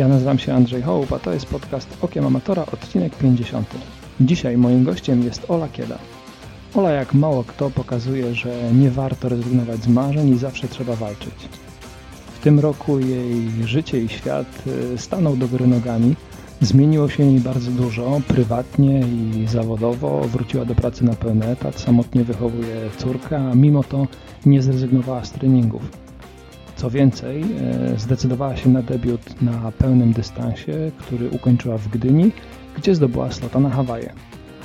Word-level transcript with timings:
Ja 0.00 0.08
nazywam 0.08 0.38
się 0.38 0.54
Andrzej 0.54 0.82
Hołb, 0.82 1.12
a 1.12 1.18
to 1.18 1.32
jest 1.32 1.46
podcast 1.46 1.96
Okiem 2.00 2.26
Amatora, 2.26 2.66
odcinek 2.72 3.16
50. 3.16 3.66
Dzisiaj 4.20 4.56
moim 4.56 4.84
gościem 4.84 5.22
jest 5.22 5.50
Ola 5.50 5.68
Kieda. 5.68 5.98
Ola 6.74 6.90
jak 6.90 7.14
mało 7.14 7.44
kto 7.44 7.70
pokazuje, 7.70 8.34
że 8.34 8.72
nie 8.72 8.90
warto 8.90 9.28
rezygnować 9.28 9.82
z 9.82 9.88
marzeń 9.88 10.28
i 10.28 10.38
zawsze 10.38 10.68
trzeba 10.68 10.96
walczyć. 10.96 11.34
W 12.34 12.38
tym 12.38 12.60
roku 12.60 12.98
jej 12.98 13.50
życie 13.64 14.02
i 14.02 14.08
świat 14.08 14.62
y, 14.94 14.98
stanął 14.98 15.36
do 15.36 15.48
góry 15.48 15.66
nogami. 15.66 16.14
Zmieniło 16.60 17.08
się 17.08 17.24
jej 17.24 17.40
bardzo 17.40 17.70
dużo, 17.70 18.20
prywatnie 18.28 19.00
i 19.00 19.46
zawodowo. 19.48 20.20
Wróciła 20.20 20.64
do 20.64 20.74
pracy 20.74 21.04
na 21.04 21.12
pełny 21.14 21.46
etat, 21.46 21.80
samotnie 21.80 22.24
wychowuje 22.24 22.90
córkę, 22.98 23.38
a 23.50 23.54
mimo 23.54 23.84
to 23.84 24.06
nie 24.46 24.62
zrezygnowała 24.62 25.24
z 25.24 25.32
treningów. 25.32 26.09
Co 26.80 26.90
więcej, 26.90 27.42
e, 27.42 27.98
zdecydowała 27.98 28.56
się 28.56 28.68
na 28.68 28.82
debiut 28.82 29.42
na 29.42 29.72
pełnym 29.78 30.12
dystansie, 30.12 30.72
który 30.98 31.30
ukończyła 31.30 31.78
w 31.78 31.88
Gdyni, 31.88 32.32
gdzie 32.76 32.94
zdobyła 32.94 33.32
slota 33.32 33.60
na 33.60 33.70
Hawaje. 33.70 34.12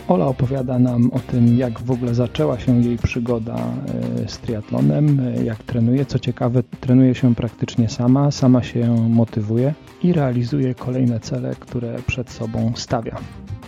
Ola 0.08 0.26
opowiada 0.26 0.80
nam 0.80 1.12
o 1.12 1.20
tym, 1.20 1.58
jak 1.58 1.80
w 1.80 1.92
ogóle 1.92 2.16
zaczęła 2.16 2.60
się 2.60 2.82
jej 2.82 2.98
przygoda 2.98 3.56
e, 3.56 4.30
z 4.30 4.38
triatlonem, 4.38 5.20
e, 5.20 5.44
jak 5.44 5.64
trenuje. 5.64 6.06
Co 6.06 6.20
ciekawe, 6.20 6.64
trenuje 6.80 7.16
się 7.16 7.36
praktycznie 7.36 7.90
sama, 7.90 8.32
sama 8.32 8.64
się 8.64 9.10
motywuje 9.10 9.74
i 10.04 10.14
realizuje 10.14 10.76
kolejne 10.76 11.20
cele, 11.20 11.56
które 11.60 11.96
przed 12.08 12.30
sobą 12.30 12.74
stawia. 12.76 13.16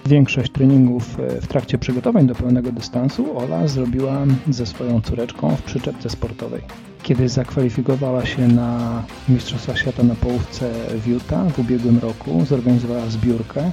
Większość 0.08 0.52
treningów 0.52 1.18
w 1.42 1.48
trakcie 1.48 1.78
przygotowań 1.78 2.28
do 2.28 2.36
pełnego 2.36 2.72
dystansu 2.72 3.38
Ola 3.38 3.68
zrobiła 3.68 4.26
ze 4.50 4.66
swoją 4.66 5.02
córeczką 5.02 5.56
w 5.56 5.62
przyczepce 5.62 6.10
sportowej. 6.10 6.62
Kiedy 7.04 7.30
zakwalifikowała 7.30 8.26
się 8.26 8.48
na 8.48 9.04
Mistrzostwa 9.30 9.76
Świata 9.76 10.04
na 10.04 10.16
połówce 10.16 10.72
w 11.04 11.08
Utah 11.08 11.54
w 11.54 11.60
ubiegłym 11.60 12.00
roku, 12.00 12.46
zorganizowała 12.46 13.06
zbiórkę, 13.10 13.62
e, 13.62 13.72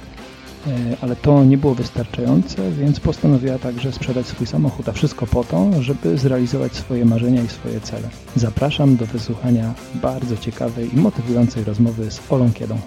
ale 1.01 1.15
to 1.15 1.43
nie 1.43 1.57
było 1.57 1.75
wystarczające, 1.75 2.71
więc 2.71 2.99
postanowiła 2.99 3.57
także 3.57 3.91
sprzedać 3.91 4.27
swój 4.27 4.47
samochód, 4.47 4.89
a 4.89 4.91
wszystko 4.91 5.27
po 5.27 5.43
to, 5.43 5.83
żeby 5.83 6.17
zrealizować 6.17 6.73
swoje 6.73 7.05
marzenia 7.05 7.41
i 7.43 7.47
swoje 7.47 7.81
cele. 7.81 8.09
Zapraszam 8.35 8.95
do 8.95 9.05
wysłuchania 9.05 9.73
bardzo 9.95 10.37
ciekawej 10.37 10.95
i 10.95 10.97
motywującej 10.97 11.63
rozmowy 11.63 12.11
z 12.11 12.31
Olą 12.31 12.51
Kiedą. 12.53 12.77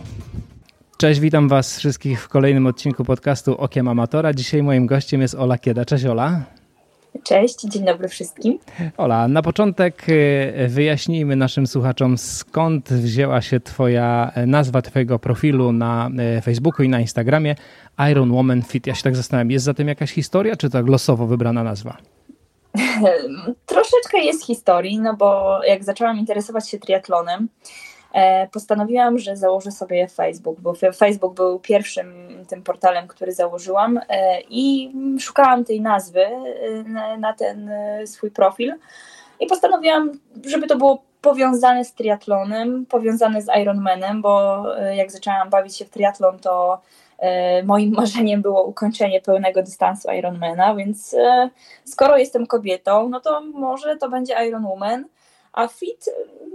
Cześć, 1.00 1.20
witam 1.20 1.48
Was 1.48 1.78
wszystkich 1.78 2.22
w 2.22 2.28
kolejnym 2.28 2.66
odcinku 2.66 3.04
podcastu 3.04 3.54
Okiem 3.56 3.88
Amatora. 3.88 4.34
Dzisiaj 4.34 4.62
moim 4.62 4.86
gościem 4.86 5.20
jest 5.20 5.34
Ola 5.34 5.58
Kieda. 5.58 5.84
Cześć 5.84 6.04
Ola. 6.04 6.42
Cześć, 7.22 7.60
dzień 7.60 7.84
dobry 7.84 8.08
wszystkim. 8.08 8.58
Ola, 8.96 9.28
na 9.28 9.42
początek 9.42 10.08
y, 10.08 10.68
wyjaśnijmy 10.68 11.36
naszym 11.36 11.66
słuchaczom, 11.66 12.18
skąd 12.18 12.88
wzięła 12.88 13.40
się 13.40 13.60
Twoja 13.60 14.32
e, 14.34 14.46
nazwa 14.46 14.82
Twojego 14.82 15.18
profilu 15.18 15.72
na 15.72 16.10
e, 16.18 16.42
Facebooku 16.42 16.84
i 16.84 16.88
na 16.88 17.00
Instagramie 17.00 17.54
Iron 18.10 18.32
Woman 18.32 18.62
Fit. 18.62 18.86
Ja 18.86 18.94
się 18.94 19.02
tak 19.02 19.16
zastanawiam, 19.16 19.50
jest 19.50 19.64
za 19.64 19.74
tym 19.74 19.88
jakaś 19.88 20.12
historia, 20.12 20.56
czy 20.56 20.70
tak 20.70 20.88
losowo 20.88 21.26
wybrana 21.26 21.64
nazwa? 21.64 21.96
Troszeczkę 23.66 24.18
jest 24.18 24.46
historii, 24.46 24.98
no 24.98 25.16
bo 25.16 25.60
jak 25.64 25.84
zaczęłam 25.84 26.18
interesować 26.18 26.68
się 26.68 26.78
triatlonem, 26.78 27.48
postanowiłam, 28.52 29.18
że 29.18 29.36
założę 29.36 29.70
sobie 29.70 30.08
Facebook, 30.08 30.60
bo 30.60 30.74
Facebook 30.74 31.34
był 31.34 31.58
pierwszym 31.58 32.28
tym 32.48 32.62
portalem, 32.62 33.08
który 33.08 33.32
założyłam 33.32 34.00
e, 34.08 34.40
i 34.50 34.92
szukałam 35.20 35.64
tej 35.64 35.80
nazwy 35.80 36.24
e, 36.24 37.18
na 37.18 37.32
ten 37.32 37.70
swój 38.06 38.30
profil 38.30 38.74
i 39.40 39.46
postanowiłam, 39.46 40.12
żeby 40.46 40.66
to 40.66 40.76
było 40.76 41.02
powiązane 41.20 41.84
z 41.84 41.94
triatlonem, 41.94 42.86
powiązane 42.86 43.42
z 43.42 43.48
Ironmanem, 43.62 44.22
bo 44.22 44.64
jak 44.94 45.12
zaczęłam 45.12 45.50
bawić 45.50 45.76
się 45.76 45.84
w 45.84 45.90
triatlon, 45.90 46.38
to 46.38 46.80
moim 47.64 47.92
marzeniem 48.00 48.42
było 48.42 48.64
ukończenie 48.64 49.20
pełnego 49.20 49.62
dystansu 49.62 50.10
Ironmana, 50.10 50.74
więc 50.74 51.16
skoro 51.84 52.16
jestem 52.16 52.46
kobietą, 52.46 53.08
no 53.08 53.20
to 53.20 53.40
może 53.40 53.96
to 53.96 54.08
będzie 54.08 54.34
Ironwoman. 54.48 55.04
A 55.58 55.68
Fit, 55.68 56.04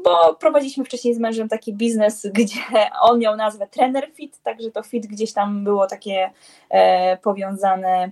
bo 0.04 0.36
prowadziliśmy 0.36 0.86
wcześniej 0.86 1.14
z 1.14 1.20
mężem 1.20 1.50
taki 1.50 1.74
biznes, 1.74 2.28
gdzie 2.40 2.60
on 3.02 3.20
miał 3.20 3.36
nazwę 3.36 3.68
Trener 3.68 4.12
Fit, 4.14 4.42
także 4.44 4.72
to 4.72 4.84
Fit 4.84 5.08
gdzieś 5.08 5.34
tam 5.34 5.64
było 5.64 5.88
takie 5.88 6.32
e, 6.70 7.18
powiązane 7.18 8.12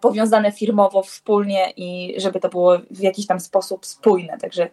powiązane 0.00 0.52
firmowo, 0.52 1.02
wspólnie 1.02 1.70
i 1.76 2.14
żeby 2.20 2.40
to 2.40 2.48
było 2.48 2.78
w 2.90 3.00
jakiś 3.00 3.26
tam 3.26 3.40
sposób 3.40 3.86
spójne. 3.86 4.38
Także 4.38 4.68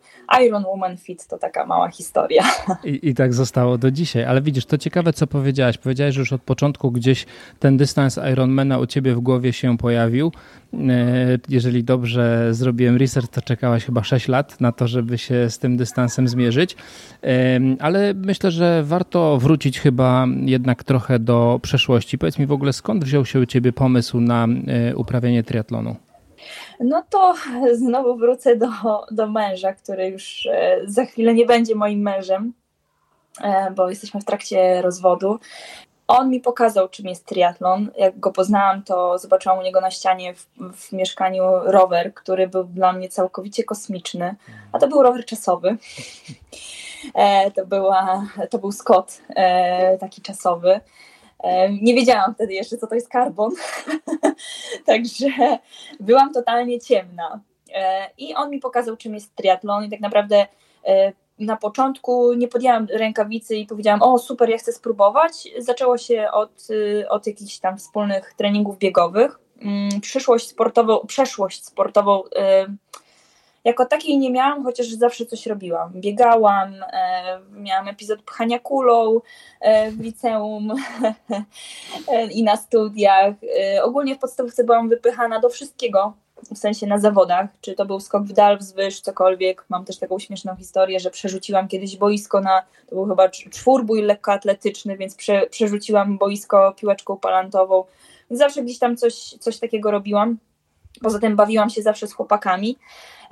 Iron 0.46 0.64
Woman 0.64 0.98
Fit 0.98 1.28
to 1.28 1.38
taka 1.38 1.66
mała 1.66 1.90
historia. 1.90 2.44
I, 2.84 3.10
I 3.10 3.16
tak 3.16 3.34
zostało 3.34 3.78
do 3.78 3.92
dzisiaj. 3.92 4.24
Ale 4.24 4.42
widzisz, 4.42 4.66
to 4.66 4.78
ciekawe, 4.78 5.14
co 5.14 5.28
powiedziałaś. 5.28 5.78
Powiedziałaś, 5.78 6.14
że 6.14 6.20
już 6.20 6.34
od 6.34 6.42
początku 6.42 6.92
gdzieś 6.92 7.26
ten 7.60 7.78
dystans 7.78 8.20
Ironmana 8.34 8.80
u 8.80 8.86
ciebie 8.86 9.16
w 9.16 9.20
głowie 9.20 9.54
się 9.54 9.78
pojawił. 9.78 10.32
E, 10.74 11.38
jeżeli 11.50 11.84
dobrze 11.84 12.54
zrobiłem 12.54 12.98
research, 12.98 13.30
to 13.30 13.42
czekałaś 13.42 13.86
chyba 13.86 14.04
6 14.04 14.28
lat 14.28 14.62
na 14.62 14.72
to, 14.72 14.88
żeby 14.88 15.18
się 15.18 15.50
z 15.50 15.60
tym 15.60 15.78
dystansem 15.78 16.28
zmierzyć. 16.28 16.76
E, 17.24 17.60
ale 17.80 18.14
myślę, 18.14 18.52
że 18.52 18.84
warto 18.84 19.38
wrócić 19.38 19.80
chyba 19.80 20.28
jednak 20.42 20.84
trochę 20.84 21.20
do 21.20 21.60
przeszłości. 21.62 22.18
Powiedz 22.18 22.40
mi 22.40 22.46
w 22.46 22.52
ogóle, 22.52 22.74
skąd 22.74 23.04
wziął 23.04 23.26
się 23.26 23.40
u 23.40 23.46
ciebie 23.46 23.74
pomysł 23.74 24.20
na 24.20 24.48
uprawianie 24.96 25.44
triatlonu? 25.44 25.96
No 26.80 27.04
to 27.10 27.34
znowu 27.74 28.16
wrócę 28.16 28.56
do, 28.56 28.68
do 29.12 29.28
męża, 29.28 29.74
który 29.74 30.08
już 30.08 30.46
e, 30.46 30.82
za 30.86 31.06
chwilę 31.06 31.34
nie 31.34 31.46
będzie 31.46 31.76
moim 31.76 32.00
mężem, 32.00 32.54
e, 33.42 33.72
bo 33.72 33.90
jesteśmy 33.90 34.22
w 34.22 34.26
trakcie 34.26 34.82
rozwodu. 34.82 35.40
On 36.08 36.30
mi 36.30 36.40
pokazał, 36.40 36.90
czym 36.90 37.06
jest 37.06 37.26
triatlon. 37.26 37.92
Jak 37.98 38.20
go 38.20 38.32
poznałam, 38.32 38.84
to 38.84 39.18
zobaczyłam 39.18 39.60
u 39.60 39.62
niego 39.62 39.82
na 39.82 39.92
ścianie 39.92 40.34
w, 40.34 40.48
w, 40.74 40.92
mieszkaniu 40.92 41.44
rower, 41.64 42.14
który 42.14 42.48
był 42.48 42.64
dla 42.64 42.94
mnie 42.94 43.10
całkowicie 43.10 43.64
kosmiczny, 43.64 44.36
a 44.72 44.80
to 44.80 44.88
był 44.88 45.04
rower 45.04 45.26
czasowy. 45.26 45.78
E, 47.14 47.52
to, 47.52 47.66
była, 47.66 48.26
to 48.50 48.58
był 48.58 48.72
Scott, 48.72 49.22
taki 50.00 50.22
czasowy. 50.22 50.80
Nie 51.82 51.94
wiedziałam 51.94 52.34
wtedy 52.34 52.54
jeszcze, 52.54 52.78
co 52.78 52.88
to 52.88 52.96
jest 52.96 53.10
karbon, 53.10 53.52
także 54.86 55.28
byłam 56.00 56.34
totalnie 56.34 56.80
ciemna. 56.80 57.40
E, 57.74 58.10
I 58.18 58.36
on 58.36 58.50
mi 58.50 58.60
pokazał, 58.60 58.98
czym 58.98 59.14
jest 59.14 59.36
triatlon, 59.36 59.84
i 59.84 59.90
tak 59.90 60.00
naprawdę 60.00 60.48
e, 60.88 61.14
na 61.40 61.58
początku 61.58 62.34
nie 62.34 62.48
podjęłam 62.48 62.88
rękawicy 62.94 63.56
i 63.56 63.66
powiedziałam, 63.66 64.02
o 64.02 64.20
super, 64.20 64.50
ja 64.50 64.58
chcę 64.58 64.74
spróbować. 64.74 65.48
Zaczęło 65.58 65.98
się 65.98 66.28
od, 66.32 66.68
y, 66.70 67.10
od 67.10 67.28
jakichś 67.28 67.60
tam 67.60 67.78
wspólnych 67.78 68.34
treningów 68.38 68.78
biegowych. 68.78 69.40
Mm, 69.62 70.02
przyszłość 70.02 70.48
sportową, 70.48 71.00
przeszłość 71.08 71.66
sportową 71.66 72.24
y, 72.24 72.30
jako 73.66 73.86
takiej 73.86 74.18
nie 74.18 74.32
miałam, 74.32 74.64
chociaż 74.64 74.88
zawsze 74.88 75.26
coś 75.26 75.46
robiłam. 75.46 75.92
Biegałam, 75.96 76.74
e, 76.94 77.40
miałam 77.52 77.88
epizod 77.88 78.22
pchania 78.22 78.60
kulą 78.60 79.22
e, 79.62 79.92
w 79.92 80.00
liceum 80.00 80.74
e, 82.08 82.28
i 82.28 82.44
na 82.44 82.58
studiach. 82.58 83.36
Ogólnie 83.84 84.16
w 84.16 84.20
podstawówce 84.20 84.64
byłam 84.64 84.90
wypychana 84.90 85.40
do 85.40 85.50
wszystkiego, 85.50 86.14
w 86.54 86.58
sensie 86.58 86.88
na 86.88 86.98
zawodach, 86.98 87.50
czy 87.62 87.74
to 87.74 87.86
był 87.86 88.00
skok 88.00 88.24
w 88.24 88.34
dal, 88.34 88.58
wzwyż, 88.58 89.02
cokolwiek. 89.02 89.66
Mam 89.70 89.86
też 89.86 89.98
taką 89.98 90.20
śmieszną 90.20 90.56
historię, 90.56 91.00
że 91.00 91.12
przerzuciłam 91.12 91.68
kiedyś 91.68 91.98
boisko 91.98 92.42
na, 92.42 92.64
to 92.88 92.96
był 92.96 93.06
chyba 93.06 93.30
czwórbój 93.30 94.02
lekkoatletyczny, 94.02 94.98
więc 94.98 95.16
prze, 95.16 95.48
przerzuciłam 95.48 96.18
boisko 96.18 96.74
piłeczką 96.78 97.18
palantową. 97.18 97.84
Zawsze 98.30 98.64
gdzieś 98.64 98.80
tam 98.80 98.98
coś, 98.98 99.16
coś 99.16 99.60
takiego 99.60 99.92
robiłam. 99.92 100.38
Poza 101.04 101.20
tym 101.20 101.36
bawiłam 101.36 101.70
się 101.70 101.82
zawsze 101.82 102.08
z 102.08 102.14
chłopakami. 102.14 102.78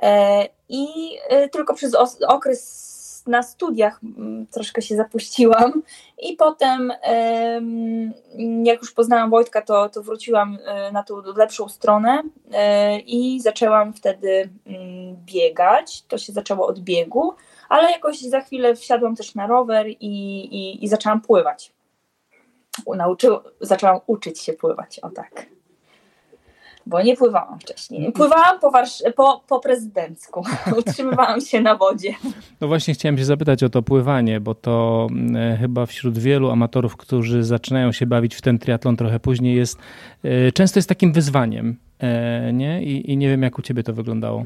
E, 0.01 0.47
I 0.69 0.87
e, 1.29 1.49
tylko 1.49 1.73
przez 1.73 1.95
okres 2.27 2.93
na 3.27 3.43
studiach 3.43 3.99
mm, 4.17 4.47
troszkę 4.47 4.81
się 4.81 4.95
zapuściłam 4.95 5.83
i 6.21 6.35
potem 6.35 6.93
jak 8.63 8.81
już 8.81 8.93
poznałam 8.93 9.29
Wojtka, 9.29 9.61
to, 9.61 9.89
to 9.89 10.03
wróciłam 10.03 10.57
e, 10.65 10.91
na 10.91 11.03
tą 11.03 11.21
lepszą 11.35 11.69
stronę 11.69 12.23
i 13.05 13.41
zaczęłam 13.41 13.93
wtedy 13.93 14.49
mm, 14.65 15.15
biegać. 15.25 16.01
To 16.01 16.17
się 16.17 16.33
zaczęło 16.33 16.67
od 16.67 16.79
biegu, 16.79 17.33
ale 17.69 17.91
jakoś 17.91 18.19
za 18.19 18.41
chwilę 18.41 18.75
wsiadłam 18.75 19.15
też 19.15 19.35
na 19.35 19.47
rower 19.47 19.87
i, 19.87 19.95
i, 19.99 20.85
i 20.85 20.87
zaczęłam 20.87 21.21
pływać. 21.21 21.73
Nauczy, 22.95 23.27
zaczęłam 23.61 23.99
uczyć 24.07 24.39
się 24.39 24.53
pływać, 24.53 24.99
o 24.99 25.09
tak 25.09 25.45
bo 26.85 27.01
nie 27.01 27.17
pływałam 27.17 27.59
wcześniej. 27.59 28.11
Pływałam 28.11 28.59
po, 28.59 28.71
po, 29.15 29.43
po 29.47 29.59
prezydencku, 29.59 30.45
utrzymywałam 30.79 31.41
się 31.41 31.61
na 31.61 31.75
wodzie. 31.75 32.13
No 32.61 32.67
właśnie 32.67 32.93
chciałem 32.93 33.17
się 33.17 33.25
zapytać 33.25 33.63
o 33.63 33.69
to 33.69 33.81
pływanie, 33.81 34.39
bo 34.39 34.55
to 34.55 35.07
e, 35.35 35.57
chyba 35.57 35.85
wśród 35.85 36.17
wielu 36.17 36.51
amatorów, 36.51 36.97
którzy 36.97 37.43
zaczynają 37.43 37.91
się 37.91 38.05
bawić 38.05 38.35
w 38.35 38.41
ten 38.41 38.59
triatlon 38.59 38.97
trochę 38.97 39.19
później 39.19 39.55
jest, 39.55 39.79
e, 40.23 40.51
często 40.51 40.79
jest 40.79 40.89
takim 40.89 41.13
wyzwaniem, 41.13 41.77
e, 41.99 42.53
nie? 42.53 42.83
I, 42.83 43.11
I 43.11 43.17
nie 43.17 43.29
wiem 43.29 43.43
jak 43.43 43.59
u 43.59 43.61
ciebie 43.61 43.83
to 43.83 43.93
wyglądało. 43.93 44.45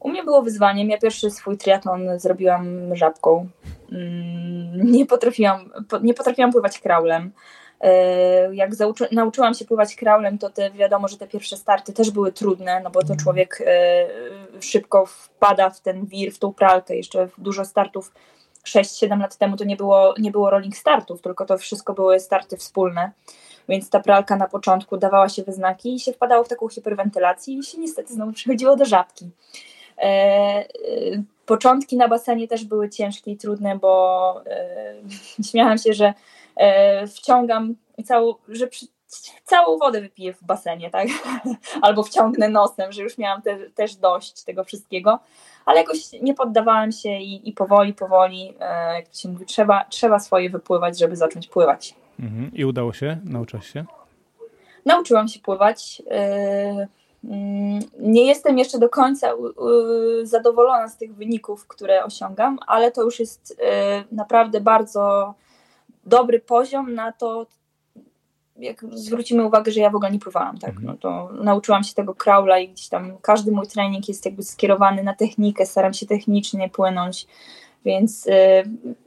U 0.00 0.08
mnie 0.08 0.24
było 0.24 0.42
wyzwaniem. 0.42 0.90
Ja 0.90 0.98
pierwszy 0.98 1.30
swój 1.30 1.58
triatlon 1.58 2.00
zrobiłam 2.16 2.96
żabką. 2.96 3.48
Mm, 3.92 4.92
nie 4.92 5.06
potrafiłam, 5.06 5.70
nie 6.02 6.14
potrafiłam 6.14 6.52
pływać 6.52 6.78
kraulem. 6.78 7.30
E, 7.82 8.54
jak 8.54 8.74
zauczy, 8.74 9.08
nauczyłam 9.12 9.54
się 9.54 9.64
pływać 9.64 9.96
kraulem, 9.96 10.38
to 10.38 10.50
te, 10.50 10.70
wiadomo, 10.70 11.08
że 11.08 11.16
te 11.16 11.26
pierwsze 11.26 11.56
starty 11.56 11.92
też 11.92 12.10
były 12.10 12.32
trudne, 12.32 12.80
no 12.84 12.90
bo 12.90 13.02
to 13.02 13.16
człowiek 13.16 13.62
e, 13.66 14.06
szybko 14.60 15.06
wpada 15.06 15.70
w 15.70 15.80
ten 15.80 16.06
wir, 16.06 16.32
w 16.32 16.38
tą 16.38 16.52
pralkę. 16.52 16.96
Jeszcze 16.96 17.28
dużo 17.38 17.64
startów 17.64 18.12
6-7 18.66 19.20
lat 19.20 19.36
temu 19.36 19.56
to 19.56 19.64
nie 19.64 19.76
było, 19.76 20.14
nie 20.18 20.30
było 20.30 20.50
rolling 20.50 20.76
startów, 20.76 21.22
tylko 21.22 21.46
to 21.46 21.58
wszystko 21.58 21.94
były 21.94 22.20
starty 22.20 22.56
wspólne. 22.56 23.10
Więc 23.68 23.90
ta 23.90 24.00
pralka 24.00 24.36
na 24.36 24.48
początku 24.48 24.96
dawała 24.96 25.28
się 25.28 25.42
we 25.42 25.52
znaki 25.52 25.94
i 25.94 26.00
się 26.00 26.12
wpadało 26.12 26.44
w 26.44 26.48
taką 26.48 26.68
hiperwentylację 26.68 27.54
i 27.54 27.62
się 27.62 27.78
niestety 27.78 28.14
znowu 28.14 28.32
przechodziło 28.42 28.76
do 28.76 28.84
żabki. 28.84 29.30
E, 29.98 30.64
początki 31.46 31.96
na 31.96 32.08
basenie 32.08 32.48
też 32.48 32.64
były 32.64 32.88
ciężkie 32.88 33.30
i 33.30 33.36
trudne, 33.36 33.78
bo 33.78 34.34
śmiałam 35.50 35.78
się, 35.78 35.92
że 35.92 36.14
wciągam 37.06 37.74
całą, 38.04 38.34
że 38.48 38.66
przy, 38.66 38.86
całą 39.44 39.78
wodę 39.78 40.00
wypiję 40.00 40.34
w 40.34 40.44
basenie, 40.44 40.90
tak? 40.90 41.08
Albo 41.82 42.02
wciągnę 42.02 42.48
nosem, 42.48 42.92
że 42.92 43.02
już 43.02 43.18
miałam 43.18 43.42
te, 43.42 43.70
też 43.70 43.96
dość 43.96 44.44
tego 44.44 44.64
wszystkiego, 44.64 45.18
ale 45.66 45.80
jakoś 45.80 46.12
nie 46.22 46.34
poddawałam 46.34 46.92
się 46.92 47.08
i, 47.08 47.48
i 47.48 47.52
powoli, 47.52 47.94
powoli, 47.94 48.54
e, 48.60 48.94
jak 48.94 49.14
się 49.14 49.28
mówi, 49.28 49.46
trzeba, 49.46 49.84
trzeba 49.84 50.18
swoje 50.18 50.50
wypływać, 50.50 50.98
żeby 50.98 51.16
zacząć 51.16 51.48
pływać. 51.48 51.94
Mhm. 52.20 52.50
I 52.54 52.64
udało 52.64 52.92
się? 52.92 53.18
Nauczyłaś 53.24 53.72
się? 53.72 53.84
Nauczyłam 54.86 55.28
się 55.28 55.40
pływać. 55.40 56.02
E, 56.10 56.88
mm, 57.24 57.80
nie 57.98 58.26
jestem 58.26 58.58
jeszcze 58.58 58.78
do 58.78 58.88
końca 58.88 59.32
zadowolona 60.22 60.88
z 60.88 60.96
tych 60.96 61.14
wyników, 61.14 61.66
które 61.66 62.04
osiągam, 62.04 62.58
ale 62.66 62.92
to 62.92 63.02
już 63.02 63.20
jest 63.20 63.60
e, 63.62 64.04
naprawdę 64.12 64.60
bardzo 64.60 65.34
dobry 66.04 66.40
poziom 66.40 66.94
na 66.94 67.12
to, 67.12 67.46
jak 68.56 68.84
zwrócimy 68.92 69.44
uwagę, 69.44 69.72
że 69.72 69.80
ja 69.80 69.90
w 69.90 69.94
ogóle 69.94 70.10
nie 70.10 70.18
pływałam, 70.18 70.58
tak, 70.58 70.70
mhm. 70.70 70.86
no 70.86 70.96
to 70.96 71.30
nauczyłam 71.42 71.84
się 71.84 71.94
tego 71.94 72.14
kraula 72.14 72.58
i 72.58 72.68
gdzieś 72.68 72.88
tam 72.88 73.18
każdy 73.22 73.52
mój 73.52 73.66
trening 73.66 74.08
jest 74.08 74.24
jakby 74.24 74.42
skierowany 74.42 75.02
na 75.02 75.14
technikę, 75.14 75.66
staram 75.66 75.92
się 75.92 76.06
technicznie 76.06 76.68
płynąć, 76.68 77.26
więc 77.84 78.26
y, 78.26 78.30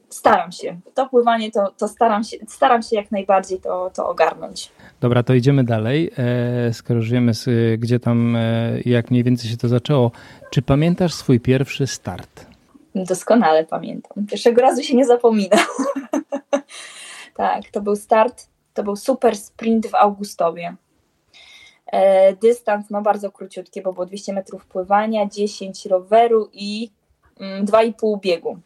staram 0.09 0.51
się. 0.51 0.79
To 0.93 1.09
pływanie 1.09 1.51
to, 1.51 1.71
to 1.77 1.87
staram, 1.87 2.23
się, 2.23 2.37
staram 2.47 2.81
się 2.81 2.95
jak 2.95 3.11
najbardziej 3.11 3.59
to, 3.59 3.91
to 3.93 4.09
ogarnąć. 4.09 4.71
Dobra, 5.01 5.23
to 5.23 5.33
idziemy 5.33 5.63
dalej. 5.63 6.11
E, 6.17 6.73
skoro 6.73 6.99
już 6.99 7.09
wiemy, 7.09 7.31
gdzie 7.77 7.99
tam, 7.99 8.35
e, 8.35 8.79
jak 8.85 9.11
mniej 9.11 9.23
więcej 9.23 9.49
się 9.49 9.57
to 9.57 9.67
zaczęło, 9.67 10.11
czy 10.49 10.61
pamiętasz 10.61 11.13
swój 11.13 11.39
pierwszy 11.39 11.87
start? 11.87 12.45
Doskonale 12.95 13.65
pamiętam. 13.65 14.25
Pierwszego 14.27 14.61
razu 14.61 14.83
się 14.83 14.95
nie 14.95 15.05
zapomina. 15.05 15.57
tak, 17.35 17.63
to 17.71 17.81
był 17.81 17.95
start 17.95 18.47
to 18.75 18.83
był 18.83 18.95
super 18.95 19.37
sprint 19.37 19.87
w 19.87 19.95
Augustowie. 19.95 20.75
E, 21.85 22.33
dystans 22.35 22.89
no 22.89 23.01
bardzo 23.01 23.31
króciutki, 23.31 23.81
bo 23.81 23.93
było 23.93 24.05
200 24.05 24.33
metrów 24.33 24.65
pływania, 24.65 25.25
10 25.25 25.85
roweru 25.85 26.49
i 26.53 26.91
2,5 27.39 28.07
mm, 28.07 28.19
biegu. 28.19 28.57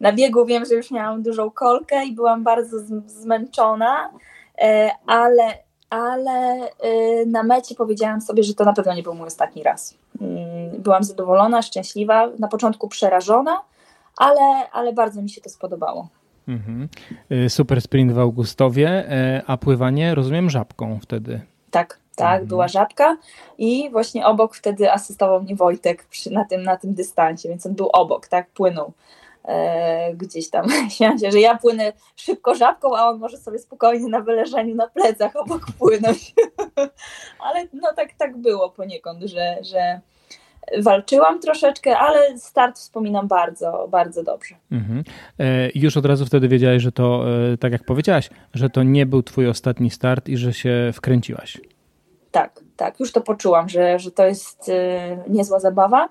Na 0.00 0.12
biegu 0.12 0.46
wiem, 0.46 0.64
że 0.64 0.74
już 0.74 0.90
miałam 0.90 1.22
dużą 1.22 1.50
kolkę 1.50 2.04
i 2.04 2.12
byłam 2.12 2.44
bardzo 2.44 2.76
zmęczona, 3.06 4.10
e, 4.58 4.90
ale, 5.06 5.58
ale 5.90 6.68
e, 6.80 7.26
na 7.26 7.42
mecie 7.42 7.74
powiedziałam 7.74 8.20
sobie, 8.20 8.42
że 8.42 8.54
to 8.54 8.64
na 8.64 8.72
pewno 8.72 8.94
nie 8.94 9.02
był 9.02 9.14
mój 9.14 9.26
ostatni 9.26 9.62
raz. 9.62 9.94
Mm, 10.20 10.82
byłam 10.82 11.04
zadowolona, 11.04 11.62
szczęśliwa, 11.62 12.30
na 12.38 12.48
początku 12.48 12.88
przerażona, 12.88 13.60
ale, 14.16 14.70
ale 14.72 14.92
bardzo 14.92 15.22
mi 15.22 15.30
się 15.30 15.40
to 15.40 15.50
spodobało. 15.50 16.08
Mhm. 16.48 16.88
Y, 17.32 17.50
super 17.50 17.82
sprint 17.82 18.12
w 18.12 18.18
Augustowie, 18.18 19.12
y, 19.38 19.42
a 19.46 19.56
pływanie 19.56 20.14
rozumiem 20.14 20.50
żabką 20.50 20.98
wtedy. 21.02 21.40
Tak, 21.70 21.98
tak, 22.16 22.32
mhm. 22.32 22.46
była 22.46 22.68
żabka 22.68 23.16
i 23.58 23.90
właśnie 23.90 24.26
obok 24.26 24.54
wtedy 24.54 24.92
asystował 24.92 25.42
mnie 25.42 25.56
Wojtek 25.56 26.04
przy, 26.04 26.30
na, 26.30 26.44
tym, 26.44 26.62
na 26.62 26.76
tym 26.76 26.94
dystansie, 26.94 27.48
więc 27.48 27.66
on 27.66 27.74
był 27.74 27.88
obok, 27.92 28.28
tak, 28.28 28.50
płynął 28.50 28.92
e, 29.44 30.14
gdzieś 30.14 30.50
tam. 30.50 30.66
Śmiałam 30.96 31.18
się, 31.18 31.30
że 31.30 31.40
ja 31.40 31.58
płynę 31.58 31.92
szybko 32.16 32.54
żabką, 32.54 32.96
a 32.96 33.08
on 33.08 33.18
może 33.18 33.36
sobie 33.36 33.58
spokojnie 33.58 34.08
na 34.08 34.20
wyleżeniu 34.20 34.74
na 34.74 34.86
plecach 34.86 35.36
obok 35.36 35.66
płynąć. 35.78 36.34
Ale 37.46 37.66
no 37.72 37.92
tak, 37.96 38.08
tak 38.18 38.36
było 38.36 38.70
poniekąd, 38.70 39.22
że, 39.22 39.56
że 39.60 40.00
walczyłam 40.78 41.40
troszeczkę, 41.40 41.98
ale 41.98 42.38
start 42.38 42.78
wspominam 42.78 43.28
bardzo, 43.28 43.88
bardzo 43.90 44.22
dobrze. 44.22 44.54
Mhm. 44.72 45.04
E, 45.38 45.70
już 45.74 45.96
od 45.96 46.06
razu 46.06 46.26
wtedy 46.26 46.48
wiedziałeś, 46.48 46.82
że 46.82 46.92
to, 46.92 47.24
e, 47.52 47.56
tak 47.56 47.72
jak 47.72 47.84
powiedziałaś, 47.84 48.30
że 48.54 48.70
to 48.70 48.82
nie 48.82 49.06
był 49.06 49.22
twój 49.22 49.48
ostatni 49.48 49.90
start 49.90 50.28
i 50.28 50.36
że 50.36 50.52
się 50.52 50.90
wkręciłaś. 50.94 51.60
Tak, 52.30 52.60
tak, 52.76 53.00
już 53.00 53.12
to 53.12 53.20
poczułam, 53.20 53.68
że, 53.68 53.98
że 53.98 54.10
to 54.10 54.26
jest 54.26 54.68
e, 54.68 55.24
niezła 55.28 55.60
zabawa, 55.60 56.08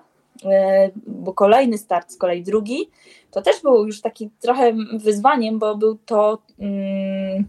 bo 1.06 1.32
kolejny 1.32 1.78
start, 1.78 2.12
z 2.12 2.16
kolei 2.16 2.42
drugi, 2.42 2.90
to 3.30 3.42
też 3.42 3.62
był 3.62 3.86
już 3.86 4.00
taki 4.00 4.30
trochę 4.40 4.72
wyzwaniem, 4.96 5.58
bo 5.58 5.76
był 5.76 5.98
to... 6.06 6.38
Mm, 6.58 7.44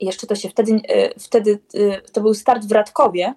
jeszcze 0.00 0.26
to 0.26 0.34
się 0.34 0.48
wtedy, 0.48 0.80
wtedy 1.18 1.58
to 2.12 2.20
był 2.20 2.34
start 2.34 2.64
w 2.64 2.72
Radkowie 2.72 3.34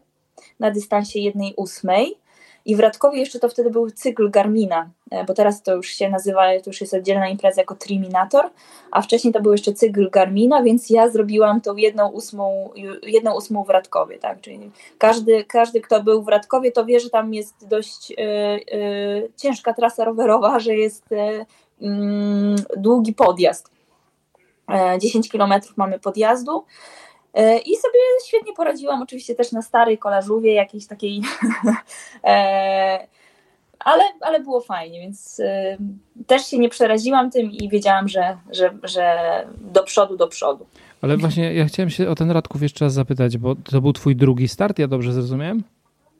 na 0.59 0.71
dystansie 0.71 1.19
jednej 1.19 1.53
ósmej 1.55 2.17
i 2.67 2.75
w 2.75 2.79
Radkowie 2.79 3.19
jeszcze 3.19 3.39
to 3.39 3.49
wtedy 3.49 3.69
był 3.69 3.91
cykl 3.91 4.29
Garmina, 4.29 4.89
e, 5.11 5.23
bo 5.23 5.33
teraz 5.33 5.63
to 5.63 5.75
już 5.75 5.87
się 5.87 6.09
nazywa, 6.09 6.43
to 6.63 6.69
już 6.69 6.81
jest 6.81 6.93
oddzielna 6.93 7.29
impreza 7.29 7.61
jako 7.61 7.75
Triminator, 7.75 8.49
a 8.91 9.01
wcześniej 9.01 9.33
to 9.33 9.41
był 9.41 9.51
jeszcze 9.51 9.73
cykl 9.73 10.09
Garmina, 10.09 10.63
więc 10.63 10.89
ja 10.89 11.09
zrobiłam 11.09 11.61
tą 11.61 11.75
jedną 11.75 12.09
ósmą, 12.09 12.69
jedną 13.03 13.35
ósmą 13.35 13.63
w 13.63 13.69
Radkowie, 13.69 14.19
tak? 14.19 14.41
Czyli 14.41 14.71
każdy, 14.97 15.43
każdy, 15.43 15.81
kto 15.81 16.03
był 16.03 16.23
w 16.23 16.27
Radkowie, 16.27 16.71
to 16.71 16.85
wie, 16.85 16.99
że 16.99 17.09
tam 17.09 17.33
jest 17.33 17.67
dość 17.67 18.11
y, 18.11 18.15
y, 18.75 19.31
ciężka 19.37 19.73
trasa 19.73 20.05
rowerowa, 20.05 20.59
że 20.59 20.75
jest 20.75 21.11
y, 21.11 21.45
długi 22.77 23.13
podjazd. 23.13 23.77
10 24.99 25.29
kilometrów 25.29 25.77
mamy 25.77 25.99
podjazdu. 25.99 26.65
E, 27.33 27.57
I 27.57 27.75
sobie 27.75 27.99
świetnie 28.27 28.53
poradziłam, 28.53 29.01
oczywiście 29.01 29.35
też 29.35 29.51
na 29.51 29.61
starej 29.61 29.97
kolażówie, 29.97 30.53
jakiejś 30.53 30.87
takiej, 30.87 31.21
e, 32.23 33.07
ale, 33.79 34.03
ale 34.21 34.39
było 34.39 34.61
fajnie, 34.61 34.99
więc 34.99 35.39
e, 35.39 35.77
też 36.27 36.45
się 36.45 36.59
nie 36.59 36.69
przeraziłam 36.69 37.31
tym 37.31 37.51
i 37.51 37.69
wiedziałam, 37.69 38.07
że, 38.07 38.37
że, 38.51 38.77
że 38.83 39.17
do 39.61 39.83
przodu, 39.83 40.17
do 40.17 40.27
przodu. 40.27 40.65
Ale 41.01 41.17
właśnie 41.17 41.53
ja 41.53 41.65
chciałem 41.65 41.89
się 41.89 42.09
o 42.09 42.15
ten 42.15 42.31
Radków 42.31 42.61
jeszcze 42.61 42.85
raz 42.85 42.93
zapytać, 42.93 43.37
bo 43.37 43.55
to 43.55 43.81
był 43.81 43.93
twój 43.93 44.15
drugi 44.15 44.47
start, 44.47 44.79
ja 44.79 44.87
dobrze 44.87 45.13
zrozumiałem? 45.13 45.63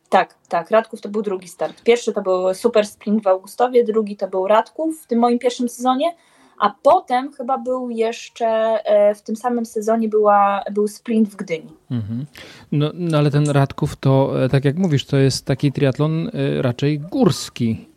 Tak, 0.10 0.36
tak, 0.50 0.72
Radków 0.72 1.02
to 1.02 1.10
był 1.10 1.22
drugi 1.22 1.48
start. 1.48 1.84
Pierwszy 1.84 2.14
to 2.14 2.22
był 2.22 2.54
super 2.54 2.86
sprint 2.86 3.24
w 3.24 3.28
Augustowie, 3.28 3.84
drugi 3.84 4.18
to 4.18 4.28
był 4.28 4.48
Radków 4.48 5.04
w 5.04 5.08
tym 5.08 5.20
moim 5.20 5.40
pierwszym 5.40 5.70
sezonie, 5.70 6.16
a 6.60 6.76
potem 6.84 7.34
chyba 7.34 7.58
był 7.58 7.90
jeszcze 7.90 8.48
e, 8.86 9.16
w 9.16 9.22
tym 9.22 9.36
samym 9.36 9.66
sezonie 9.66 10.10
była, 10.10 10.64
był 10.72 10.88
sprint 10.88 11.30
w 11.30 11.36
Gdyni. 11.36 11.74
Mhm. 11.92 12.26
No, 12.72 12.92
no, 12.94 13.18
ale 13.18 13.32
ten 13.32 13.50
Radków 13.50 13.96
to, 13.96 14.44
e, 14.44 14.50
tak 14.50 14.66
jak 14.66 14.78
mówisz, 14.78 15.06
to 15.06 15.18
jest 15.18 15.46
taki 15.46 15.72
triatlon 15.72 16.28
e, 16.28 16.62
raczej 16.62 17.00
górski. 17.00 17.88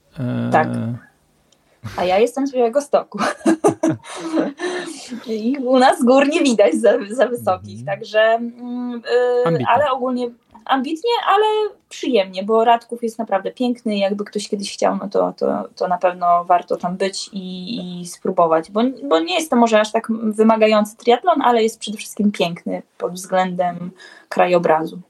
Tak. 0.53 0.69
A 1.97 2.05
ja 2.05 2.19
jestem 2.19 2.47
z 2.47 2.53
Białego 2.53 2.81
Stoku. 2.81 3.19
I 5.27 5.59
u 5.59 5.79
nas 5.79 6.05
gór 6.05 6.29
nie 6.29 6.41
widać 6.41 6.75
za, 6.75 6.93
za 7.11 7.27
wysokich, 7.27 7.81
mhm. 7.81 7.87
także 7.87 8.39
yy, 9.51 9.65
ale 9.69 9.91
ogólnie 9.91 10.31
ambitnie, 10.65 11.11
ale 11.27 11.45
przyjemnie, 11.89 12.43
bo 12.43 12.65
Radków 12.65 13.03
jest 13.03 13.19
naprawdę 13.19 13.51
piękny. 13.51 13.99
Jakby 13.99 14.25
ktoś 14.25 14.49
kiedyś 14.49 14.73
chciał, 14.73 14.97
no 14.97 15.09
to, 15.09 15.33
to, 15.33 15.69
to 15.77 15.89
na 15.89 15.99
pewno 15.99 16.45
warto 16.45 16.77
tam 16.77 16.97
być 16.97 17.31
i, 17.33 18.01
i 18.01 18.07
spróbować, 18.07 18.71
bo, 18.71 18.83
bo 19.09 19.21
nie 19.21 19.35
jest 19.35 19.51
to 19.51 19.57
może 19.57 19.81
aż 19.81 19.93
tak 19.93 20.09
wymagający 20.23 20.97
triatlon, 20.97 21.43
ale 21.43 21.63
jest 21.63 21.79
przede 21.79 21.99
wszystkim 21.99 22.33
piękny 22.33 22.83
pod 22.99 23.13
względem 23.13 23.91
krajobrazu. 24.29 25.01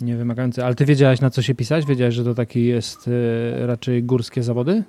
Nie 0.00 0.16
wymagający, 0.16 0.64
ale 0.64 0.74
ty 0.74 0.84
wiedziałaś 0.84 1.20
na 1.20 1.30
co 1.30 1.42
się 1.42 1.54
pisać? 1.54 1.86
Wiedziałaś, 1.86 2.14
że 2.14 2.24
to 2.24 2.34
taki 2.34 2.66
jest 2.66 3.08
y, 3.08 3.66
raczej 3.66 4.02
górskie 4.02 4.42
zawody? 4.42 4.84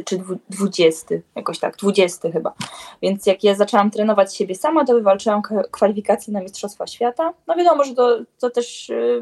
czy 0.06 0.24
20, 0.50 1.16
jakoś 1.36 1.60
tak, 1.60 1.78
20 1.78 2.32
chyba. 2.32 2.54
Więc 3.02 3.26
jak 3.26 3.44
ja 3.44 3.56
zaczęłam 3.56 3.92
trenować 3.92 4.36
siebie 4.36 4.56
sama, 4.56 4.86
to 4.86 4.94
wywalczyłam 4.94 5.42
kwalifikacje 5.72 6.34
na 6.34 6.42
Mistrzostwa 6.42 6.88
Świata. 6.88 7.34
No 7.48 7.56
wiadomo, 7.56 7.84
że 7.84 7.96
to, 7.96 8.20
to 8.40 8.50
też 8.50 8.90
y, 8.90 9.22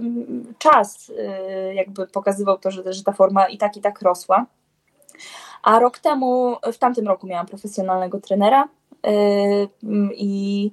czas 0.57 1.09
y, 1.09 1.73
jakby 1.73 2.07
pokazywał 2.07 2.57
to, 2.57 2.71
że, 2.71 2.93
że 2.93 3.03
ta 3.03 3.11
forma 3.11 3.47
i 3.47 3.57
tak 3.57 3.77
i 3.77 3.81
tak 3.81 4.01
rosła. 4.01 4.45
A 5.63 5.79
rok 5.79 5.99
temu, 5.99 6.57
w 6.73 6.77
tamtym 6.77 7.07
roku 7.07 7.27
miałam 7.27 7.45
profesjonalnego 7.45 8.19
trenera 8.19 8.63
y, 8.63 8.67
i 10.15 10.71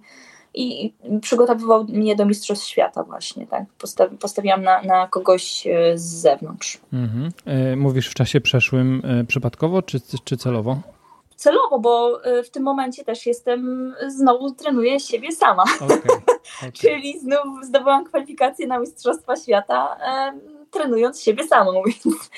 i 0.56 0.92
przygotowywał 1.20 1.84
mnie 1.84 2.16
do 2.16 2.26
Mistrzostw 2.26 2.66
Świata 2.66 3.02
właśnie, 3.02 3.46
tak. 3.46 3.64
Postawi, 3.78 4.16
postawiłam 4.16 4.62
na, 4.62 4.82
na 4.82 5.06
kogoś 5.06 5.66
e, 5.66 5.98
z 5.98 6.02
zewnątrz. 6.02 6.78
Mhm. 6.92 7.30
E, 7.44 7.76
mówisz 7.76 8.08
w 8.08 8.14
czasie 8.14 8.40
przeszłym 8.40 9.02
przypadkowo 9.28 9.82
czy, 9.82 10.00
czy 10.24 10.36
celowo? 10.36 10.78
Celowo, 11.36 11.78
bo 11.78 12.20
w 12.44 12.50
tym 12.50 12.62
momencie 12.62 13.04
też 13.04 13.26
jestem, 13.26 13.94
znowu 14.08 14.50
trenuję 14.50 15.00
siebie 15.00 15.32
sama. 15.32 15.64
Okay. 15.80 15.98
Okay. 16.58 16.72
Czyli 16.80 17.18
znów 17.18 17.64
zdobyłam 17.64 18.04
kwalifikację 18.04 18.66
na 18.66 18.78
Mistrzostwa 18.78 19.36
Świata 19.36 19.96
trenując 20.70 21.22
siebie 21.22 21.44
samą, 21.44 21.72
więc 21.86 22.30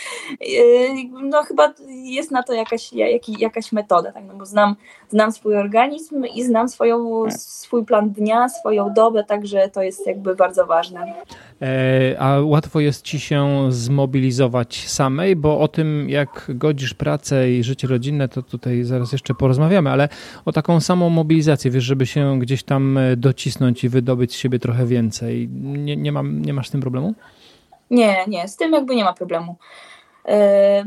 no 1.23 1.42
chyba 1.42 1.75
jest 1.88 2.30
na 2.30 2.42
to 2.42 2.52
jakaś, 2.52 2.90
jakaś 3.38 3.73
metoda, 3.73 4.12
tak? 4.12 4.25
no 4.28 4.35
bo 4.35 4.47
znam, 4.47 4.76
znam 5.08 5.32
swój 5.32 5.56
organizm 5.56 6.25
i 6.35 6.44
znam 6.44 6.68
swoją, 6.68 7.25
swój 7.30 7.85
plan 7.85 8.11
dnia, 8.11 8.49
swoją 8.49 8.92
dobę, 8.94 9.25
także 9.25 9.68
to 9.68 9.82
jest 9.82 10.06
jakby 10.06 10.37
bardzo 10.37 10.66
ważne. 10.66 11.14
E, 11.62 12.16
a 12.18 12.40
łatwo 12.40 12.80
jest 12.80 13.02
ci 13.02 13.20
się 13.20 13.66
zmobilizować 13.73 14.88
samej, 14.88 15.37
bo 15.37 15.61
o 15.61 15.68
tym, 15.68 16.11
jak 16.11 16.44
godzisz 16.49 16.94
pracę 16.94 17.50
i 17.50 17.64
życie 17.64 17.88
rodzinne, 17.88 18.28
to 18.28 18.42
tutaj 18.42 18.82
zaraz 18.82 19.12
jeszcze 19.12 19.35
porozmawiamy, 19.35 19.90
ale 19.90 20.08
o 20.44 20.52
taką 20.52 20.80
samą 20.80 21.11
mobilizację, 21.11 21.70
wiesz, 21.70 21.85
żeby 21.85 22.06
się 22.06 22.38
gdzieś 22.38 22.62
tam 22.62 22.99
docisnąć 23.16 23.85
i 23.85 23.88
wydobyć 23.88 24.32
z 24.32 24.37
siebie 24.37 24.58
trochę 24.58 24.87
więcej. 24.87 25.49
Nie, 25.49 25.97
nie, 25.97 26.12
mam, 26.12 26.42
nie 26.42 26.54
masz 26.54 26.68
z 26.68 26.70
tym 26.70 26.80
problemu? 26.80 27.14
Nie, 27.90 28.25
nie, 28.26 28.49
z 28.49 28.57
tym 28.57 28.73
jakby 28.73 28.97
nie 28.97 29.04
ma 29.04 29.12
problemu. 29.12 29.57
E, 30.28 30.85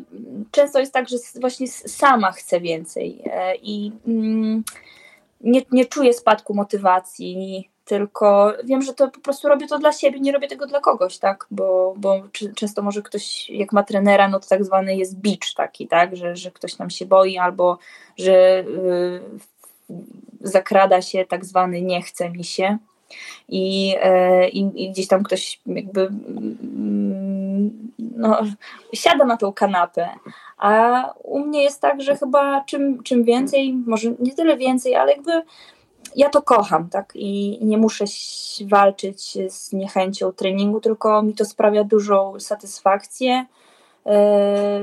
często 0.51 0.79
jest 0.79 0.93
tak, 0.93 1.09
że 1.09 1.17
właśnie 1.41 1.67
sama 1.67 2.31
chcę 2.31 2.59
więcej 2.59 3.21
e, 3.25 3.55
i 3.55 3.91
mm, 4.07 4.63
nie, 5.41 5.61
nie 5.71 5.85
czuję 5.85 6.13
spadku 6.13 6.53
motywacji, 6.53 7.69
tylko 7.85 8.53
wiem, 8.63 8.81
że 8.81 8.93
to 8.93 9.07
po 9.07 9.19
prostu 9.19 9.47
robię 9.47 9.67
to 9.67 9.79
dla 9.79 9.91
siebie, 9.91 10.19
nie 10.19 10.31
robię 10.31 10.47
tego 10.47 10.67
dla 10.67 10.79
kogoś, 10.79 11.17
tak? 11.17 11.47
Bo, 11.51 11.93
bo 11.97 12.21
często 12.55 12.81
może 12.81 13.01
ktoś, 13.01 13.49
jak 13.49 13.73
ma 13.73 13.83
trenera, 13.83 14.27
no 14.27 14.39
to 14.39 14.47
tak 14.47 14.65
zwany 14.65 14.95
jest 14.95 15.19
bicz 15.19 15.53
taki, 15.53 15.87
tak? 15.87 16.15
Że, 16.15 16.35
że 16.35 16.51
ktoś 16.51 16.75
tam 16.75 16.89
się 16.89 17.05
boi 17.05 17.37
albo 17.37 17.77
że 18.17 18.59
y, 18.59 19.21
zakrada 20.41 21.01
się 21.01 21.25
tak 21.25 21.45
zwany 21.45 21.81
nie 21.81 22.01
chce 22.01 22.29
mi 22.29 22.43
się 22.43 22.77
i, 23.49 23.95
e, 24.01 24.49
i, 24.49 24.83
i 24.85 24.91
gdzieś 24.91 25.07
tam 25.07 25.23
ktoś 25.23 25.59
jakby 25.65 26.01
mm, 26.01 27.91
no, 27.99 28.41
siada 28.93 29.25
na 29.25 29.37
tą 29.37 29.53
kanapę. 29.53 30.09
A 30.57 31.03
u 31.23 31.39
mnie 31.39 31.63
jest 31.63 31.81
tak, 31.81 32.01
że 32.01 32.15
chyba 32.15 32.63
czym, 32.63 33.03
czym 33.03 33.23
więcej, 33.23 33.73
może 33.73 34.09
nie 34.19 34.35
tyle 34.35 34.57
więcej, 34.57 34.95
ale 34.95 35.11
jakby 35.11 35.41
ja 36.15 36.29
to 36.29 36.41
kocham, 36.41 36.89
tak? 36.89 37.11
I 37.15 37.59
nie 37.61 37.77
muszę 37.77 38.05
walczyć 38.65 39.37
z 39.49 39.73
niechęcią 39.73 40.31
treningu, 40.31 40.79
tylko 40.79 41.23
mi 41.23 41.33
to 41.33 41.45
sprawia 41.45 41.83
dużą 41.83 42.39
satysfakcję. 42.39 43.45
E, 44.05 44.81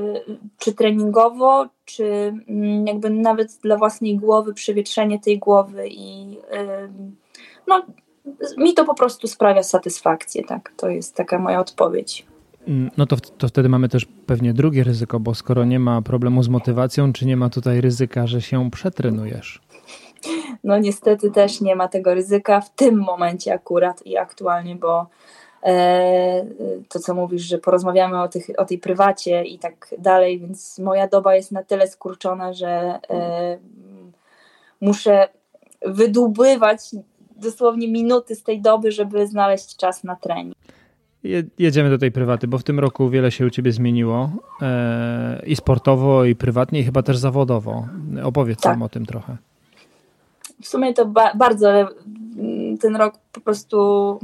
czy 0.57 0.73
treningowo, 0.73 1.65
czy 1.85 2.33
mm, 2.49 2.87
jakby 2.87 3.09
nawet 3.09 3.53
dla 3.53 3.77
własnej 3.77 4.17
głowy, 4.17 4.53
przewietrzenie 4.53 5.19
tej 5.19 5.39
głowy 5.39 5.87
i 5.87 6.37
no, 7.67 7.85
mi 8.57 8.73
to 8.73 8.85
po 8.85 8.95
prostu 8.95 9.27
sprawia 9.27 9.63
satysfakcję, 9.63 10.43
tak? 10.43 10.71
To 10.77 10.89
jest 10.89 11.15
taka 11.15 11.39
moja 11.39 11.59
odpowiedź. 11.59 12.25
Mm, 12.67 12.91
no 12.97 13.05
to, 13.05 13.15
to 13.37 13.47
wtedy 13.47 13.69
mamy 13.69 13.89
też 13.89 14.05
pewnie 14.25 14.53
drugie 14.53 14.83
ryzyko, 14.83 15.19
bo 15.19 15.35
skoro 15.35 15.65
nie 15.65 15.79
ma 15.79 16.01
problemu 16.01 16.43
z 16.43 16.49
motywacją, 16.49 17.13
czy 17.13 17.25
nie 17.25 17.37
ma 17.37 17.49
tutaj 17.49 17.81
ryzyka, 17.81 18.27
że 18.27 18.41
się 18.41 18.71
przetrenujesz? 18.71 19.61
No 20.63 20.79
niestety 20.79 21.31
też 21.31 21.61
nie 21.61 21.75
ma 21.75 21.87
tego 21.87 22.13
ryzyka 22.13 22.61
w 22.61 22.69
tym 22.69 22.99
momencie 22.99 23.53
akurat 23.53 24.05
i 24.05 24.17
aktualnie, 24.17 24.75
bo 24.75 25.07
e, 25.63 26.45
to 26.89 26.99
co 26.99 27.13
mówisz, 27.13 27.41
że 27.41 27.57
porozmawiamy 27.57 28.21
o, 28.21 28.27
tych, 28.27 28.47
o 28.57 28.65
tej 28.65 28.77
prywacie 28.77 29.43
i 29.43 29.59
tak 29.59 29.95
dalej, 29.97 30.39
więc 30.39 30.79
moja 30.79 31.07
doba 31.07 31.35
jest 31.35 31.51
na 31.51 31.63
tyle 31.63 31.87
skurczona, 31.87 32.53
że 32.53 32.99
e, 33.09 33.57
muszę 34.81 35.27
wydubywać 35.85 36.81
dosłownie 37.39 37.87
minuty 37.87 38.35
z 38.35 38.43
tej 38.43 38.61
doby, 38.61 38.91
żeby 38.91 39.27
znaleźć 39.27 39.75
czas 39.75 40.03
na 40.03 40.15
trening. 40.15 40.55
Jedziemy 41.59 41.89
do 41.89 41.97
tej 41.97 42.11
prywaty, 42.11 42.47
bo 42.47 42.57
w 42.57 42.63
tym 42.63 42.79
roku 42.79 43.09
wiele 43.09 43.31
się 43.31 43.45
u 43.45 43.49
Ciebie 43.49 43.71
zmieniło 43.71 44.29
e, 44.61 45.41
i 45.45 45.55
sportowo, 45.55 46.25
i 46.25 46.35
prywatnie, 46.35 46.79
i 46.79 46.83
chyba 46.83 47.03
też 47.03 47.17
zawodowo. 47.17 47.87
Opowiedz 48.23 48.61
tak. 48.61 48.73
nam 48.73 48.81
o 48.81 48.89
tym 48.89 49.05
trochę. 49.05 49.37
W 50.61 50.67
sumie 50.67 50.93
to 50.93 51.05
ba 51.05 51.33
bardzo 51.35 51.89
ten 52.81 52.95
rok 52.95 53.13
po 53.31 53.41
prostu 53.41 54.19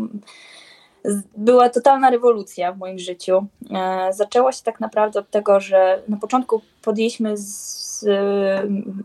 była 1.38 1.70
totalna 1.70 2.10
rewolucja 2.10 2.74
w 2.74 2.78
moim 2.78 3.00
życiu. 3.00 3.46
E, 3.72 4.14
zaczęła 4.14 4.52
się 4.52 4.64
tak 4.64 4.80
naprawdę 4.80 5.20
od 5.20 5.30
tego, 5.30 5.60
że 5.60 6.02
na 6.08 6.18
początku 6.18 6.62
podjęliśmy 6.82 7.38
z 7.38 8.06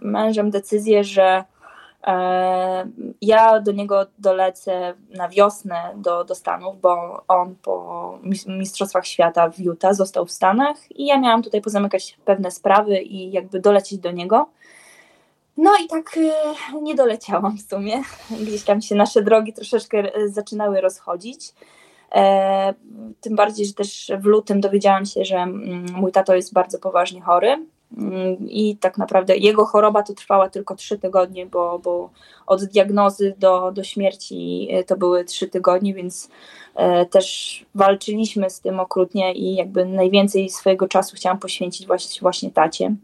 mężem 0.01 0.51
decyzję, 0.51 1.05
że 1.05 1.45
ja 3.21 3.61
do 3.61 3.73
niego 3.73 4.07
dolecę 4.19 4.95
na 5.11 5.29
wiosnę 5.29 5.93
do, 5.97 6.25
do 6.25 6.35
Stanów, 6.35 6.81
bo 6.81 7.23
on 7.29 7.55
po 7.63 8.19
Mistrzostwach 8.47 9.07
Świata 9.07 9.51
w 9.51 9.59
Utah 9.59 9.95
został 9.95 10.27
w 10.27 10.31
Stanach 10.31 10.77
i 10.91 11.07
ja 11.07 11.21
miałam 11.21 11.43
tutaj 11.43 11.61
pozamykać 11.61 12.19
pewne 12.25 12.51
sprawy 12.51 12.99
i 12.99 13.33
jakby 13.33 13.61
dolecieć 13.61 13.99
do 13.99 14.11
niego. 14.11 14.49
No 15.57 15.71
i 15.85 15.89
tak 15.89 16.19
e, 16.19 16.83
nie 16.83 16.95
doleciałam 16.95 17.57
w 17.57 17.63
sumie. 17.63 18.03
Gdzieś 18.47 18.65
tam 18.65 18.83
się 18.83 18.95
nasze 18.95 19.23
drogi 19.23 19.53
troszeczkę 19.53 20.15
e, 20.15 20.29
zaczynały 20.29 20.81
rozchodzić. 20.81 21.55
Tym 23.21 23.37
bardziej, 23.37 23.67
że 23.67 23.73
też 23.73 24.11
w 24.19 24.25
lutym 24.25 24.61
dowiedziałam 24.61 25.07
się, 25.07 25.25
że 25.25 25.37
mm, 25.37 25.87
mój 25.93 26.13
tato 26.13 26.35
jest 26.35 26.53
bardzo 26.53 26.79
poważnie 26.79 27.21
chory. 27.21 27.67
Mm, 27.99 28.37
I 28.51 28.77
tak 28.77 28.99
naprawdę 28.99 29.37
jego 29.37 29.65
choroba 29.65 30.03
to 30.03 30.15
trwała 30.15 30.49
tylko 30.49 30.75
trzy 30.75 30.99
tygodnie, 30.99 31.47
bo, 31.47 31.79
bo 31.79 32.11
od 32.47 32.65
diagnozy 32.65 33.35
do, 33.39 33.73
do 33.73 33.85
śmierci 33.85 34.69
e, 34.71 34.85
to 34.85 34.97
były 34.97 35.25
trzy 35.25 35.49
tygodnie, 35.49 35.95
więc 35.95 36.31
e, 36.75 37.07
też 37.07 37.65
walczyliśmy 37.75 38.51
z 38.51 38.61
tym 38.61 38.81
okrutnie 38.81 39.33
i 39.33 39.55
jakby 39.55 39.85
najwięcej 39.85 40.49
swojego 40.49 40.89
czasu 40.89 41.17
chciałam 41.17 41.39
poświęcić 41.39 41.87
właśnie, 41.87 42.21
właśnie 42.21 42.51
tacie. 42.51 42.95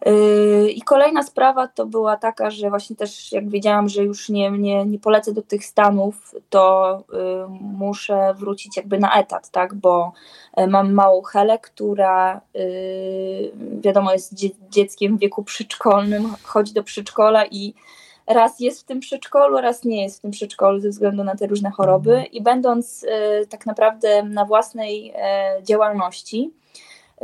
E, 0.00 0.36
Yy, 0.66 0.70
I 0.70 0.82
kolejna 0.82 1.22
sprawa 1.22 1.68
to 1.68 1.86
była 1.86 2.16
taka, 2.16 2.50
że 2.50 2.70
właśnie 2.70 2.96
też 2.96 3.32
jak 3.32 3.48
wiedziałam, 3.48 3.88
że 3.88 4.04
już 4.04 4.28
nie, 4.28 4.50
nie, 4.50 4.84
nie 4.84 4.98
polecę 4.98 5.32
do 5.32 5.42
tych 5.42 5.64
Stanów, 5.64 6.34
to 6.50 7.04
yy, 7.12 7.18
muszę 7.60 8.34
wrócić 8.34 8.76
jakby 8.76 8.98
na 8.98 9.20
etat, 9.20 9.50
tak, 9.50 9.74
bo 9.74 10.12
yy, 10.56 10.66
mam 10.66 10.92
małą 10.92 11.22
Helę, 11.22 11.58
która 11.58 12.40
wiadomo 13.80 14.12
jest 14.12 14.34
dzieckiem 14.70 15.16
w 15.16 15.20
wieku 15.20 15.44
przedszkolnym, 15.44 16.34
chodzi 16.42 16.72
do 16.72 16.82
przedszkola 16.82 17.46
i 17.46 17.74
raz 18.26 18.60
jest 18.60 18.80
w 18.80 18.84
tym 18.84 19.00
przedszkolu, 19.00 19.60
raz 19.60 19.84
nie 19.84 20.02
jest 20.02 20.18
w 20.18 20.20
tym 20.20 20.30
przedszkolu 20.30 20.80
ze 20.80 20.88
względu 20.88 21.24
na 21.24 21.36
te 21.36 21.46
różne 21.46 21.70
choroby 21.70 22.10
mhm. 22.10 22.32
i 22.32 22.42
będąc 22.42 23.06
tak 23.48 23.66
naprawdę 23.66 24.22
na 24.22 24.44
własnej 24.44 25.14
działalności, 25.62 26.50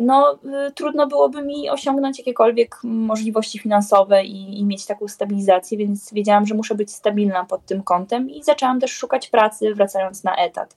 no 0.01 0.39
y, 0.69 0.73
trudno 0.73 1.07
byłoby 1.07 1.43
mi 1.43 1.71
osiągnąć 1.71 2.19
jakiekolwiek 2.19 2.77
możliwości 2.85 3.59
finansowe 3.59 4.25
i, 4.25 4.61
i, 4.61 4.65
mieć 4.65 4.87
taką 4.87 5.09
stabilizację, 5.09 5.79
więc 5.79 6.13
wiedziałam, 6.13 6.47
że 6.47 6.55
muszę 6.55 6.75
być 6.75 6.93
stabilna 6.93 7.45
pod 7.45 7.67
tym 7.67 7.83
kątem 7.83 8.31
i 8.31 8.43
zaczęłam 8.43 8.81
też 8.81 8.93
szukać 8.93 9.29
pracy, 9.29 9.75
wracając 9.75 10.25
na 10.25 10.37
etat. 10.37 10.77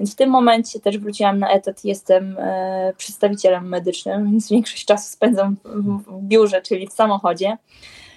Więc 0.00 0.12
w 0.12 0.16
tym 0.16 0.30
momencie 0.30 0.80
też 0.80 0.98
wróciłam 0.98 1.38
na 1.38 1.50
etat, 1.50 1.84
jestem 1.84 2.36
e, 2.38 2.92
przedstawicielem 2.96 3.68
medycznym, 3.68 4.30
więc 4.30 4.50
większość 4.50 4.84
czasu 4.84 5.12
spędzam 5.12 5.56
w, 5.64 6.02
biurze, 6.22 6.62
czyli 6.62 6.88
w 6.88 6.92
samochodzie. 6.92 7.56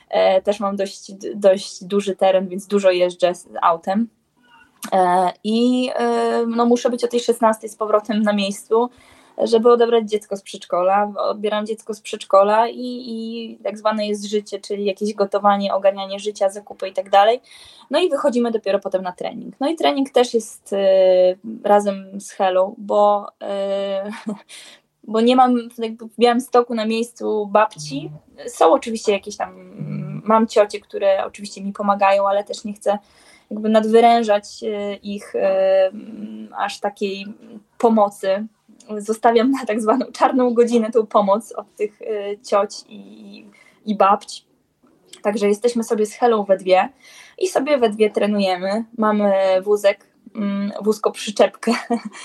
E, 0.09 0.41
też 0.41 0.59
mam 0.59 0.75
dość, 0.75 1.11
dość 1.35 1.83
duży 1.83 2.15
teren, 2.15 2.47
więc 2.47 2.67
dużo 2.67 2.91
jeżdżę 2.91 3.35
z 3.35 3.47
autem. 3.61 4.07
E, 4.93 5.31
I 5.43 5.89
e, 5.95 6.45
no, 6.47 6.65
muszę 6.65 6.89
być 6.89 7.03
o 7.03 7.07
tej 7.07 7.19
16 7.19 7.69
z 7.69 7.75
powrotem 7.75 8.21
na 8.21 8.33
miejscu 8.33 8.89
żeby 9.43 9.71
odebrać 9.71 10.09
dziecko 10.09 10.37
z 10.37 10.41
przedszkola. 10.41 11.11
Odbieram 11.17 11.65
dziecko 11.65 11.93
z 11.93 12.01
przedszkola 12.01 12.67
i, 12.67 13.03
i 13.07 13.57
tak 13.63 13.77
zwane 13.77 14.07
jest 14.07 14.25
życie, 14.25 14.59
czyli 14.59 14.85
jakieś 14.85 15.13
gotowanie, 15.13 15.73
ogarnianie 15.73 16.19
życia, 16.19 16.49
zakupy 16.49 16.87
i 16.87 16.93
tak 16.93 17.09
dalej. 17.09 17.41
No 17.89 17.99
i 17.99 18.09
wychodzimy 18.09 18.51
dopiero 18.51 18.79
potem 18.79 19.03
na 19.03 19.11
trening. 19.11 19.55
No 19.59 19.69
i 19.69 19.75
trening 19.75 20.09
też 20.09 20.33
jest 20.33 20.73
y, 20.73 20.77
razem 21.63 22.21
z 22.21 22.31
Hello, 22.31 22.73
bo, 22.77 23.27
y, 24.27 24.33
bo 25.11 25.21
nie 25.21 25.35
mam 25.35 25.69
jakby 25.77 26.05
w 26.05 26.17
Białymstoku 26.19 26.75
na 26.75 26.85
miejscu 26.85 27.47
babci. 27.51 28.11
Są 28.47 28.73
oczywiście 28.73 29.11
jakieś 29.11 29.37
tam, 29.37 29.73
mam 30.23 30.47
ciocie, 30.47 30.79
które 30.79 31.25
oczywiście 31.25 31.63
mi 31.63 31.73
pomagają, 31.73 32.27
ale 32.27 32.43
też 32.43 32.63
nie 32.63 32.73
chcę 32.73 32.97
jakby 33.51 33.69
nadwyrężać 33.69 34.63
y, 34.63 34.99
ich 35.03 35.35
y, 35.35 35.39
aż 36.57 36.79
takiej 36.79 37.25
pomocy 37.77 38.47
zostawiam 38.97 39.51
na 39.51 39.65
tak 39.65 39.81
zwaną 39.81 40.05
czarną 40.05 40.53
godzinę 40.53 40.91
tą 40.91 41.05
pomoc 41.05 41.51
od 41.51 41.75
tych 41.75 42.01
y, 42.01 42.39
cioć 42.43 42.71
i, 42.89 43.45
i 43.85 43.95
babć. 43.95 44.45
Także 45.21 45.47
jesteśmy 45.47 45.83
sobie 45.83 46.05
z 46.05 46.13
Helą 46.13 46.43
we 46.43 46.57
dwie 46.57 46.89
i 47.37 47.47
sobie 47.47 47.77
we 47.77 47.89
dwie 47.89 48.09
trenujemy. 48.09 48.85
Mamy 48.97 49.33
wózek, 49.61 50.05
mm, 50.35 50.71
wózko 50.81 51.11
przyczepkę, 51.11 51.71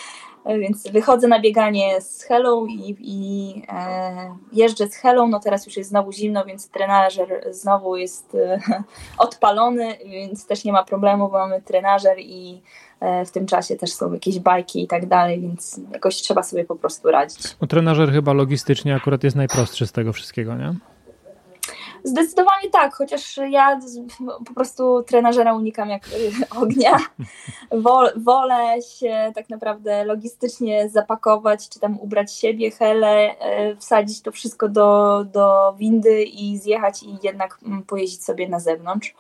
więc 0.61 0.89
wychodzę 0.89 1.29
na 1.29 1.41
bieganie 1.41 2.01
z 2.01 2.23
Helą 2.23 2.67
i, 2.67 2.97
i 3.01 3.63
e, 3.69 4.37
jeżdżę 4.53 4.89
z 4.89 4.97
Helą. 4.97 5.29
No 5.29 5.41
teraz 5.41 5.67
już 5.67 5.77
jest 5.77 5.91
znowu 5.91 6.13
zimno, 6.13 6.45
więc 6.45 6.69
trenażer 6.69 7.47
znowu 7.51 7.97
jest 7.97 8.35
e, 8.35 8.61
odpalony, 9.19 9.99
więc 10.05 10.47
też 10.47 10.65
nie 10.65 10.73
ma 10.73 10.85
problemu, 10.85 11.29
bo 11.29 11.39
mamy 11.39 11.63
trenażer 11.63 12.19
i 12.19 12.63
w 13.27 13.31
tym 13.31 13.47
czasie 13.47 13.77
też 13.77 13.93
są 13.93 14.13
jakieś 14.13 14.39
bajki 14.39 14.83
i 14.83 14.87
tak 14.87 15.07
dalej, 15.07 15.41
więc 15.41 15.81
jakoś 15.93 16.17
trzeba 16.17 16.43
sobie 16.43 16.65
po 16.65 16.77
prostu 16.77 17.11
radzić. 17.11 17.57
O 17.61 17.67
trenażer 17.67 18.13
chyba 18.13 18.33
logistycznie 18.33 18.95
akurat 18.95 19.25
jest 19.25 19.37
najprostszy 19.37 19.87
z 19.87 19.93
tego 19.93 20.13
wszystkiego, 20.13 20.55
nie? 20.55 20.75
Zdecydowanie 22.05 22.71
tak, 22.71 22.95
chociaż 22.95 23.41
ja 23.51 23.81
po 24.47 24.55
prostu 24.55 25.03
trenażera 25.03 25.55
unikam 25.55 25.89
jak 25.89 26.03
ognia. 26.63 26.97
Wolę 28.17 28.83
się 28.83 29.33
tak 29.35 29.51
naprawdę 29.51 30.05
logistycznie 30.05 30.89
zapakować, 30.89 31.69
czy 31.69 31.81
tam 31.81 32.01
ubrać 32.01 32.35
siebie, 32.35 32.71
helę, 32.71 33.39
e, 33.39 33.77
wsadzić 33.77 34.23
to 34.23 34.33
wszystko 34.33 34.69
do, 34.69 35.25
do 35.25 35.75
windy 35.79 36.23
i 36.23 36.59
zjechać 36.59 37.03
i 37.03 37.19
jednak 37.23 37.59
mm, 37.67 37.83
pojeździć 37.83 38.25
sobie 38.25 38.49
na 38.49 38.61
zewnątrz. 38.61 39.15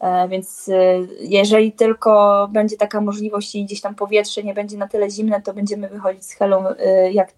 E, 0.00 0.28
więc 0.28 0.68
e, 0.68 0.74
jeżeli 1.20 1.72
tylko 1.72 2.48
będzie 2.52 2.76
taka 2.76 3.00
możliwość 3.00 3.54
i 3.54 3.64
gdzieś 3.64 3.80
tam 3.80 3.94
powietrze 3.94 4.42
nie 4.42 4.54
będzie 4.54 4.76
na 4.76 4.88
tyle 4.88 5.10
zimne, 5.10 5.42
to 5.42 5.54
będziemy 5.54 5.88
wychodzić 5.88 6.24
z 6.24 6.32
Helą 6.32 6.68
e, 6.68 7.12
jak 7.12 7.32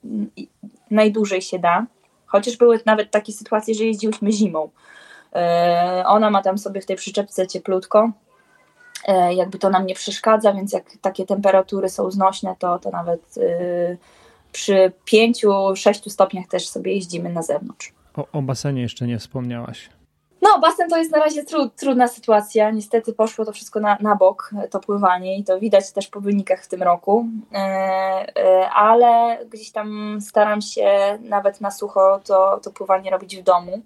najdłużej 0.90 1.42
się 1.42 1.59
da. 1.59 1.87
Chociaż 2.27 2.57
były 2.57 2.81
nawet 2.87 3.11
takie 3.11 3.33
sytuacje, 3.33 3.75
że 3.75 3.85
jeździłyśmy 3.85 4.33
zimą. 4.33 4.70
Ona 6.07 6.31
ma 6.31 6.42
tam 6.42 6.59
sobie 6.59 6.81
w 6.81 6.87
tej 6.87 6.96
przyczepce 6.96 7.46
cieplutko, 7.46 8.11
jakby 9.31 9.59
to 9.59 9.70
nam 9.70 9.87
nie 9.87 9.94
przeszkadza, 9.94 10.53
więc 10.53 10.73
jak 10.73 10.85
takie 11.01 11.27
temperatury 11.27 11.88
są 11.88 12.11
znośne, 12.11 12.55
to, 12.59 12.79
to 12.79 12.90
nawet 12.90 13.35
przy 14.53 14.92
5-6 15.12 16.11
stopniach 16.11 16.46
też 16.49 16.68
sobie 16.68 16.94
jeździmy 16.94 17.33
na 17.33 17.42
zewnątrz. 17.42 17.92
O, 18.16 18.27
o 18.33 18.42
basenie 18.42 18.83
jeszcze 18.83 19.07
nie 19.07 19.18
wspomniałaś. 19.18 19.90
No, 20.42 20.59
basen 20.61 20.88
to 20.88 20.96
jest 20.96 21.11
na 21.11 21.18
razie 21.18 21.44
tru, 21.44 21.68
trudna 21.68 22.09
sytuacja. 22.09 22.70
Niestety 22.70 23.12
poszło 23.12 23.44
to 23.44 23.53
wszystko 23.53 23.81
na, 23.81 23.96
na 24.00 24.16
bok, 24.16 24.50
to 24.70 24.81
pływanie, 24.81 25.38
i 25.38 25.44
to 25.44 25.61
widać 25.61 25.92
też 25.92 26.09
po 26.09 26.20
wynikach 26.20 26.64
w 26.64 26.68
tym 26.68 26.83
roku. 26.83 27.26
E, 27.53 27.57
e, 27.57 28.70
ale 28.70 29.38
gdzieś 29.50 29.70
tam 29.70 30.18
staram 30.20 30.62
się 30.62 31.18
nawet 31.22 31.61
na 31.61 31.70
sucho 31.70 32.20
to, 32.24 32.61
to 32.62 32.70
pływanie 32.70 33.11
robić 33.11 33.37
w 33.37 33.42
domu. 33.42 33.81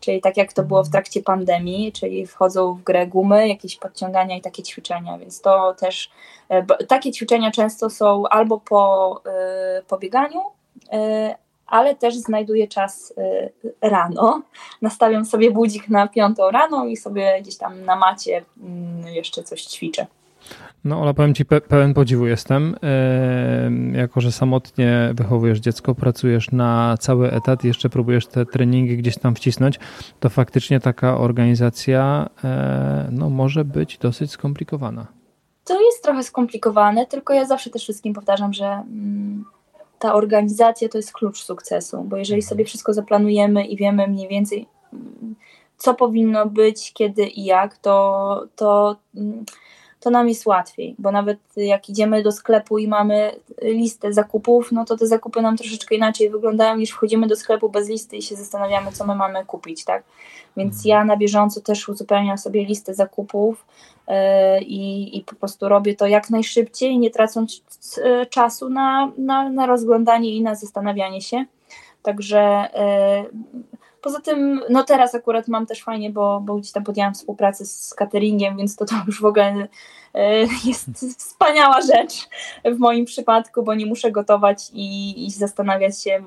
Czyli 0.00 0.20
tak 0.20 0.36
jak 0.36 0.52
to 0.52 0.62
było 0.62 0.84
w 0.84 0.90
trakcie 0.90 1.22
pandemii, 1.22 1.92
czyli 1.92 2.26
wchodzą 2.26 2.74
w 2.74 2.82
grę 2.82 3.06
gumy, 3.06 3.48
jakieś 3.48 3.76
podciągania 3.76 4.36
i 4.36 4.40
takie 4.40 4.62
ćwiczenia, 4.62 5.18
więc 5.18 5.40
to 5.40 5.74
też 5.74 6.10
e, 6.48 6.64
takie 6.64 7.12
ćwiczenia 7.12 7.50
często 7.50 7.90
są 7.90 8.28
albo 8.28 8.60
po, 8.60 9.22
po 9.88 9.98
bieganiu, 9.98 10.40
ale 11.68 11.94
też 11.94 12.16
znajduję 12.16 12.68
czas 12.68 13.14
y, 13.64 13.72
rano. 13.80 14.42
Nastawiam 14.82 15.24
sobie 15.24 15.50
budzik 15.50 15.88
na 15.88 16.08
piątą 16.08 16.50
rano 16.50 16.86
i 16.86 16.96
sobie 16.96 17.38
gdzieś 17.42 17.56
tam 17.56 17.84
na 17.84 17.96
macie 17.96 18.44
mm, 18.62 19.06
jeszcze 19.06 19.42
coś 19.42 19.62
ćwiczę. 19.62 20.06
No, 20.84 21.00
Ola, 21.00 21.14
powiem 21.14 21.34
Ci, 21.34 21.44
pe 21.44 21.60
pełen 21.60 21.94
podziwu 21.94 22.26
jestem. 22.26 22.76
Yy, 23.92 23.98
jako, 23.98 24.20
że 24.20 24.32
samotnie 24.32 25.10
wychowujesz 25.14 25.58
dziecko, 25.58 25.94
pracujesz 25.94 26.50
na 26.50 26.96
cały 27.00 27.32
etat 27.32 27.64
i 27.64 27.66
jeszcze 27.66 27.88
próbujesz 27.88 28.26
te 28.26 28.46
treningi 28.46 28.96
gdzieś 28.96 29.18
tam 29.18 29.34
wcisnąć, 29.34 29.78
to 30.20 30.28
faktycznie 30.28 30.80
taka 30.80 31.18
organizacja 31.18 32.30
yy, 32.44 32.50
no, 33.10 33.30
może 33.30 33.64
być 33.64 33.98
dosyć 33.98 34.30
skomplikowana. 34.30 35.06
To 35.64 35.80
jest 35.80 36.02
trochę 36.02 36.22
skomplikowane, 36.22 37.06
tylko 37.06 37.32
ja 37.32 37.44
zawsze 37.44 37.70
też 37.70 37.82
wszystkim 37.82 38.14
powtarzam, 38.14 38.52
że. 38.52 38.66
Mm, 38.66 39.44
ta 39.98 40.14
organizacja 40.14 40.88
to 40.88 40.98
jest 40.98 41.12
klucz 41.12 41.42
sukcesu, 41.42 42.02
bo 42.04 42.16
jeżeli 42.16 42.42
sobie 42.42 42.64
wszystko 42.64 42.92
zaplanujemy 42.92 43.66
i 43.66 43.76
wiemy 43.76 44.08
mniej 44.08 44.28
więcej, 44.28 44.66
co 45.76 45.94
powinno 45.94 46.46
być, 46.46 46.92
kiedy 46.92 47.26
i 47.26 47.44
jak, 47.44 47.76
to, 47.76 48.46
to, 48.56 48.96
to 50.00 50.10
nam 50.10 50.28
jest 50.28 50.46
łatwiej, 50.46 50.94
bo 50.98 51.12
nawet 51.12 51.38
jak 51.56 51.88
idziemy 51.88 52.22
do 52.22 52.32
sklepu 52.32 52.78
i 52.78 52.88
mamy 52.88 53.32
listę 53.62 54.12
zakupów, 54.12 54.72
no 54.72 54.84
to 54.84 54.96
te 54.96 55.06
zakupy 55.06 55.42
nam 55.42 55.56
troszeczkę 55.56 55.94
inaczej 55.94 56.30
wyglądają 56.30 56.76
niż 56.76 56.90
wchodzimy 56.90 57.26
do 57.26 57.36
sklepu 57.36 57.68
bez 57.68 57.88
listy 57.88 58.16
i 58.16 58.22
się 58.22 58.36
zastanawiamy, 58.36 58.92
co 58.92 59.06
my 59.06 59.14
mamy 59.14 59.44
kupić, 59.44 59.84
tak? 59.84 60.02
Więc 60.56 60.74
mhm. 60.74 60.88
ja 60.88 61.04
na 61.04 61.16
bieżąco 61.16 61.60
też 61.60 61.88
uzupełniam 61.88 62.38
sobie 62.38 62.64
listę 62.64 62.94
zakupów, 62.94 63.64
E, 64.08 64.62
i, 64.62 65.16
i 65.18 65.24
po 65.24 65.34
prostu 65.34 65.68
robię 65.68 65.96
to 65.96 66.06
jak 66.06 66.30
najszybciej, 66.30 66.98
nie 66.98 67.10
tracąc 67.10 67.62
e, 68.04 68.26
czasu 68.26 68.68
na, 68.68 69.12
na, 69.18 69.50
na 69.50 69.66
rozglądanie 69.66 70.30
i 70.30 70.42
na 70.42 70.54
zastanawianie 70.54 71.20
się. 71.20 71.44
Także 72.02 72.40
e, 72.40 73.24
poza 74.02 74.20
tym, 74.20 74.60
no 74.70 74.84
teraz 74.84 75.14
akurat 75.14 75.48
mam 75.48 75.66
też 75.66 75.82
fajnie, 75.82 76.10
bo, 76.10 76.40
bo 76.40 76.56
gdzieś 76.56 76.72
tam 76.72 76.84
podjęłam 76.84 77.14
współpracę 77.14 77.64
z 77.66 77.94
cateringiem, 77.94 78.56
więc 78.56 78.76
to, 78.76 78.84
to 78.84 78.94
już 79.06 79.20
w 79.20 79.24
ogóle 79.24 79.68
jest 80.64 80.88
wspaniała 81.18 81.80
rzecz 81.80 82.28
w 82.64 82.78
moim 82.78 83.04
przypadku, 83.04 83.62
bo 83.62 83.74
nie 83.74 83.86
muszę 83.86 84.12
gotować 84.12 84.70
i, 84.72 85.26
i 85.26 85.30
zastanawiać 85.30 86.02
się, 86.02 86.24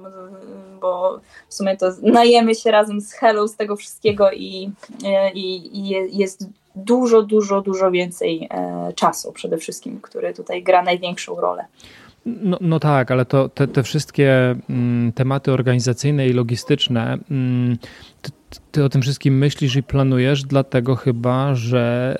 bo 0.81 1.19
w 1.49 1.53
sumie 1.53 1.77
to 1.77 1.91
najemy 2.01 2.55
się 2.55 2.71
razem 2.71 3.01
z 3.01 3.13
Hello 3.13 3.47
z 3.47 3.55
tego 3.55 3.75
wszystkiego 3.75 4.31
i, 4.31 4.71
i, 5.33 5.79
i 5.79 6.17
jest 6.17 6.45
dużo, 6.75 7.21
dużo, 7.21 7.61
dużo 7.61 7.91
więcej 7.91 8.47
e, 8.51 8.93
czasu 8.95 9.31
przede 9.31 9.57
wszystkim, 9.57 10.01
który 10.01 10.33
tutaj 10.33 10.63
gra 10.63 10.83
największą 10.83 11.35
rolę. 11.35 11.65
No, 12.25 12.57
no 12.61 12.79
tak, 12.79 13.11
ale 13.11 13.25
to 13.25 13.49
te, 13.49 13.67
te 13.67 13.83
wszystkie 13.83 14.55
mm, 14.69 15.11
tematy 15.11 15.51
organizacyjne 15.51 16.27
i 16.27 16.33
logistyczne, 16.33 17.17
mm, 17.31 17.77
ty, 18.21 18.31
ty, 18.71 18.83
o 18.83 18.89
tym 18.89 19.01
wszystkim 19.01 19.37
myślisz 19.37 19.75
i 19.75 19.83
planujesz, 19.83 20.43
dlatego 20.43 20.95
chyba, 20.95 21.55
że 21.55 22.17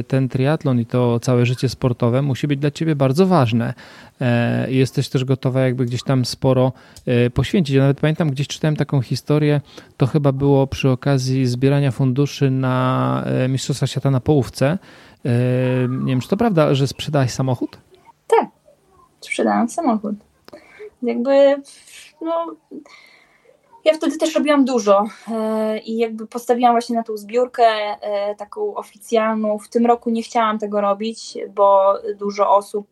e, 0.00 0.02
ten 0.02 0.28
triatlon 0.28 0.80
i 0.80 0.86
to 0.86 1.20
całe 1.20 1.46
życie 1.46 1.68
sportowe 1.68 2.22
musi 2.22 2.46
być 2.46 2.60
dla 2.60 2.70
ciebie 2.70 2.96
bardzo 2.96 3.26
ważne. 3.26 3.74
E, 4.20 4.72
jesteś 4.72 5.08
też 5.08 5.24
gotowa 5.24 5.60
jakby 5.60 5.84
gdzieś 5.84 6.02
tam 6.02 6.24
sporo 6.24 6.72
e, 7.06 7.30
poświęcić. 7.30 7.76
Ja 7.76 7.82
nawet 7.82 8.00
pamiętam, 8.00 8.30
gdzieś 8.30 8.48
czytałem 8.48 8.76
taką 8.76 9.00
historię, 9.02 9.60
to 9.96 10.06
chyba 10.06 10.32
było 10.32 10.66
przy 10.66 10.90
okazji 10.90 11.46
zbierania 11.46 11.90
funduszy 11.90 12.50
na 12.50 13.24
Mistrzostwa 13.48 13.86
Świata 13.86 14.10
na 14.10 14.20
połówce. 14.20 14.78
Nie 15.88 16.12
wiem, 16.12 16.20
czy 16.20 16.28
to 16.28 16.36
prawda, 16.36 16.74
że 16.74 16.86
sprzedałeś 16.86 17.30
samochód? 17.30 17.78
Sprzedałam 19.22 19.68
samochód. 19.68 20.14
Jakby, 21.02 21.62
no, 22.20 22.56
ja 23.84 23.94
wtedy 23.94 24.18
też 24.18 24.34
robiłam 24.34 24.64
dużo 24.64 25.04
e, 25.30 25.78
i 25.78 25.96
jakby 25.96 26.26
postawiłam 26.26 26.72
właśnie 26.72 26.96
na 26.96 27.02
tą 27.02 27.16
zbiórkę 27.16 27.64
e, 27.64 28.34
taką 28.34 28.74
oficjalną. 28.74 29.58
W 29.58 29.68
tym 29.68 29.86
roku 29.86 30.10
nie 30.10 30.22
chciałam 30.22 30.58
tego 30.58 30.80
robić, 30.80 31.38
bo 31.54 31.94
dużo 32.18 32.50
osób. 32.50 32.86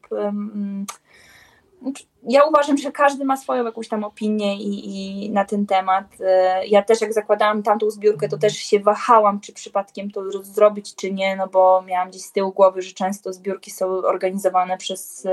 Ja 2.23 2.45
uważam, 2.45 2.79
że 2.79 2.93
każdy 2.93 3.25
ma 3.25 3.37
swoją 3.37 3.65
jakąś 3.65 3.89
tam 3.89 4.05
opinię 4.05 4.57
i, 4.57 5.25
i, 5.25 5.31
na 5.31 5.45
ten 5.45 5.67
temat. 5.67 6.05
E, 6.21 6.67
ja 6.67 6.83
też 6.83 7.01
jak 7.01 7.13
zakładałam 7.13 7.63
tamtą 7.63 7.91
zbiórkę, 7.91 8.29
to 8.29 8.39
też 8.39 8.57
się 8.57 8.81
wahałam, 8.81 9.41
czy 9.41 9.53
przypadkiem 9.53 10.11
to 10.11 10.43
zrobić, 10.43 10.95
czy 10.95 11.13
nie, 11.13 11.37
no 11.37 11.49
bo 11.49 11.83
miałam 11.87 12.09
gdzieś 12.09 12.23
z 12.23 12.33
tyłu 12.33 12.53
głowy, 12.53 12.83
że 12.83 12.93
często 12.93 13.33
zbiórki 13.33 13.71
są 13.71 13.87
organizowane 13.87 14.79
przez 14.79 15.27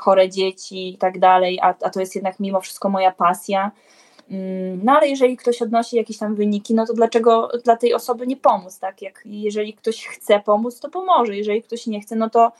chore 0.00 0.28
dzieci 0.28 0.94
i 0.94 0.98
tak 0.98 1.18
dalej, 1.18 1.58
a, 1.62 1.74
a 1.82 1.90
to 1.90 2.00
jest 2.00 2.14
jednak 2.14 2.40
mimo 2.40 2.60
wszystko 2.60 2.88
moja 2.88 3.12
pasja. 3.12 3.70
Mm, 4.30 4.80
no 4.84 4.92
ale 4.92 5.08
jeżeli 5.08 5.36
ktoś 5.36 5.62
odnosi 5.62 5.96
jakieś 5.96 6.18
tam 6.18 6.34
wyniki, 6.34 6.74
no 6.74 6.86
to 6.86 6.94
dlaczego 6.94 7.48
dla 7.64 7.76
tej 7.76 7.94
osoby 7.94 8.26
nie 8.26 8.36
pomóc, 8.36 8.78
tak? 8.78 9.02
Jak 9.02 9.22
jeżeli 9.24 9.74
ktoś 9.74 10.06
chce 10.06 10.40
pomóc, 10.40 10.80
to 10.80 10.88
pomoże. 10.88 11.36
Jeżeli 11.36 11.62
ktoś 11.62 11.86
nie 11.86 12.00
chce, 12.00 12.16
no 12.16 12.30
to 12.30 12.52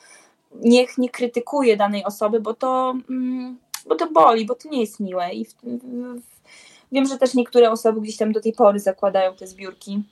niech 0.54 0.98
nie 0.98 1.08
krytykuje 1.08 1.76
danej 1.76 2.04
osoby, 2.04 2.40
bo 2.40 2.54
to, 2.54 2.94
mm, 3.10 3.58
bo 3.86 3.94
to 3.94 4.10
boli, 4.10 4.46
bo 4.46 4.54
to 4.54 4.68
nie 4.68 4.80
jest 4.80 5.00
miłe. 5.00 5.32
I 5.32 5.44
w, 5.44 5.54
w, 5.62 6.22
wiem, 6.92 7.06
że 7.06 7.18
też 7.18 7.34
niektóre 7.34 7.70
osoby 7.70 8.00
gdzieś 8.00 8.16
tam 8.16 8.32
do 8.32 8.40
tej 8.40 8.52
pory 8.52 8.80
zakładają 8.80 9.34
te 9.34 9.46
zbiórki 9.46 10.02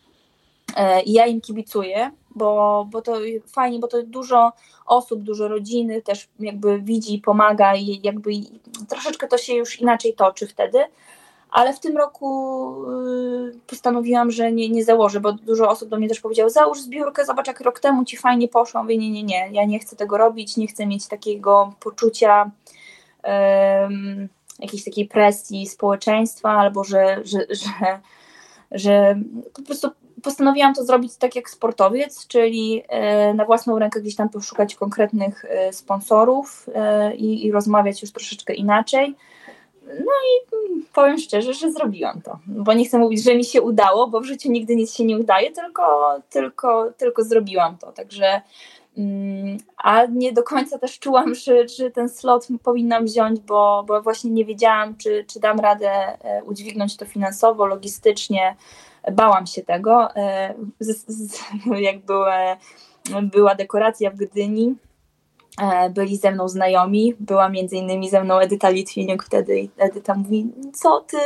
I 1.05 1.13
ja 1.13 1.27
im 1.27 1.41
kibicuję, 1.41 2.11
bo, 2.31 2.87
bo 2.91 3.03
to 3.03 3.19
fajnie, 3.47 3.79
bo 3.79 3.89
to 3.89 4.03
dużo 4.03 4.53
osób, 4.87 5.23
dużo 5.23 5.49
rodziny 5.49 6.03
też 6.03 6.29
jakby 6.41 6.81
widzi, 6.81 7.19
pomaga 7.19 7.77
i 7.77 8.01
jakby 8.03 8.31
troszeczkę 8.89 9.29
to 9.29 9.39
się 9.39 9.55
już 9.55 9.81
inaczej 9.81 10.15
toczy 10.15 10.47
wtedy. 10.47 10.79
Ale 11.51 11.73
w 11.73 11.81
tym 11.81 11.97
roku 11.97 12.75
y, 12.85 13.61
postanowiłam, 13.67 14.31
że 14.31 14.53
nie, 14.53 14.69
nie 14.69 14.85
założę, 14.85 15.21
bo 15.21 15.33
dużo 15.33 15.69
osób 15.69 15.89
do 15.89 15.97
mnie 15.97 16.09
też 16.09 16.21
powiedziało, 16.21 16.51
załóż 16.51 16.81
zbiórkę, 16.81 17.25
zobacz 17.25 17.47
jak 17.47 17.61
rok 17.61 17.81
temu 17.81 18.05
ci 18.05 18.17
fajnie 18.17 18.49
poszło. 18.49 18.83
Mówię, 18.83 18.99
nie, 18.99 19.11
nie, 19.11 19.23
nie, 19.23 19.49
ja 19.53 19.65
nie 19.65 19.79
chcę 19.79 19.97
tego 19.97 20.17
robić, 20.17 20.57
nie 20.57 20.67
chcę 20.67 20.87
mieć 20.87 21.07
takiego 21.07 21.73
poczucia 21.81 22.51
um, 23.25 24.29
jakiejś 24.59 24.85
takiej 24.85 25.09
presji 25.09 25.67
społeczeństwa, 25.67 26.51
albo 26.51 26.85
że, 26.85 27.21
że, 27.25 27.39
że, 27.51 28.01
że 28.71 29.21
po 29.55 29.63
prostu 29.63 29.89
postanowiłam 30.23 30.75
to 30.75 30.85
zrobić 30.85 31.17
tak 31.17 31.37
jak 31.37 31.51
sportowiec, 31.51 32.27
czyli 32.27 32.83
e, 32.89 33.35
na 33.35 33.45
własną 33.45 33.79
rękę 33.79 34.01
gdzieś 34.01 34.17
tam 34.17 34.29
poszukać 34.29 34.75
konkretnych 34.75 35.45
e, 35.45 35.73
sponsorów 35.73 36.67
e, 36.75 37.15
i, 37.17 37.47
i 37.47 37.53
rozmawiać 37.53 38.03
już 38.03 38.13
troszeczkę 38.13 38.55
inaczej. 38.55 39.15
No 39.87 40.13
i 40.29 40.59
powiem 40.95 41.19
szczerze, 41.19 41.55
że 41.55 41.73
zrobiłam 41.73 42.23
to, 42.23 42.39
bo 42.47 42.73
nie 42.73 42.85
chcę 42.85 42.99
mówić, 42.99 43.25
że 43.25 43.35
mi 43.35 43.45
się 43.45 43.63
udało, 43.63 44.07
bo 44.07 44.21
w 44.21 44.25
życiu 44.25 44.51
nigdy 44.51 44.77
nic 44.77 44.95
się 44.95 45.05
nie 45.05 45.19
udaje, 45.19 45.53
tylko, 45.53 46.17
tylko, 46.31 46.93
tylko 46.97 47.25
zrobiłam 47.25 47.79
to. 47.79 47.93
Także, 47.93 48.41
mm, 48.99 49.59
a 49.77 50.07
nie 50.07 50.33
do 50.33 50.43
końca 50.43 50.79
też 50.79 50.99
czułam, 50.99 51.35
że, 51.35 51.69
że 51.69 51.91
ten 51.91 52.09
slot 52.09 52.49
powinnam 52.63 53.05
wziąć, 53.05 53.41
bo, 53.41 53.85
bo 53.87 54.03
właśnie 54.03 54.31
nie 54.31 54.45
wiedziałam, 54.45 54.97
czy, 54.97 55.25
czy 55.29 55.41
dam 55.41 55.61
radę 55.61 55.91
udźwignąć 56.45 56.97
to 56.97 57.05
finansowo, 57.05 57.67
logistycznie 57.67 58.57
bałam 59.13 59.47
się 59.47 59.63
tego. 59.63 60.17
E, 60.17 60.55
jak 61.89 61.99
była, 61.99 62.57
była 63.23 63.55
dekoracja 63.55 64.11
w 64.11 64.17
Gdyni, 64.17 64.75
e, 65.63 65.91
byli 65.91 66.17
ze 66.17 66.31
mną 66.31 66.49
znajomi, 66.49 67.15
była 67.21 67.49
między 67.49 67.77
innymi 67.77 68.11
ze 68.11 68.25
mną 68.25 68.39
Edyta 68.39 68.69
Litwiniuk 68.69 69.25
wtedy 69.25 69.61
i 69.61 69.71
Edyta 69.79 70.15
mówi, 70.15 70.53
co 70.75 71.01
ty, 71.01 71.19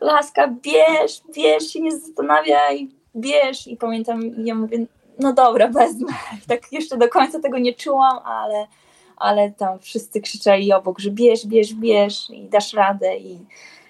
laska, 0.00 0.48
bierz, 0.48 1.22
bierz 1.34 1.68
się 1.68 1.80
nie 1.80 1.98
zastanawiaj, 1.98 2.88
bierz 3.16 3.66
i 3.66 3.76
pamiętam, 3.76 4.20
ja 4.44 4.54
mówię, 4.54 4.86
no 5.18 5.32
dobra, 5.32 5.68
wezmę. 5.68 6.12
Tak 6.48 6.72
jeszcze 6.72 6.96
do 6.96 7.08
końca 7.08 7.40
tego 7.40 7.58
nie 7.58 7.74
czułam, 7.74 8.18
ale, 8.24 8.66
ale 9.16 9.50
tam 9.50 9.78
wszyscy 9.78 10.20
krzyczeli 10.20 10.72
obok, 10.72 10.98
że 10.98 11.10
bierz, 11.10 11.46
bierz, 11.46 11.74
bierz 11.74 12.30
i 12.30 12.48
dasz 12.48 12.72
radę 12.72 13.16
i 13.16 13.38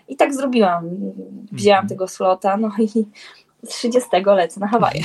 i 0.08 0.16
tak 0.16 0.34
zrobiłam. 0.34 0.90
Wzięłam 1.52 1.78
mhm. 1.82 1.88
tego 1.88 2.08
slota, 2.08 2.56
no 2.56 2.70
i 2.78 3.06
30 3.66 4.10
lecę 4.26 4.60
na 4.60 4.68
Hawaje. 4.68 5.00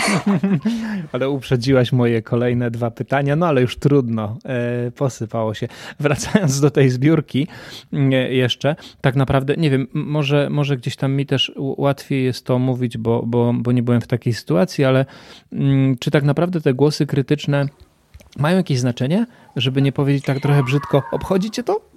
Ale 1.12 1.30
uprzedziłaś 1.30 1.92
moje 1.92 2.22
kolejne 2.22 2.72
dwa 2.72 2.92
pytania, 2.92 3.36
no 3.36 3.48
ale 3.48 3.62
już 3.62 3.78
trudno, 3.78 4.38
e, 4.46 4.92
posypało 4.92 5.54
się. 5.54 5.68
Wracając 6.00 6.60
do 6.60 6.72
tej 6.72 6.90
zbiórki 6.90 7.48
e, 7.94 8.34
jeszcze, 8.34 8.76
tak 9.02 9.16
naprawdę, 9.16 9.56
nie 9.58 9.70
wiem, 9.70 9.88
może, 9.94 10.50
może 10.50 10.78
gdzieś 10.78 10.96
tam 10.96 11.14
mi 11.14 11.26
też 11.26 11.52
łatwiej 11.56 12.24
jest 12.24 12.46
to 12.46 12.60
mówić, 12.60 12.98
bo, 12.98 13.24
bo, 13.26 13.54
bo 13.56 13.72
nie 13.72 13.84
byłem 13.84 14.02
w 14.02 14.08
takiej 14.08 14.34
sytuacji, 14.34 14.86
ale 14.86 15.06
mm, 15.52 15.98
czy 15.98 16.12
tak 16.12 16.24
naprawdę 16.24 16.62
te 16.62 16.74
głosy 16.74 17.06
krytyczne 17.06 17.66
mają 18.38 18.58
jakieś 18.58 18.80
znaczenie, 18.80 19.26
żeby 19.56 19.82
nie 19.82 19.92
powiedzieć 19.92 20.26
tak 20.26 20.40
trochę 20.40 20.64
brzydko, 20.64 21.04
obchodzicie 21.12 21.64
to? 21.64 21.90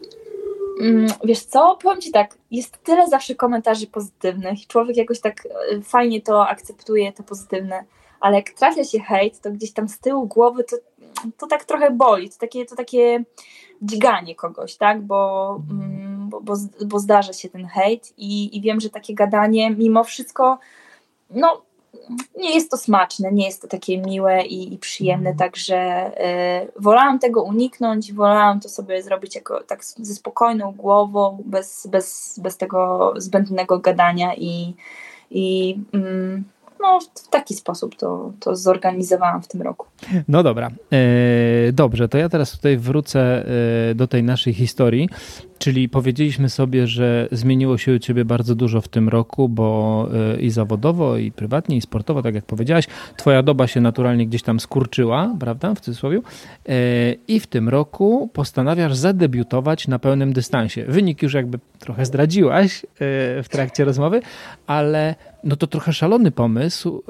Mm, 0.80 1.06
wiesz 1.24 1.42
co, 1.42 1.78
powiem 1.82 2.00
Ci 2.00 2.12
tak, 2.12 2.38
jest 2.50 2.82
tyle 2.82 3.08
zawsze 3.08 3.34
komentarzy 3.34 3.86
pozytywnych 3.86 4.62
i 4.62 4.66
człowiek 4.66 4.96
jakoś 4.96 5.20
tak 5.20 5.46
e, 5.46 5.80
fajnie 5.82 6.20
to 6.20 6.48
akceptuje, 6.48 7.12
te 7.12 7.22
pozytywne, 7.22 7.84
ale 8.20 8.36
jak 8.36 8.50
trafia 8.50 8.84
się 8.84 9.00
hejt, 9.00 9.40
to 9.40 9.50
gdzieś 9.50 9.72
tam 9.72 9.88
z 9.88 9.98
tyłu 9.98 10.26
głowy 10.26 10.64
to, 10.64 10.76
to 11.38 11.46
tak 11.46 11.64
trochę 11.64 11.90
boli, 11.90 12.30
to 12.30 12.36
takie, 12.38 12.66
to 12.66 12.76
takie 12.76 13.24
dźganie 13.82 14.34
kogoś, 14.34 14.76
tak, 14.76 15.02
bo, 15.02 15.60
mm, 15.70 16.28
bo, 16.28 16.40
bo, 16.40 16.54
bo 16.86 16.98
zdarza 16.98 17.32
się 17.32 17.48
ten 17.48 17.66
hejt 17.66 18.14
i, 18.16 18.56
i 18.56 18.60
wiem, 18.60 18.80
że 18.80 18.90
takie 18.90 19.14
gadanie 19.14 19.70
mimo 19.70 20.04
wszystko, 20.04 20.58
no 21.30 21.62
nie 22.36 22.54
jest 22.54 22.70
to 22.70 22.76
smaczne, 22.76 23.32
nie 23.32 23.46
jest 23.46 23.62
to 23.62 23.68
takie 23.68 23.98
miłe 23.98 24.46
i, 24.46 24.74
i 24.74 24.78
przyjemne, 24.78 25.30
mhm. 25.30 25.36
także 25.36 26.10
y, 26.66 26.72
wolałam 26.82 27.18
tego 27.18 27.42
uniknąć, 27.42 28.12
wolałam 28.12 28.60
to 28.60 28.68
sobie 28.68 29.02
zrobić 29.02 29.34
jako 29.34 29.60
tak 29.60 29.84
ze 29.84 30.14
spokojną 30.14 30.72
głową, 30.72 31.42
bez, 31.46 31.86
bez, 31.90 32.38
bez 32.42 32.56
tego 32.56 33.12
zbędnego 33.16 33.78
gadania 33.78 34.34
i, 34.34 34.74
i 35.30 35.78
mm, 35.92 36.44
no, 36.80 37.00
w 37.00 37.28
taki 37.28 37.54
sposób 37.54 37.96
to, 37.96 38.32
to 38.40 38.56
zorganizowałam 38.56 39.42
w 39.42 39.48
tym 39.48 39.62
roku. 39.62 39.86
No 40.28 40.42
dobra, 40.42 40.70
e, 40.92 41.72
dobrze, 41.72 42.08
to 42.08 42.18
ja 42.18 42.28
teraz 42.28 42.52
tutaj 42.52 42.76
wrócę 42.76 43.46
e, 43.90 43.94
do 43.94 44.06
tej 44.06 44.22
naszej 44.22 44.54
historii, 44.54 45.08
czyli 45.64 45.88
powiedzieliśmy 45.88 46.48
sobie, 46.48 46.86
że 46.86 47.28
zmieniło 47.32 47.78
się 47.78 47.94
u 47.94 47.98
Ciebie 47.98 48.24
bardzo 48.24 48.54
dużo 48.54 48.80
w 48.80 48.88
tym 48.88 49.08
roku, 49.08 49.48
bo 49.48 50.08
e, 50.34 50.40
i 50.40 50.50
zawodowo, 50.50 51.16
i 51.16 51.30
prywatnie, 51.30 51.76
i 51.76 51.80
sportowo, 51.80 52.22
tak 52.22 52.34
jak 52.34 52.44
powiedziałaś, 52.44 52.86
Twoja 53.16 53.42
doba 53.42 53.66
się 53.66 53.80
naturalnie 53.80 54.26
gdzieś 54.26 54.42
tam 54.42 54.60
skurczyła, 54.60 55.36
prawda, 55.40 55.74
w 55.74 55.80
cudzysłowie, 55.80 56.20
i 57.28 57.40
w 57.40 57.46
tym 57.46 57.68
roku 57.68 58.30
postanawiasz 58.32 58.96
zadebiutować 58.96 59.88
na 59.88 59.98
pełnym 59.98 60.32
dystansie. 60.32 60.84
Wynik 60.88 61.22
już 61.22 61.34
jakby 61.34 61.58
trochę 61.78 62.04
zdradziłaś 62.04 62.86
w 63.42 63.46
trakcie 63.50 63.84
rozmowy, 63.84 64.20
ale 64.66 65.14
no 65.44 65.56
to 65.56 65.66
trochę 65.66 65.92
szalony 65.92 66.30
pomysł, 66.30 67.02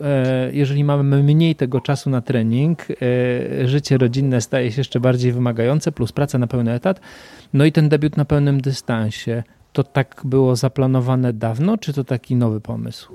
jeżeli 0.53 0.85
mamy 0.85 1.23
mniej 1.23 1.55
tego 1.55 1.81
czasu 1.81 2.11
na 2.11 2.21
trening, 2.21 2.87
życie 3.64 3.99
rodzinne 3.99 4.40
staje 4.40 4.73
się 4.73 4.81
jeszcze 4.81 5.01
bardziej 5.01 5.33
wymagające, 5.33 5.93
plus 5.93 6.12
praca 6.12 6.38
na 6.38 6.47
pełny 6.47 6.73
etat. 6.73 7.01
No 7.53 7.64
i 7.64 7.73
ten 7.73 7.88
debiut 7.88 8.17
na 8.17 8.25
pełnym 8.25 8.44
dystansie. 8.53 9.43
To 9.73 9.85
tak 9.85 10.21
było 10.25 10.57
zaplanowane 10.57 11.33
dawno, 11.33 11.79
czy 11.79 11.93
to 11.93 12.05
taki 12.05 12.37
nowy 12.37 12.61
pomysł? 12.61 13.13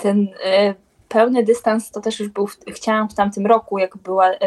Ten 0.00 0.28
e, 0.44 0.74
pełny 1.08 1.44
dystans 1.44 1.90
to 1.90 2.00
też 2.00 2.20
już 2.20 2.28
był, 2.28 2.48
chciałam 2.68 3.08
w 3.08 3.14
tamtym 3.14 3.46
roku, 3.46 3.78
jak 3.78 3.96
była 3.96 4.30
e, 4.30 4.38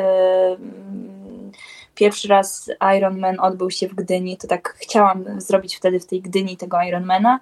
pierwszy 1.95 2.27
raz 2.27 2.71
Ironman 2.97 3.39
odbył 3.39 3.71
się 3.71 3.87
w 3.87 3.95
Gdyni, 3.95 4.37
to 4.37 4.47
tak 4.47 4.75
chciałam 4.77 5.41
zrobić 5.41 5.75
wtedy 5.75 5.99
w 5.99 6.05
tej 6.05 6.21
Gdyni 6.21 6.57
tego 6.57 6.77
Ironmana 6.81 7.39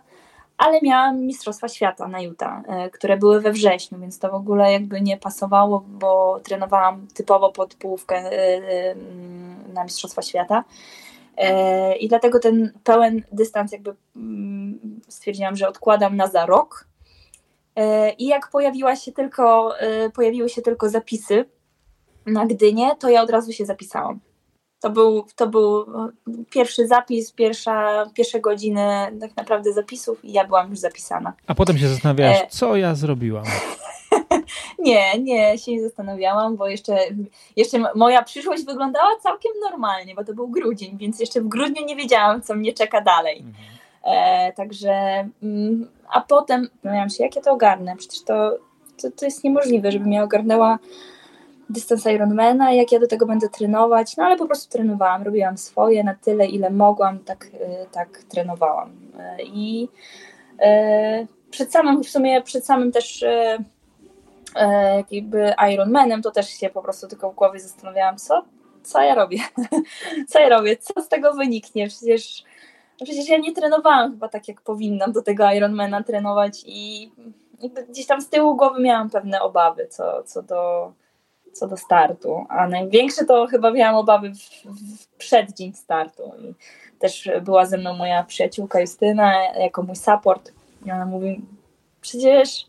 ale 0.58 0.80
miałam 0.82 1.22
Mistrzostwa 1.22 1.68
Świata 1.68 2.08
na 2.08 2.22
Utah, 2.22 2.62
które 2.92 3.18
były 3.18 3.42
we 3.42 3.52
wrześniu, 3.52 4.00
więc 4.00 4.20
to 4.20 4.32
w 4.32 4.34
ogóle 4.34 4.72
jakby 4.72 5.02
nie 5.02 5.18
pasowało, 5.18 5.84
bo 5.88 6.40
trenowałam 6.44 7.08
typowo 7.14 7.52
pod 7.52 7.76
połówkę 7.76 8.30
na 9.74 9.84
Mistrzostwa 9.84 10.22
Świata. 10.22 10.64
I 12.00 12.08
dlatego 12.08 12.39
ten 12.39 12.74
pełen 12.84 13.24
dystans 13.32 13.72
jakby 13.72 13.96
mm, 14.15 15.02
stwierdziłam, 15.08 15.56
że 15.56 15.67
odkładam 15.67 16.15
na 16.15 16.28
za 16.28 16.46
rok. 16.46 16.88
I 18.17 18.28
jak 18.28 18.50
pojawiła 18.50 18.96
się 18.96 19.12
tylko, 19.12 19.76
pojawiły 20.13 20.50
się 20.50 20.62
tylko 20.62 20.89
zapisy 20.89 21.46
na 22.26 22.46
Gdynię, 22.46 22.91
to 23.00 23.10
ja 23.10 23.22
od 23.22 23.30
razu 23.30 23.52
się 23.54 23.65
zapisałam. 23.65 24.19
To 24.84 24.89
był, 24.89 25.26
to 25.36 25.48
był 25.48 25.86
pierwszy 26.50 26.88
zapis, 26.88 27.32
pierwsza, 27.32 28.06
pierwsze 28.13 28.39
godziny 28.39 28.88
tak 29.22 29.38
naprawdę 29.38 29.74
zapisów 29.74 30.26
i 30.26 30.32
ja 30.32 30.48
byłam 30.48 30.69
już 30.69 30.80
zapisana. 30.80 31.34
A 31.48 31.56
potem 31.56 31.78
się 31.78 31.88
zastanawiałaś, 31.88 32.41
e... 32.41 32.48
co 32.50 32.76
ja 32.76 32.96
zrobiłam? 32.96 33.43
nie, 34.80 35.19
nie 35.19 35.58
się 35.58 35.72
nie 35.72 35.82
zastanawiałam, 35.82 36.56
bo 36.56 36.67
jeszcze, 36.67 36.98
jeszcze 37.56 37.84
moja 37.96 38.24
przyszłość 38.24 38.65
wyglądała 38.65 39.10
całkiem 39.22 39.52
normalnie, 39.62 40.15
bo 40.15 40.24
to 40.24 40.34
był 40.34 40.48
grudzień, 40.48 40.98
więc 40.98 41.19
jeszcze 41.19 41.41
w 41.41 41.48
grudniu 41.48 41.86
nie 41.86 41.96
wiedziałam, 41.96 42.41
co 42.41 42.56
mnie 42.56 42.74
czeka 42.74 43.02
dalej. 43.02 43.38
Mhm. 43.38 43.65
E, 44.04 44.54
także, 44.54 44.91
mm, 45.43 45.88
a 46.10 46.22
potem 46.22 46.69
miałam 46.84 47.10
się, 47.10 47.24
jak 47.24 47.36
ja 47.36 47.41
to 47.41 47.52
ogarnę? 47.52 47.96
Przecież 47.98 48.24
to, 48.24 48.58
to, 49.02 49.12
to 49.12 49.26
jest 49.26 49.43
niemożliwe, 49.43 49.91
żebym 49.91 50.13
ja 50.13 50.24
ogarnęła 50.24 50.80
dystans 51.69 52.06
Ironmana, 52.06 52.71
jak 52.71 52.91
ja 52.91 52.99
do 52.99 53.08
tego 53.08 53.26
będę 53.26 53.49
trenować, 53.49 54.17
no 54.17 54.23
ale 54.23 54.38
po 54.38 54.45
prostu 54.45 54.71
trenowałam, 54.71 55.23
robiłam 55.23 55.58
swoje 55.58 56.04
na 56.04 56.15
tyle, 56.15 56.45
ile 56.45 56.69
mogłam, 56.69 57.19
tak, 57.19 57.45
y, 57.45 57.86
tak 57.91 58.23
trenowałam. 58.30 58.89
Y, 59.39 59.43
I 59.43 59.88
y, 60.62 61.28
przed 61.52 61.71
samym, 61.71 62.04
w 62.04 62.10
sumie 62.10 62.41
przed 62.41 62.65
samym 62.65 62.91
też 62.91 63.26
jakby 65.12 65.54
Ironmanem, 65.73 66.21
to 66.21 66.32
też 66.32 66.49
się 66.49 66.69
po 66.69 66.82
prostu 66.82 67.08
tylko 67.08 67.32
w 67.32 67.36
głowie 67.36 67.60
zastanawiałam, 67.60 68.17
co, 68.17 68.43
co 68.84 69.02
ja 69.02 69.15
robię, 69.15 69.38
co 70.30 70.39
ja 70.39 70.49
robię, 70.49 70.78
co 70.78 71.02
z 71.02 71.08
tego 71.08 71.34
wyniknie, 71.34 71.88
przecież 71.88 72.43
przecież 73.04 73.30
ja 73.30 73.38
nie 73.38 73.54
trenowałam 73.54 74.12
chyba 74.12 74.30
tak, 74.30 74.47
jak 74.47 74.62
powinnam 74.62 75.12
do 75.12 75.21
tego 75.21 75.52
Ironmana 75.52 76.04
trenować 76.04 76.63
i 76.65 77.12
gdzieś 77.89 78.06
tam 78.06 78.21
z 78.21 78.30
tyłu 78.30 78.56
głowy 78.56 78.82
miałam 78.82 79.10
pewne 79.10 79.41
obawy 79.41 79.88
co, 79.88 80.23
co 80.23 80.41
do 80.41 80.91
co 81.54 81.68
do 81.68 81.78
startu, 81.78 82.46
a 82.50 82.68
największe 82.68 83.26
to 83.26 83.48
chyba 83.48 83.72
miałam 83.72 83.96
obawy 83.96 84.32
w, 84.32 84.66
w 84.66 85.08
przeddzień 85.18 85.74
startu 85.74 86.24
i 86.39 86.54
też 87.00 87.30
była 87.42 87.66
ze 87.66 87.78
mną 87.78 87.94
moja 87.94 88.24
przyjaciółka 88.24 88.82
Justyna 88.82 89.34
jako 89.60 89.84
mój 89.84 89.96
support 89.96 90.52
i 90.86 90.92
ona 90.92 91.06
mówi, 91.06 91.42
przecież 92.02 92.66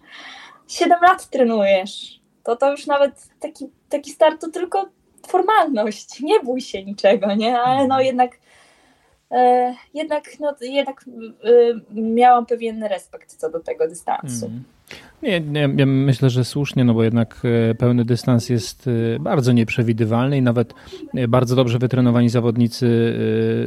7 0.68 0.98
lat 1.02 1.30
trenujesz, 1.30 2.20
to 2.44 2.56
to 2.56 2.70
już 2.70 2.86
nawet 2.86 3.28
taki, 3.40 3.70
taki 3.88 4.10
start 4.10 4.40
to 4.40 4.50
tylko 4.50 4.88
formalność, 5.26 6.20
nie 6.20 6.40
bój 6.40 6.60
się 6.60 6.84
niczego, 6.84 7.34
nie, 7.34 7.58
ale 7.58 7.76
no 7.76 7.94
mhm. 7.94 8.06
jednak 8.06 8.38
e, 9.30 9.74
jednak, 9.94 10.24
no, 10.40 10.54
jednak 10.60 11.04
e, 11.08 11.50
miałam 11.90 12.46
pewien 12.46 12.84
respekt 12.84 13.36
co 13.36 13.50
do 13.50 13.60
tego 13.60 13.88
dystansu. 13.88 14.46
Mm. 14.46 14.64
Nie, 15.24 15.40
nie, 15.40 15.68
ja 15.76 15.86
myślę, 15.86 16.30
że 16.30 16.44
słusznie, 16.44 16.84
no 16.84 16.94
bo 16.94 17.04
jednak 17.04 17.42
e, 17.70 17.74
pełny 17.74 18.04
dystans 18.04 18.48
jest 18.48 18.88
e, 19.16 19.18
bardzo 19.18 19.52
nieprzewidywalny 19.52 20.36
i 20.36 20.42
nawet 20.42 20.74
e, 21.14 21.28
bardzo 21.28 21.56
dobrze 21.56 21.78
wytrenowani 21.78 22.28
zawodnicy 22.28 22.84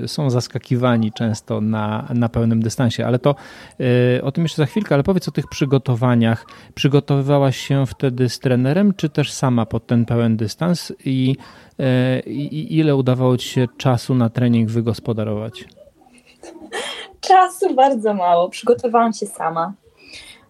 są 0.08 0.30
zaskakiwani 0.30 1.12
często 1.12 1.62
na, 1.62 2.08
na 2.14 2.30
pełnym 2.30 2.62
dystansie, 2.62 3.06
ale 3.06 3.20
to 3.20 3.36
o 4.24 4.32
tym 4.32 4.44
jeszcze 4.44 4.62
za 4.62 4.66
chwilkę, 4.66 4.96
ale 4.96 5.04
powiedz 5.04 5.28
o 5.28 5.32
tych 5.32 5.48
przygotowaniach. 5.48 6.46
Przygotowywałaś 6.76 7.58
się 7.58 7.86
wtedy 7.86 8.30
z 8.30 8.40
trenerem, 8.40 8.94
czy 8.94 9.10
też 9.10 9.32
sama 9.32 9.66
pod 9.66 9.88
ten 9.88 10.06
pełen 10.06 10.38
dystans 10.38 10.94
i, 11.06 11.36
i 12.26 12.78
ile 12.78 12.96
udawało 12.96 13.38
ci 13.38 13.50
się 13.50 13.68
czasu 13.78 14.16
na 14.16 14.30
trening 14.30 14.70
wygospodarować? 14.70 15.66
Czasu 17.22 17.76
bardzo 17.76 18.14
mało. 18.14 18.50
Przygotowałam 18.50 19.14
się 19.14 19.26
sama. 19.26 19.74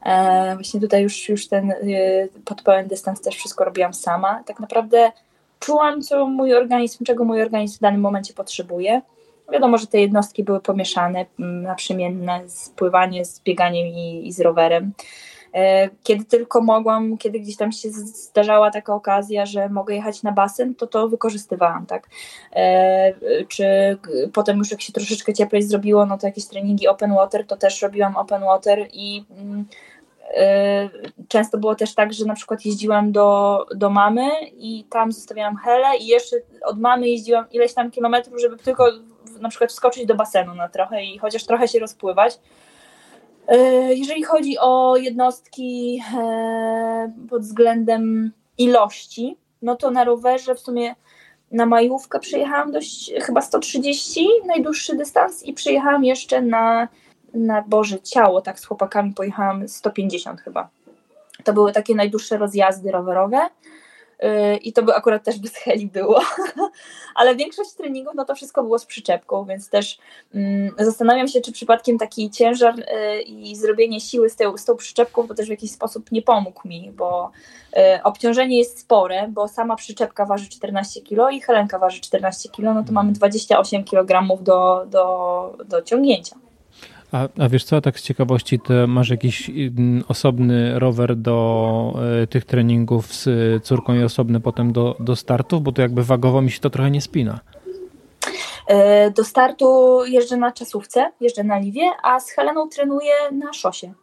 E, 0.07 0.55
właśnie 0.55 0.79
tutaj 0.79 1.03
już, 1.03 1.29
już 1.29 1.47
ten 1.47 1.71
y, 1.71 2.29
pod 2.45 2.61
pełen 2.61 2.87
dystans 2.87 3.21
też 3.21 3.35
wszystko 3.35 3.63
robiłam 3.63 3.93
sama. 3.93 4.43
Tak 4.45 4.59
naprawdę 4.59 5.11
czułam, 5.59 6.01
co 6.01 6.27
mój 6.27 6.53
organizm, 6.53 7.03
czego 7.03 7.23
mój 7.25 7.41
organizm 7.41 7.77
w 7.77 7.81
danym 7.81 8.01
momencie 8.01 8.33
potrzebuje. 8.33 9.01
Wiadomo, 9.51 9.77
że 9.77 9.87
te 9.87 9.99
jednostki 9.99 10.43
były 10.43 10.59
pomieszane, 10.59 11.25
naprzemienne, 11.39 12.41
spływanie 12.47 13.25
z 13.25 13.41
bieganiem 13.41 13.87
i, 13.87 14.27
i 14.27 14.31
z 14.31 14.39
rowerem. 14.41 14.93
E, 15.53 15.89
kiedy 16.03 16.25
tylko 16.25 16.61
mogłam, 16.61 17.17
kiedy 17.17 17.39
gdzieś 17.39 17.57
tam 17.57 17.71
się 17.71 17.89
zdarzała 17.91 18.71
taka 18.71 18.95
okazja, 18.95 19.45
że 19.45 19.69
mogę 19.69 19.95
jechać 19.95 20.23
na 20.23 20.31
basen, 20.31 20.75
to 20.75 20.87
to 20.87 21.09
wykorzystywałam, 21.09 21.85
tak. 21.85 22.09
E, 22.55 23.13
czy 23.47 23.97
potem 24.33 24.57
już 24.57 24.71
jak 24.71 24.81
się 24.81 24.93
troszeczkę 24.93 25.33
cieplej 25.33 25.63
zrobiło, 25.63 26.05
no 26.05 26.17
to 26.17 26.27
jakieś 26.27 26.45
treningi 26.45 26.87
open 26.87 27.13
water, 27.13 27.45
to 27.47 27.57
też 27.57 27.81
robiłam 27.81 28.15
open 28.15 28.41
water 28.41 28.87
i 28.93 29.25
mm, 29.37 29.59
e, 29.59 29.96
często 31.27 31.57
było 31.57 31.75
też 31.75 31.95
tak, 31.95 32.13
że 32.13 32.25
na 32.25 32.33
przykład 32.33 32.65
jeździłam 32.65 33.11
do, 33.11 33.65
do 33.75 33.89
mamy 33.89 34.29
i 34.57 34.85
tam 34.89 35.11
zostawiałam 35.11 35.57
helę 35.57 35.97
i 35.99 36.07
jeszcze 36.07 36.35
od 36.65 36.79
mamy 36.79 37.09
jeździłam 37.09 37.45
ileś 37.51 37.73
tam 37.73 37.91
kilometrów, 37.91 38.41
żeby 38.41 38.57
tylko 38.57 38.91
na 39.39 39.49
przykład 39.49 39.71
wskoczyć 39.71 40.05
do 40.05 40.15
basenu 40.15 40.55
na 40.55 40.69
trochę 40.69 41.03
i 41.03 41.17
chociaż 41.17 41.43
trochę 41.43 41.67
się 41.67 41.79
rozpływać. 41.79 42.39
E, 43.47 43.57
jeżeli 43.93 44.23
chodzi 44.23 44.57
o 44.59 44.97
jednostki 44.97 46.01
e, 46.17 47.13
pod 47.29 47.41
względem 47.41 48.31
ilości, 48.57 49.37
no 49.61 49.75
to 49.75 49.91
na 49.91 50.03
rowerze 50.03 50.55
w 50.55 50.59
sumie 50.59 50.95
na 51.51 51.65
majówkę 51.65 52.19
przyjechałam 52.19 52.71
dość, 52.71 53.11
chyba 53.21 53.41
130, 53.41 54.27
najdłuższy 54.45 54.95
dystans 54.95 55.43
i 55.43 55.53
przyjechałam 55.53 56.05
jeszcze 56.05 56.41
na, 56.41 56.87
na 57.33 57.61
Boże 57.61 57.99
Ciało, 57.99 58.41
tak 58.41 58.59
z 58.59 58.65
chłopakami 58.65 59.13
pojechałam 59.13 59.67
150 59.67 60.41
chyba. 60.41 60.69
To 61.43 61.53
były 61.53 61.71
takie 61.71 61.95
najdłuższe 61.95 62.37
rozjazdy 62.37 62.91
rowerowe. 62.91 63.49
Y, 64.23 64.57
i 64.57 64.73
to 64.73 64.83
by 64.83 64.95
akurat 64.95 65.23
też 65.23 65.39
bez 65.39 65.55
heli 65.55 65.87
było, 65.87 66.21
ale 67.15 67.35
większość 67.35 67.73
treningów 67.73 68.13
no 68.15 68.25
to 68.25 68.35
wszystko 68.35 68.63
było 68.63 68.79
z 68.79 68.85
przyczepką, 68.85 69.45
więc 69.45 69.69
też 69.69 69.97
mm, 70.35 70.71
zastanawiam 70.79 71.27
się, 71.27 71.41
czy 71.41 71.51
przypadkiem 71.51 71.97
taki 71.97 72.29
ciężar 72.29 72.79
y, 72.79 73.21
i 73.21 73.55
zrobienie 73.55 74.01
siły 74.01 74.29
z, 74.29 74.35
tą, 74.35 74.57
z 74.57 74.65
tą 74.65 74.75
przyczepką 74.75 75.27
to 75.27 75.35
też 75.35 75.47
w 75.47 75.49
jakiś 75.49 75.71
sposób 75.71 76.11
nie 76.11 76.21
pomógł 76.21 76.67
mi, 76.67 76.91
bo 76.91 77.31
y, 77.77 78.03
obciążenie 78.03 78.57
jest 78.57 78.79
spore, 78.79 79.27
bo 79.27 79.47
sama 79.47 79.75
przyczepka 79.75 80.25
waży 80.25 80.49
14 80.49 81.01
kg 81.01 81.35
i 81.35 81.41
helenka 81.41 81.79
waży 81.79 82.01
14 82.01 82.49
kg, 82.49 82.73
no 82.73 82.83
to 82.83 82.93
mamy 82.93 83.11
28 83.11 83.83
kg 83.83 84.43
do, 84.43 84.85
do, 84.87 85.57
do 85.65 85.81
ciągnięcia. 85.81 86.35
A, 87.11 87.27
a 87.39 87.49
wiesz 87.49 87.63
co, 87.63 87.81
tak 87.81 87.99
z 87.99 88.03
ciekawości, 88.03 88.59
to 88.59 88.87
masz 88.87 89.09
jakiś 89.09 89.49
mm, 89.49 90.03
osobny 90.07 90.79
rower 90.79 91.15
do 91.15 91.93
y, 92.23 92.27
tych 92.27 92.45
treningów 92.45 93.13
z 93.13 93.29
córką 93.63 93.95
i 93.95 94.03
osobny 94.03 94.39
potem 94.39 94.73
do, 94.73 94.95
do 94.99 95.15
startów, 95.15 95.61
bo 95.61 95.71
to 95.71 95.81
jakby 95.81 96.03
wagowo 96.03 96.41
mi 96.41 96.51
się 96.51 96.59
to 96.59 96.69
trochę 96.69 96.91
nie 96.91 97.01
spina. 97.01 97.39
E, 98.67 99.11
do 99.11 99.23
startu 99.23 99.99
jeżdżę 100.05 100.37
na 100.37 100.51
czasówce, 100.51 101.11
jeżdżę 101.21 101.43
na 101.43 101.57
liwie, 101.59 101.91
a 102.03 102.19
z 102.19 102.29
Heleną 102.29 102.69
trenuję 102.69 103.13
na 103.31 103.53
szosie. 103.53 103.93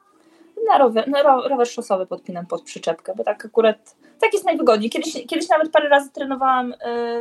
Na 0.68 0.78
rower, 0.78 1.08
na 1.08 1.22
rower 1.22 1.68
szosowy 1.68 2.06
podpinam 2.06 2.46
pod 2.46 2.62
przyczepkę, 2.62 3.12
bo 3.16 3.24
tak 3.24 3.46
akurat 3.46 3.96
tak 4.20 4.32
jest 4.32 4.44
najwygodniej. 4.44 4.90
Kiedyś, 4.90 5.26
kiedyś 5.26 5.48
nawet 5.48 5.72
parę 5.72 5.88
razy 5.88 6.10
trenowałam 6.10 6.72
e, 6.72 6.76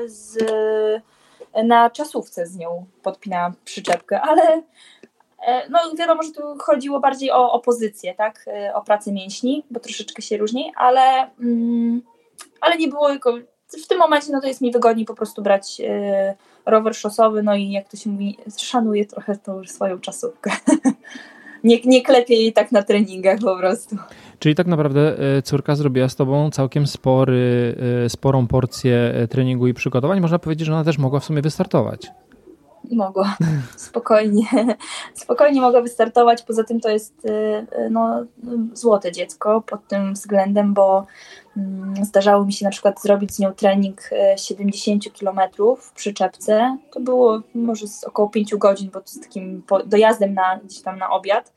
z, 0.06 0.38
na 1.64 1.90
czasówce 1.90 2.48
z 2.48 2.58
nią, 2.58 2.86
podpinałam 3.02 3.54
przyczepkę, 3.66 4.22
ale 4.22 4.64
E, 5.03 5.03
no 5.70 5.80
wiadomo, 6.00 6.24
że 6.24 6.32
tu 6.32 6.42
chodziło 6.60 7.00
bardziej 7.00 7.32
o 7.32 7.52
opozycję, 7.52 8.16
tak, 8.16 8.46
e, 8.48 8.74
o 8.74 8.82
pracę 8.82 9.12
mięśni, 9.12 9.64
bo 9.72 9.80
troszeczkę 9.80 10.22
się 10.22 10.38
różni, 10.38 10.72
ale, 10.76 11.32
mm, 11.40 12.02
ale 12.62 12.78
nie 12.78 12.88
było, 12.88 13.10
w 13.84 13.88
tym 13.88 14.00
momencie 14.00 14.32
no 14.32 14.42
to 14.42 14.48
jest 14.48 14.62
mi 14.62 14.72
wygodniej 14.72 15.06
po 15.06 15.16
prostu 15.16 15.42
brać 15.42 15.82
e, 15.82 16.36
rower 16.66 16.96
szosowy, 16.96 17.44
no 17.44 17.56
i 17.56 17.72
jak 17.72 17.90
to 17.90 17.98
się 17.98 18.10
mówi, 18.10 18.38
szanuję 18.58 19.06
trochę 19.06 19.38
tą 19.38 19.64
swoją 19.64 20.00
czasówkę. 20.00 20.52
nie, 21.64 21.80
nie 21.86 22.02
klepię 22.02 22.36
jej 22.36 22.54
tak 22.54 22.72
na 22.72 22.84
treningach 22.84 23.40
po 23.40 23.58
prostu. 23.58 23.96
Czyli 24.40 24.56
tak 24.56 24.68
naprawdę 24.68 25.18
córka 25.44 25.76
zrobiła 25.76 26.10
z 26.10 26.16
tobą 26.16 26.52
całkiem 26.52 26.88
spory, 26.88 27.76
sporą 28.08 28.48
porcję 28.48 29.14
treningu 29.30 29.68
i 29.68 29.74
przygotowań. 29.74 30.20
Można 30.20 30.40
powiedzieć, 30.40 30.68
że 30.68 30.74
ona 30.74 30.84
też 30.84 30.98
mogła 30.98 31.20
w 31.20 31.26
sumie 31.26 31.42
wystartować 31.42 32.12
mogła 32.92 33.38
spokojnie, 33.76 34.44
spokojnie 35.24 35.62
mogła 35.62 35.82
wystartować. 35.82 36.42
Poza 36.42 36.64
tym 36.64 36.80
to 36.80 36.90
jest 36.90 37.26
y, 37.26 37.30
y, 37.30 37.90
no, 37.90 38.26
złote 38.74 39.12
dziecko 39.12 39.62
pod 39.62 39.88
tym 39.88 40.14
względem, 40.14 40.74
bo 40.74 41.06
mm, 41.58 42.06
zdarzało 42.06 42.46
mi 42.46 42.54
się 42.54 42.66
na 42.66 42.72
przykład 42.72 43.02
zrobić 43.02 43.36
z 43.36 43.40
nią 43.40 43.54
trening 43.54 44.02
70 44.38 45.08
y, 45.08 45.12
km 45.12 45.40
w 45.78 45.92
przyczepce. 45.92 46.78
To 46.92 47.00
było 47.00 47.42
może 47.56 47.88
z 47.88 48.04
około 48.04 48.30
5 48.30 48.56
godzin, 48.56 48.90
bo 48.94 49.02
z 49.06 49.20
takim 49.20 49.64
dojazdem 49.86 50.34
na, 50.34 50.60
gdzieś 50.64 50.82
tam 50.82 51.00
na 51.00 51.10
obiad. 51.10 51.54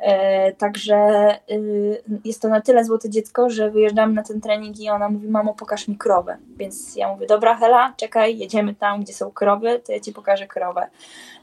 E, 0.00 0.52
także 0.52 1.30
y, 1.50 2.02
jest 2.24 2.42
to 2.42 2.48
na 2.48 2.60
tyle 2.60 2.84
złote 2.84 3.10
dziecko, 3.10 3.50
że 3.50 3.70
wyjeżdżamy 3.70 4.12
na 4.12 4.22
ten 4.22 4.40
trening 4.40 4.80
i 4.80 4.90
ona 4.90 5.08
mówi, 5.08 5.28
mamo 5.28 5.54
pokaż 5.54 5.88
mi 5.88 5.96
krowę. 5.96 6.36
Więc 6.56 6.96
ja 6.96 7.08
mówię, 7.08 7.26
dobra 7.26 7.56
Hela, 7.56 7.94
czekaj, 7.96 8.38
jedziemy 8.38 8.74
tam, 8.74 9.00
gdzie 9.00 9.12
są 9.12 9.30
krowy, 9.30 9.80
to 9.86 9.92
ja 9.92 10.00
ci 10.00 10.12
pokażę 10.12 10.46
krowę. 10.46 10.88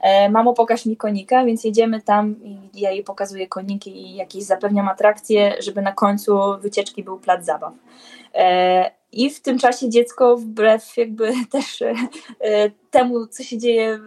E, 0.02 0.30
mamo 0.30 0.54
pokaż 0.54 0.86
mi 0.86 0.98
konika, 0.98 1.46
więc 1.46 1.64
jedziemy 1.64 2.02
tam 2.02 2.36
i 2.44 2.70
ja 2.74 2.92
jej 2.92 3.04
pokazuję 3.04 3.48
koniki 3.48 4.02
i 4.02 4.16
jakieś 4.16 4.44
zapewniam 4.44 4.90
atrakcje, 4.90 5.56
żeby 5.60 5.82
na 5.82 5.92
końcu 5.92 6.40
wycieczki 6.60 7.04
był 7.04 7.20
plac 7.20 7.46
zabaw. 7.46 7.74
E, 8.36 8.92
I 9.12 9.30
w 9.30 9.42
tym 9.42 9.60
czasie 9.60 9.90
dziecko, 9.90 10.38
wbrew 10.38 10.98
jakby 10.98 11.32
też 11.52 11.84
temu, 12.92 13.28
co 13.28 13.44
się 13.44 13.58
dzieje 13.58 14.00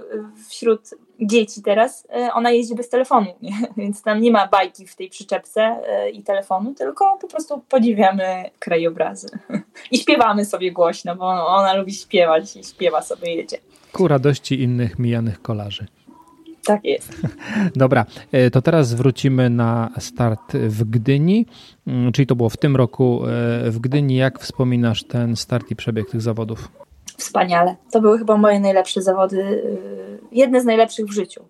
wśród 0.49 0.81
dzieci 1.21 1.63
teraz, 1.63 2.07
e, 2.17 2.33
ona 2.33 2.51
jeździ 2.51 2.75
bez 2.75 2.89
telefonu, 2.89 3.27
nie? 3.43 3.53
więc 3.77 4.03
tam 4.03 4.21
nie 4.21 4.31
ma 4.31 4.49
bajki 4.49 4.87
w 4.87 4.97
tej 4.97 5.11
przyczepce 5.11 5.61
e, 5.63 6.11
i 6.11 6.23
telefonu, 6.23 6.75
tylko 6.75 7.19
po 7.21 7.29
prostu 7.29 7.63
podziwiamy 7.69 8.51
krajobrazy 8.59 9.29
i 9.93 9.99
śpiewamy 9.99 10.45
sobie 10.45 10.73
głośno, 10.73 11.17
bo 11.17 11.27
ona 11.47 11.75
lubi 11.75 11.95
śpiewać 11.95 12.57
i 12.57 12.65
śpiewa 12.65 13.03
sobie 13.03 13.35
jedzie. 13.35 13.59
Ku 13.93 14.09
radości 14.09 14.63
innych 14.63 14.99
mijanych 14.99 15.43
kolarzy. 15.43 15.87
Tak 16.65 16.85
jest. 16.85 17.23
Dobra, 17.77 18.07
e, 18.33 18.51
to 18.51 18.63
teraz 18.63 18.95
wrócimy 18.95 19.51
na 19.51 19.91
start 19.99 20.53
w 20.53 20.85
Gdyni, 20.85 21.47
mm, 21.87 22.13
czyli 22.13 22.27
to 22.27 22.37
było 22.37 22.49
w 22.49 22.57
tym 22.57 22.77
roku 22.77 23.23
w 23.65 23.79
Gdyni. 23.81 24.17
Jak 24.17 24.39
wspominasz 24.39 25.05
ten 25.05 25.37
start 25.37 25.71
i 25.71 25.77
przebieg 25.77 26.11
tych 26.11 26.21
zawodów? 26.21 26.80
Wspaniale. 27.21 27.77
To 27.91 28.01
były 28.01 28.19
chyba 28.19 28.37
moje 28.37 28.61
najlepsze 28.61 29.03
zawody, 29.03 29.37
y, 29.39 30.19
jedne 30.33 30.61
z 30.61 30.65
najlepszych 30.65 31.07
w 31.07 31.13
życiu. 31.13 31.45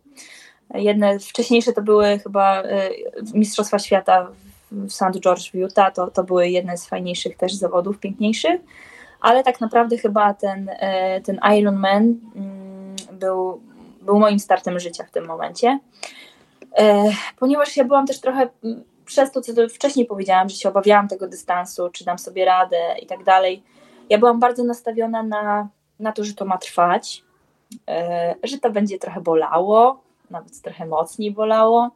Jedne 0.74 1.18
wcześniejsze 1.18 1.72
to 1.72 1.82
były 1.82 2.18
chyba 2.18 2.62
y, 2.62 2.66
Mistrzostwa 3.34 3.78
Świata 3.78 4.28
w 4.72 4.92
St. 4.92 5.20
George 5.20 5.50
w 5.50 5.54
Utah, 5.54 5.94
to, 5.94 6.10
to 6.10 6.24
były 6.24 6.48
jedne 6.48 6.76
z 6.76 6.86
fajniejszych 6.86 7.36
też 7.36 7.54
zawodów, 7.54 7.98
piękniejszych, 7.98 8.60
ale 9.20 9.42
tak 9.42 9.60
naprawdę 9.60 9.98
chyba 9.98 10.34
ten, 10.34 10.68
y, 10.68 10.76
ten 11.24 11.40
Ironman 11.58 12.14
mm, 12.36 12.96
był, 13.12 13.60
był 14.02 14.18
moim 14.18 14.38
startem 14.38 14.80
życia 14.80 15.04
w 15.04 15.10
tym 15.10 15.26
momencie, 15.26 15.78
ponieważ 17.38 17.76
ja 17.76 17.84
byłam 17.84 18.06
też 18.06 18.20
trochę 18.20 18.48
mm, 18.64 18.84
przez 19.04 19.32
to, 19.32 19.40
co 19.40 19.52
wcześniej 19.68 20.06
powiedziałam, 20.06 20.48
że 20.48 20.56
się 20.56 20.68
obawiałam 20.68 21.08
tego 21.08 21.28
dystansu, 21.28 21.90
czy 21.92 22.04
dam 22.04 22.18
sobie 22.18 22.44
radę 22.44 22.76
i 23.02 23.06
tak 23.06 23.24
dalej, 23.24 23.62
ja 24.10 24.18
byłam 24.18 24.40
bardzo 24.40 24.64
nastawiona 24.64 25.22
na, 25.22 25.68
na 26.00 26.12
to, 26.12 26.24
że 26.24 26.34
to 26.34 26.44
ma 26.44 26.58
trwać, 26.58 27.24
e, 27.88 28.34
że 28.42 28.58
to 28.58 28.70
będzie 28.70 28.98
trochę 28.98 29.20
bolało, 29.20 30.00
nawet 30.30 30.62
trochę 30.62 30.86
mocniej 30.86 31.30
bolało. 31.30 31.90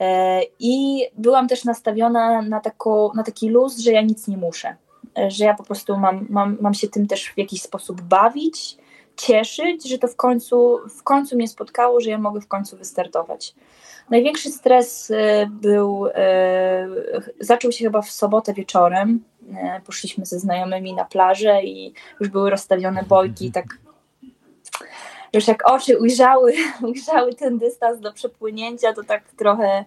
E, 0.00 0.40
I 0.58 1.02
byłam 1.18 1.48
też 1.48 1.64
nastawiona 1.64 2.42
na, 2.42 2.60
tako, 2.60 3.12
na 3.14 3.22
taki 3.22 3.48
luz, 3.48 3.78
że 3.78 3.92
ja 3.92 4.02
nic 4.02 4.28
nie 4.28 4.36
muszę, 4.36 4.76
e, 5.18 5.30
że 5.30 5.44
ja 5.44 5.54
po 5.54 5.64
prostu 5.64 5.98
mam, 5.98 6.26
mam, 6.30 6.58
mam 6.60 6.74
się 6.74 6.88
tym 6.88 7.06
też 7.06 7.28
w 7.28 7.38
jakiś 7.38 7.62
sposób 7.62 8.00
bawić, 8.00 8.76
cieszyć, 9.20 9.88
że 9.88 9.98
to 9.98 10.08
w 10.08 10.16
końcu, 10.16 10.78
w 10.98 11.02
końcu 11.02 11.36
mnie 11.36 11.48
spotkało, 11.48 12.00
że 12.00 12.10
ja 12.10 12.18
mogę 12.18 12.40
w 12.40 12.48
końcu 12.48 12.76
wystartować. 12.76 13.54
Największy 14.10 14.50
stres 14.50 15.12
był, 15.50 16.06
zaczął 17.40 17.72
się 17.72 17.84
chyba 17.84 18.02
w 18.02 18.10
sobotę 18.10 18.54
wieczorem, 18.54 19.24
E, 19.56 19.80
poszliśmy 19.86 20.26
ze 20.26 20.38
znajomymi 20.38 20.94
na 20.94 21.04
plażę 21.04 21.62
i 21.62 21.94
już 22.20 22.28
były 22.28 22.50
rozstawione 22.50 23.02
bojki 23.02 23.46
i 23.46 23.52
tak 23.52 23.66
już 25.32 25.48
jak 25.48 25.70
oczy 25.70 25.98
ujrzały, 25.98 26.54
ujrzały 26.88 27.34
ten 27.34 27.58
dystans 27.58 28.00
do 28.00 28.12
przepłynięcia, 28.12 28.92
to 28.92 29.04
tak 29.04 29.22
trochę 29.36 29.84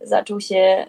zaczął 0.00 0.40
się 0.40 0.86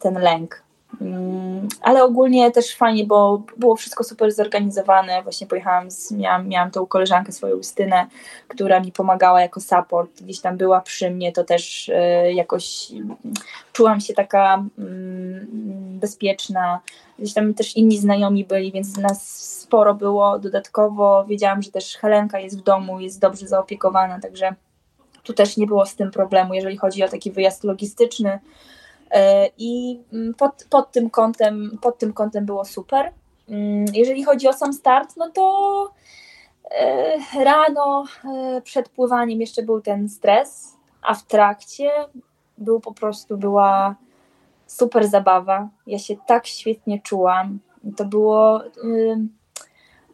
ten 0.00 0.14
lęk. 0.14 0.62
Mm, 1.00 1.68
ale 1.80 2.04
ogólnie 2.04 2.50
też 2.50 2.76
fajnie, 2.76 3.06
bo 3.06 3.42
było 3.56 3.76
wszystko 3.76 4.04
super 4.04 4.32
zorganizowane. 4.32 5.22
Właśnie 5.22 5.46
pojechałam, 5.46 5.90
z, 5.90 6.12
miałam, 6.12 6.48
miałam 6.48 6.70
tą 6.70 6.86
koleżankę 6.86 7.32
swoją 7.32 7.56
Justynę, 7.56 8.06
która 8.48 8.80
mi 8.80 8.92
pomagała 8.92 9.40
jako 9.40 9.60
support, 9.60 10.22
gdzieś 10.22 10.40
tam 10.40 10.56
była 10.56 10.80
przy 10.80 11.10
mnie, 11.10 11.32
to 11.32 11.44
też 11.44 11.88
e, 11.94 12.32
jakoś 12.32 12.92
czułam 13.72 14.00
się 14.00 14.14
taka 14.14 14.64
mm, 14.78 15.46
bezpieczna. 16.00 16.80
Gdzieś 17.18 17.34
tam 17.34 17.54
też 17.54 17.76
inni 17.76 17.98
znajomi 17.98 18.44
byli, 18.44 18.72
więc 18.72 18.96
nas 18.96 19.38
sporo 19.60 19.94
było. 19.94 20.38
Dodatkowo 20.38 21.24
wiedziałam, 21.24 21.62
że 21.62 21.70
też 21.70 21.96
Helenka 21.96 22.40
jest 22.40 22.58
w 22.60 22.62
domu, 22.62 23.00
jest 23.00 23.20
dobrze 23.20 23.48
zaopiekowana, 23.48 24.20
także 24.20 24.54
tu 25.22 25.32
też 25.32 25.56
nie 25.56 25.66
było 25.66 25.86
z 25.86 25.96
tym 25.96 26.10
problemu, 26.10 26.54
jeżeli 26.54 26.76
chodzi 26.76 27.04
o 27.04 27.08
taki 27.08 27.30
wyjazd 27.30 27.64
logistyczny 27.64 28.40
I 29.58 30.00
mm, 30.12 30.34
pod, 30.34 30.66
pod, 30.70 30.92
tym 30.92 31.10
kątem, 31.10 31.78
pod 31.82 31.98
tym 31.98 32.12
kątem 32.12 32.46
było 32.46 32.64
super. 32.64 33.12
Mm, 33.48 33.84
jeżeli 33.94 34.24
chodzi 34.24 34.48
o 34.48 34.52
sam 34.52 34.72
start, 34.72 35.16
no 35.16 35.30
to 35.30 35.90
e, 36.70 37.44
rano 37.44 38.04
e, 38.24 38.60
przed 38.60 38.88
pływaniem 38.88 39.40
jeszcze 39.40 39.62
był 39.62 39.80
ten 39.80 40.08
stres, 40.08 40.76
a 41.02 41.14
w 41.14 41.26
trakcie 41.26 41.90
był 42.58 42.80
po 42.80 42.94
prostu 42.94 43.36
była 43.38 43.94
super 44.66 45.08
zabawa. 45.08 45.68
Ja 45.86 45.98
się 45.98 46.16
tak 46.26 46.46
świetnie 46.46 47.00
czułam. 47.00 47.58
To 47.96 48.04
było 48.04 48.62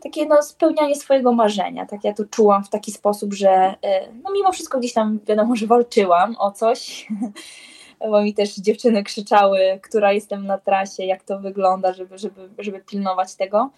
takie 0.02 0.26
no, 0.26 0.42
spełnianie 0.42 0.96
swojego 0.96 1.32
marzenia. 1.32 1.86
Tak 1.86 2.04
ja 2.04 2.14
to 2.14 2.24
czułam 2.24 2.64
w 2.64 2.70
taki 2.70 2.92
sposób, 2.92 3.34
że 3.34 3.74
no, 4.24 4.30
mimo 4.32 4.52
wszystko 4.52 4.78
gdzieś 4.78 4.92
tam 4.92 5.20
wiadomo, 5.26 5.56
że 5.56 5.66
walczyłam 5.66 6.36
o 6.38 6.50
coś, 6.50 7.08
bo 8.00 8.22
mi 8.22 8.34
też 8.34 8.56
dziewczyny 8.56 9.04
krzyczały, 9.04 9.80
która 9.82 10.12
jestem 10.12 10.46
na 10.46 10.58
trasie, 10.58 11.04
jak 11.04 11.22
to 11.22 11.38
wygląda, 11.38 11.92
żeby, 11.92 12.18
żeby, 12.18 12.48
żeby 12.58 12.80
pilnować 12.80 13.34
tego. 13.34 13.70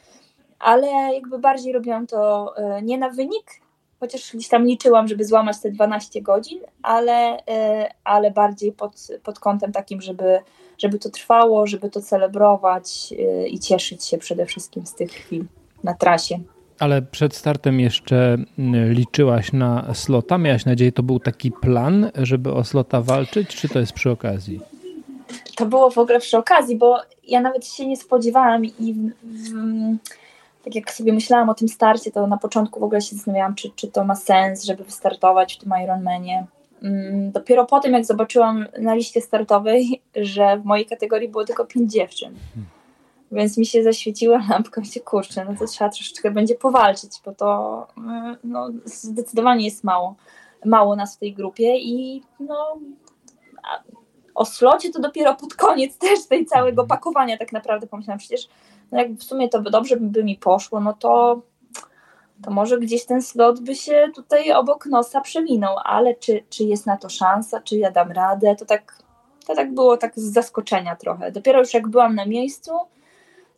Ale 0.59 0.87
jakby 1.14 1.38
bardziej 1.38 1.72
robiłam 1.72 2.06
to 2.06 2.52
e, 2.56 2.83
nie 2.83 2.98
na 2.98 3.11
wynik, 3.11 3.61
chociaż 4.00 4.33
gdzieś 4.35 4.48
tam 4.48 4.66
liczyłam, 4.66 5.09
żeby 5.09 5.24
złamać 5.24 5.61
te 5.61 5.70
12 5.70 6.22
godzin, 6.22 6.61
ale, 6.83 7.46
e, 7.48 7.88
ale 8.04 8.30
bardziej 8.30 8.72
pod, 8.72 9.09
pod 9.22 9.38
kątem 9.38 9.72
takim, 9.72 10.00
żeby, 10.00 10.38
żeby 10.78 10.98
to 10.98 11.11
trwało, 11.11 11.66
żeby 11.66 11.90
to 11.90 12.00
celebrować 12.00 13.14
e, 13.18 13.48
i 13.48 13.59
cieszyć 13.59 14.04
się 14.04 14.18
przede 14.18 14.46
wszystkim 14.46 14.87
z 14.87 14.94
tych 14.94 15.11
chwil 15.11 15.44
na 15.85 15.94
trasie. 15.94 16.38
Ale 16.80 17.02
przed 17.02 17.34
startem 17.34 17.80
jeszcze 17.80 18.36
mm, 18.58 18.92
liczyłaś 18.92 19.52
na 19.52 19.94
slota? 19.94 20.38
Miałaś 20.38 20.64
nadzieję, 20.64 20.92
to 20.92 21.02
był 21.02 21.20
taki 21.20 21.52
plan, 21.52 22.10
żeby 22.14 22.52
o 22.52 22.64
slota 22.64 23.00
walczyć, 23.00 23.48
czy 23.48 23.68
to 23.68 23.78
jest 23.78 23.92
przy 23.92 24.10
okazji? 24.10 24.60
To 25.56 25.66
było 25.66 25.90
w 25.90 25.98
ogóle 25.98 26.20
przy 26.20 26.38
okazji, 26.38 26.76
bo 26.76 26.98
ja 27.28 27.40
nawet 27.40 27.66
się 27.66 27.86
nie 27.86 27.96
spodziewałam 27.96 28.64
i 28.64 28.94
w, 28.94 29.10
w, 29.24 29.52
tak 30.64 30.74
jak 30.74 30.92
sobie 30.92 31.12
myślałam 31.12 31.48
o 31.48 31.54
tym 31.54 31.68
starcie, 31.68 32.10
to 32.10 32.26
na 32.26 32.36
początku 32.36 32.80
w 32.80 32.82
ogóle 32.82 33.00
się 33.00 33.16
zastanawiałam, 33.16 33.54
czy, 33.54 33.70
czy 33.76 33.88
to 33.88 34.04
ma 34.04 34.16
sens, 34.16 34.64
żeby 34.64 34.84
wystartować 34.84 35.54
w 35.54 35.58
tym 35.58 35.72
Ironmanie. 35.84 36.46
Mm, 36.82 37.30
dopiero 37.30 37.66
po 37.66 37.80
tym, 37.80 37.92
jak 37.92 38.04
zobaczyłam 38.04 38.66
na 38.78 38.94
liście 38.94 39.20
startowej, 39.20 40.00
że 40.16 40.58
w 40.58 40.64
mojej 40.64 40.86
kategorii 40.86 41.28
było 41.28 41.44
tylko 41.44 41.64
pięć 41.64 41.92
dziewczyn. 41.92 42.34
Hmm 42.54 42.79
więc 43.32 43.58
mi 43.58 43.66
się 43.66 43.82
zaświeciła 43.82 44.42
lampka, 44.50 44.84
się 44.84 45.00
kurczę, 45.00 45.44
no 45.44 45.54
to 45.58 45.66
trzeba 45.66 45.90
troszeczkę 45.90 46.30
będzie 46.30 46.54
powalczyć, 46.54 47.10
bo 47.24 47.34
to 47.34 47.86
y, 47.98 48.00
no, 48.44 48.68
zdecydowanie 48.84 49.64
jest 49.64 49.84
mało, 49.84 50.16
mało 50.64 50.96
nas 50.96 51.16
w 51.16 51.18
tej 51.18 51.34
grupie 51.34 51.78
i 51.78 52.22
no, 52.40 52.78
o 54.34 54.44
slocie 54.44 54.90
to 54.90 55.00
dopiero 55.00 55.34
pod 55.34 55.54
koniec 55.54 55.98
też 55.98 56.26
tej 56.26 56.46
całego 56.46 56.86
pakowania 56.86 57.38
tak 57.38 57.52
naprawdę 57.52 57.86
pomyślałam, 57.86 58.18
przecież 58.18 58.48
no 58.92 58.98
jak 58.98 59.12
w 59.12 59.22
sumie 59.22 59.48
to 59.48 59.62
by 59.62 59.70
dobrze 59.70 59.96
by 59.96 60.24
mi 60.24 60.36
poszło, 60.36 60.80
no 60.80 60.92
to 60.92 61.42
to 62.42 62.50
może 62.50 62.78
gdzieś 62.78 63.07
ten 63.07 63.22
slot 63.22 63.61
by 63.61 63.74
się 63.74 64.11
tutaj 64.14 64.52
obok 64.52 64.86
nosa 64.86 65.20
przewinął, 65.20 65.76
ale 65.84 66.14
czy, 66.14 66.44
czy 66.50 66.64
jest 66.64 66.86
na 66.86 66.96
to 66.96 67.09
szansa, 67.09 67.61
czy 67.61 67.78
ja 67.78 67.90
dam 67.90 68.12
radę, 68.12 68.57
to 68.57 68.64
tak, 68.64 69.02
to 69.46 69.55
tak 69.55 69.74
było 69.74 69.96
tak 69.96 70.12
z 70.16 70.32
zaskoczenia 70.32 70.96
trochę. 70.96 71.32
Dopiero 71.32 71.59
już 71.59 71.74
jak 71.74 71.88
byłam 71.88 72.14
na 72.14 72.26
miejscu, 72.26 72.72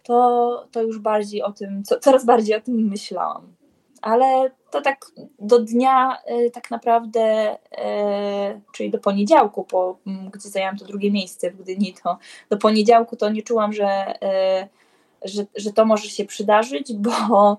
to, 0.03 0.67
to 0.73 0.83
już 0.83 0.99
bardziej 0.99 1.43
o 1.43 1.53
tym, 1.53 1.85
co, 1.85 2.01
coraz 2.01 2.25
bardziej 2.25 2.57
o 2.57 2.61
tym 2.61 2.89
myślałam. 2.89 3.55
Ale 4.03 4.51
to 4.71 4.81
tak 4.81 5.07
do 5.39 5.59
dnia 5.59 6.19
y, 6.47 6.51
tak 6.51 6.71
naprawdę, 6.71 7.55
y, 7.55 8.61
czyli 8.73 8.91
do 8.91 8.99
poniedziałku, 8.99 9.65
po, 9.65 9.99
gdzie 10.33 10.49
zajęłam 10.49 10.77
to 10.77 10.85
drugie 10.85 11.11
miejsce 11.11 11.51
w 11.51 11.63
Gdyni, 11.63 11.95
to 12.03 12.19
do 12.51 12.57
poniedziałku 12.57 13.17
to 13.17 13.31
nie 13.31 13.43
czułam, 13.43 13.73
że, 13.73 14.15
y, 14.15 15.29
że, 15.29 15.47
że 15.57 15.73
to 15.73 15.85
może 15.85 16.09
się 16.09 16.25
przydarzyć, 16.25 16.93
bo 16.93 17.57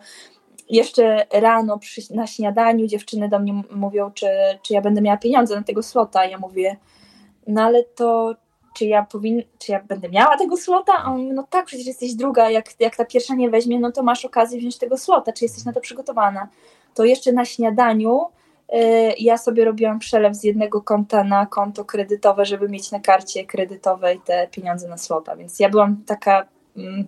jeszcze 0.70 1.26
rano 1.32 1.80
przy, 1.80 2.02
na 2.16 2.28
śniadaniu 2.28 2.88
dziewczyny 2.88 3.30
do 3.30 3.40
mnie 3.40 3.64
mówią, 3.72 4.12
czy, 4.12 4.28
czy 4.62 4.74
ja 4.74 4.82
będę 4.82 5.02
miała 5.02 5.18
pieniądze 5.18 5.56
na 5.56 5.64
tego 5.64 5.84
slota. 5.84 6.26
Ja 6.26 6.38
mówię, 6.38 6.78
no 7.48 7.62
ale 7.62 7.84
to 7.84 8.36
czy 8.74 8.86
ja 8.86 9.04
powin, 9.04 9.44
czy 9.60 9.72
ja 9.72 9.84
będę 9.84 10.10
miała 10.10 10.38
tego 10.38 10.58
slota? 10.58 10.94
A 10.98 11.12
on 11.12 11.18
mówi, 11.18 11.34
no 11.34 11.48
tak, 11.50 11.66
przecież 11.66 11.86
jesteś 11.86 12.14
druga, 12.14 12.50
jak, 12.50 12.66
jak 12.80 12.96
ta 12.96 13.06
pierwsza 13.06 13.36
nie 13.36 13.50
weźmie, 13.50 13.80
no 13.80 13.92
to 13.92 14.04
masz 14.04 14.26
okazję 14.26 14.60
wziąć 14.60 14.78
tego 14.78 14.98
slota, 14.98 15.34
czy 15.34 15.46
jesteś 15.46 15.66
na 15.66 15.74
to 15.74 15.82
przygotowana? 15.82 16.48
To 16.94 17.06
jeszcze 17.06 17.32
na 17.32 17.46
śniadaniu 17.46 18.30
ja 19.20 19.38
sobie 19.38 19.66
robiłam 19.66 20.00
przelew 20.00 20.36
z 20.36 20.44
jednego 20.44 20.82
konta 20.82 21.24
na 21.24 21.46
konto 21.46 21.86
kredytowe, 21.86 22.46
żeby 22.46 22.70
mieć 22.70 22.92
na 22.92 23.00
karcie 23.00 23.46
kredytowej 23.46 24.20
te 24.26 24.48
pieniądze 24.52 24.88
na 24.88 24.98
slota, 24.98 25.36
więc 25.36 25.60
ja 25.60 25.70
byłam 25.70 25.98
taka... 26.06 26.48
Mm, 26.78 27.08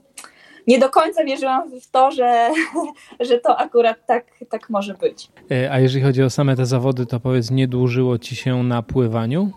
nie 0.68 0.80
do 0.80 0.90
końca 0.90 1.24
wierzyłam 1.24 1.80
w 1.82 1.92
to, 1.92 2.12
że, 2.12 2.50
że 3.30 3.40
to 3.40 3.58
akurat 3.58 4.06
tak, 4.06 4.26
tak 4.50 4.70
może 4.70 4.94
być. 4.94 5.32
A 5.72 5.80
jeżeli 5.80 6.04
chodzi 6.04 6.24
o 6.24 6.30
same 6.30 6.56
te 6.56 6.66
zawody, 6.66 7.06
to 7.06 7.20
powiedz, 7.20 7.52
nie 7.52 7.68
dłużyło 7.68 8.18
ci 8.18 8.36
się 8.36 8.64
na 8.64 8.82
pływaniu? 8.82 9.52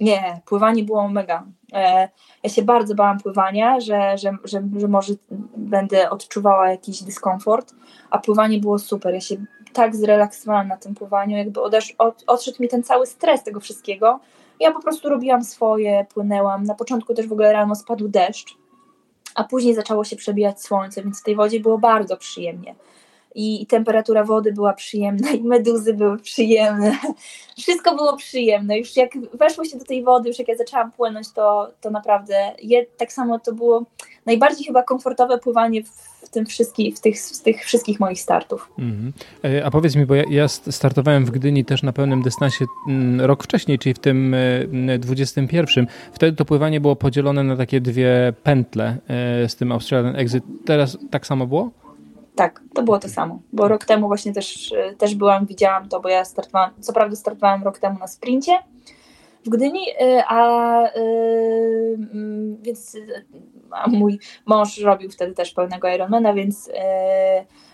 Nie, 0.00 0.40
pływanie 0.46 0.84
było 0.84 1.08
mega. 1.08 1.44
E, 1.72 2.08
ja 2.42 2.50
się 2.50 2.62
bardzo 2.62 2.94
bałam 2.94 3.20
pływania, 3.20 3.80
że, 3.80 4.18
że, 4.18 4.32
że, 4.44 4.62
że 4.76 4.88
może 4.88 5.12
będę 5.56 6.10
odczuwała 6.10 6.70
jakiś 6.70 7.02
dyskomfort, 7.02 7.74
a 8.10 8.18
pływanie 8.18 8.58
było 8.58 8.78
super. 8.78 9.14
Ja 9.14 9.20
się 9.20 9.36
tak 9.72 9.96
zrelaksowałam 9.96 10.68
na 10.68 10.76
tym 10.76 10.94
pływaniu, 10.94 11.36
jakby 11.36 11.62
odesz, 11.62 11.94
od, 11.98 12.24
odszedł 12.26 12.62
mi 12.62 12.68
ten 12.68 12.82
cały 12.82 13.06
stres 13.06 13.44
tego 13.44 13.60
wszystkiego. 13.60 14.20
Ja 14.60 14.72
po 14.72 14.82
prostu 14.82 15.08
robiłam 15.08 15.44
swoje, 15.44 16.06
płynęłam. 16.14 16.64
Na 16.64 16.74
początku 16.74 17.14
też 17.14 17.26
w 17.26 17.32
ogóle 17.32 17.52
rano 17.52 17.74
spadł 17.74 18.08
deszcz, 18.08 18.56
a 19.34 19.44
później 19.44 19.74
zaczęło 19.74 20.04
się 20.04 20.16
przebijać 20.16 20.62
słońce, 20.62 21.02
więc 21.02 21.20
w 21.20 21.24
tej 21.24 21.36
wodzie 21.36 21.60
było 21.60 21.78
bardzo 21.78 22.16
przyjemnie 22.16 22.74
i, 23.34 23.66
temperatura 23.66 24.24
wody 24.24 24.52
była 24.52 24.72
przyjemna, 24.72 25.30
i 25.30 25.42
meduzy 25.42 25.94
były 25.94 26.18
przyjemne. 26.18 26.98
Wszystko 27.58 27.96
było 27.96 28.16
przyjemne. 28.16 28.78
Już 28.78 28.96
jak 28.96 29.10
weszło 29.34 29.64
się 29.64 29.78
do 29.78 29.84
tej 29.84 30.04
wody, 30.04 30.28
już 30.28 30.38
jak 30.38 30.48
ja 30.48 30.56
zaczęłam 30.56 30.92
płynąć, 30.92 31.32
to, 31.32 31.70
to 31.80 31.90
naprawdę 31.90 32.52
je, 32.62 32.86
tak 32.96 33.12
samo 33.12 33.38
to 33.38 33.52
było 33.52 33.84
najbardziej 34.26 34.66
chyba 34.66 34.82
komfortowe 34.82 35.38
pływanie 35.38 35.82
w 35.84 36.28
tym 36.30 36.46
wszystkich, 36.46 36.96
w 36.96 37.00
tych, 37.00 37.18
z 37.18 37.42
tych 37.42 37.64
wszystkich 37.64 38.00
moich 38.00 38.20
startów. 38.20 38.70
Mm 38.78 38.92
-hmm. 38.92 39.60
A 39.64 39.70
powiedz 39.70 39.96
mi, 39.96 40.06
bo 40.06 40.14
ja, 40.14 40.24
ja, 40.30 40.48
startowałem 40.48 41.24
w 41.24 41.30
Gdyni 41.30 41.64
też 41.64 41.82
na 41.82 41.92
pełnym 41.92 42.22
dystansie 42.22 42.64
mm, 42.88 43.20
rok 43.20 43.44
wcześniej, 43.44 43.78
czyli 43.78 43.94
w 43.94 43.98
tym 43.98 44.36
21. 44.98 45.84
E, 45.84 45.88
Wtedy 46.12 46.36
to 46.36 46.44
pływanie 46.44 46.80
było 46.80 46.96
podzielone 46.96 47.44
na 47.44 47.56
takie 47.56 47.80
dwie 47.80 48.32
pętle 48.42 48.96
e, 49.08 49.48
z 49.48 49.56
tym 49.56 49.72
Australian 49.72 50.16
Exit. 50.16 50.44
Teraz 50.64 50.98
tak 51.10 51.26
samo 51.26 51.46
było? 51.46 51.70
Tak, 52.38 52.60
to 52.74 52.82
było 52.82 52.98
to 52.98 53.08
samo, 53.08 53.38
bo 53.52 53.68
rok 53.68 53.84
temu 53.84 54.06
właśnie 54.06 54.32
też, 54.32 54.72
e, 54.72 54.94
też 54.94 55.14
byłam, 55.14 55.46
widziałam 55.46 55.88
to, 55.88 56.00
bo 56.00 56.08
ja 56.08 56.24
startowałam, 56.24 56.70
co 56.80 56.92
prawda 56.92 57.16
startowałam 57.16 57.64
rok 57.64 57.78
temu 57.78 57.98
na 57.98 58.06
sprincie 58.06 58.58
w 59.46 59.48
Gdyni, 59.48 59.80
e, 60.00 60.24
a 60.28 60.82
e, 60.82 60.90
mm, 62.12 62.56
więc 62.62 62.96
a 63.70 63.88
mój 63.88 64.18
mąż 64.46 64.78
robił 64.78 65.10
wtedy 65.10 65.34
też 65.34 65.52
pełnego 65.52 65.88
Ironmana, 65.88 66.34
więc 66.34 66.70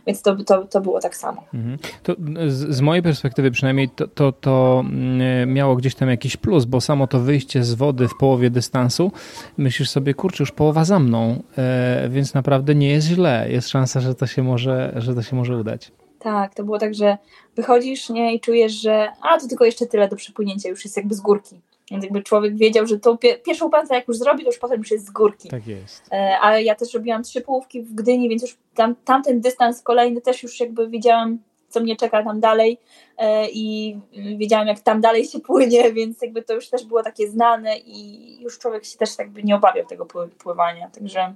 więc 0.06 0.22
to, 0.22 0.36
to, 0.36 0.64
to 0.64 0.80
było 0.80 1.00
tak 1.00 1.16
samo. 1.16 1.44
Mhm. 1.54 1.78
To 2.02 2.14
z, 2.46 2.76
z, 2.76 2.80
mojej 2.80 3.02
perspektywy 3.02 3.50
przynajmniej 3.50 3.88
to, 3.88 4.08
to, 4.08 4.32
to 4.32 4.84
mm, 4.86 5.52
miało 5.52 5.76
gdzieś 5.76 5.94
tam 5.94 6.08
jakiś 6.08 6.36
plus, 6.36 6.64
bo 6.64 6.80
samo 6.80 7.06
to 7.06 7.20
wyjście 7.20 7.64
z 7.64 7.74
wody 7.74 8.08
w 8.08 8.16
połowie 8.16 8.50
dystansu, 8.50 9.12
myślisz 9.56 9.90
sobie, 9.90 10.14
kurczę, 10.14 10.42
już 10.42 10.52
połowa 10.52 10.84
za 10.84 10.98
mną, 10.98 11.42
e, 11.58 12.08
więc 12.10 12.34
naprawdę 12.34 12.74
nie 12.74 12.88
jest 12.88 13.06
źle. 13.06 13.46
Jest 13.50 13.68
szansa, 13.68 14.00
że 14.00 14.14
to 14.14 14.26
się 14.26 14.42
może, 14.42 14.92
że 14.96 15.14
to 15.14 15.22
się 15.22 15.36
może 15.36 15.56
udać. 15.56 15.92
Tak, 16.24 16.54
to 16.54 16.64
było 16.64 16.78
tak, 16.78 16.94
że 16.94 17.18
wychodzisz 17.56 18.10
nie, 18.10 18.34
i 18.34 18.40
czujesz, 18.40 18.72
że 18.72 19.12
a 19.20 19.38
to 19.38 19.48
tylko 19.48 19.64
jeszcze 19.64 19.86
tyle 19.86 20.08
do 20.08 20.16
przepłynięcia, 20.16 20.68
już 20.68 20.84
jest 20.84 20.96
jakby 20.96 21.14
z 21.14 21.20
górki. 21.20 21.60
Więc 21.90 22.04
jakby 22.04 22.22
człowiek 22.22 22.56
wiedział, 22.56 22.86
że 22.86 22.98
tą 22.98 23.18
pierwszą 23.18 23.70
pętlę 23.70 23.96
jak 23.96 24.08
już 24.08 24.16
zrobi, 24.16 24.42
to 24.42 24.50
już 24.50 24.58
potem 24.58 24.78
już 24.78 24.90
jest 24.90 25.06
z 25.06 25.10
górki. 25.10 25.48
Tak 25.48 25.66
jest. 25.66 26.08
E, 26.12 26.38
ale 26.40 26.62
ja 26.62 26.74
też 26.74 26.94
robiłam 26.94 27.22
trzy 27.22 27.40
połówki 27.40 27.82
w 27.82 27.94
Gdyni, 27.94 28.28
więc 28.28 28.42
już 28.42 28.56
tam, 28.74 28.94
tamten 29.04 29.40
dystans 29.40 29.82
kolejny 29.82 30.20
też 30.20 30.42
już 30.42 30.60
jakby 30.60 30.88
wiedziałam, 30.88 31.38
co 31.68 31.80
mnie 31.80 31.96
czeka 31.96 32.22
tam 32.22 32.40
dalej 32.40 32.78
e, 33.18 33.48
i 33.50 33.96
wiedziałam, 34.36 34.66
jak 34.66 34.80
tam 34.80 35.00
dalej 35.00 35.24
się 35.24 35.40
płynie, 35.40 35.92
więc 35.92 36.22
jakby 36.22 36.42
to 36.42 36.54
już 36.54 36.68
też 36.68 36.84
było 36.84 37.02
takie 37.02 37.30
znane 37.30 37.78
i 37.78 38.40
już 38.42 38.58
człowiek 38.58 38.84
się 38.84 38.98
też 38.98 39.18
jakby 39.18 39.42
nie 39.42 39.56
obawiał 39.56 39.86
tego 39.86 40.06
pływania, 40.38 40.90
także 40.90 41.34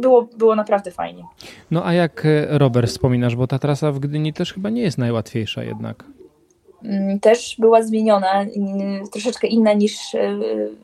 było, 0.00 0.22
było 0.22 0.56
naprawdę 0.56 0.90
fajnie. 0.90 1.24
No 1.70 1.86
a 1.86 1.92
jak 1.92 2.26
e, 2.26 2.58
Robert 2.58 2.88
wspominasz, 2.88 3.36
bo 3.36 3.46
ta 3.46 3.58
trasa 3.58 3.92
w 3.92 3.98
Gdyni 3.98 4.32
też 4.32 4.52
chyba 4.52 4.70
nie 4.70 4.82
jest 4.82 4.98
najłatwiejsza 4.98 5.64
jednak. 5.64 6.04
Mm, 6.84 7.20
też 7.20 7.56
była 7.58 7.82
zmieniona, 7.82 8.46
troszeczkę 9.12 9.46
inna 9.46 9.72
niż 9.72 10.14
e, 10.14 10.38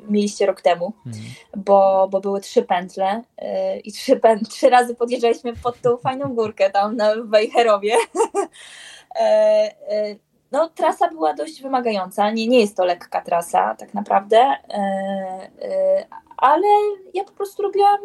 mieliście 0.09 0.47
rok 0.47 0.63
temu, 0.63 0.93
mhm. 1.07 1.25
bo, 1.57 2.09
bo 2.11 2.21
były 2.21 2.41
trzy 2.41 2.63
pętle 2.63 3.23
e, 3.39 3.79
i 3.79 3.93
trzy, 3.93 4.17
pę 4.17 4.39
trzy 4.51 4.71
razy 4.71 4.95
podjeżdżaliśmy 4.95 5.53
pod 5.57 5.81
tą 5.81 5.97
fajną 5.97 6.35
górkę 6.35 6.71
tam 6.71 6.97
na 6.97 7.15
Wejherowie. 7.25 7.95
E, 9.21 9.75
no, 10.53 10.69
trasa 10.69 11.09
była 11.09 11.35
dość 11.35 11.63
wymagająca, 11.63 12.31
nie, 12.31 12.47
nie 12.47 12.61
jest 12.61 12.77
to 12.77 12.85
lekka 12.85 13.21
trasa 13.21 13.75
tak 13.75 13.95
naprawdę, 13.95 14.57
ale 16.37 16.67
ja 17.15 17.25
po 17.25 17.33
prostu 17.33 17.63
robiłam, 17.63 17.99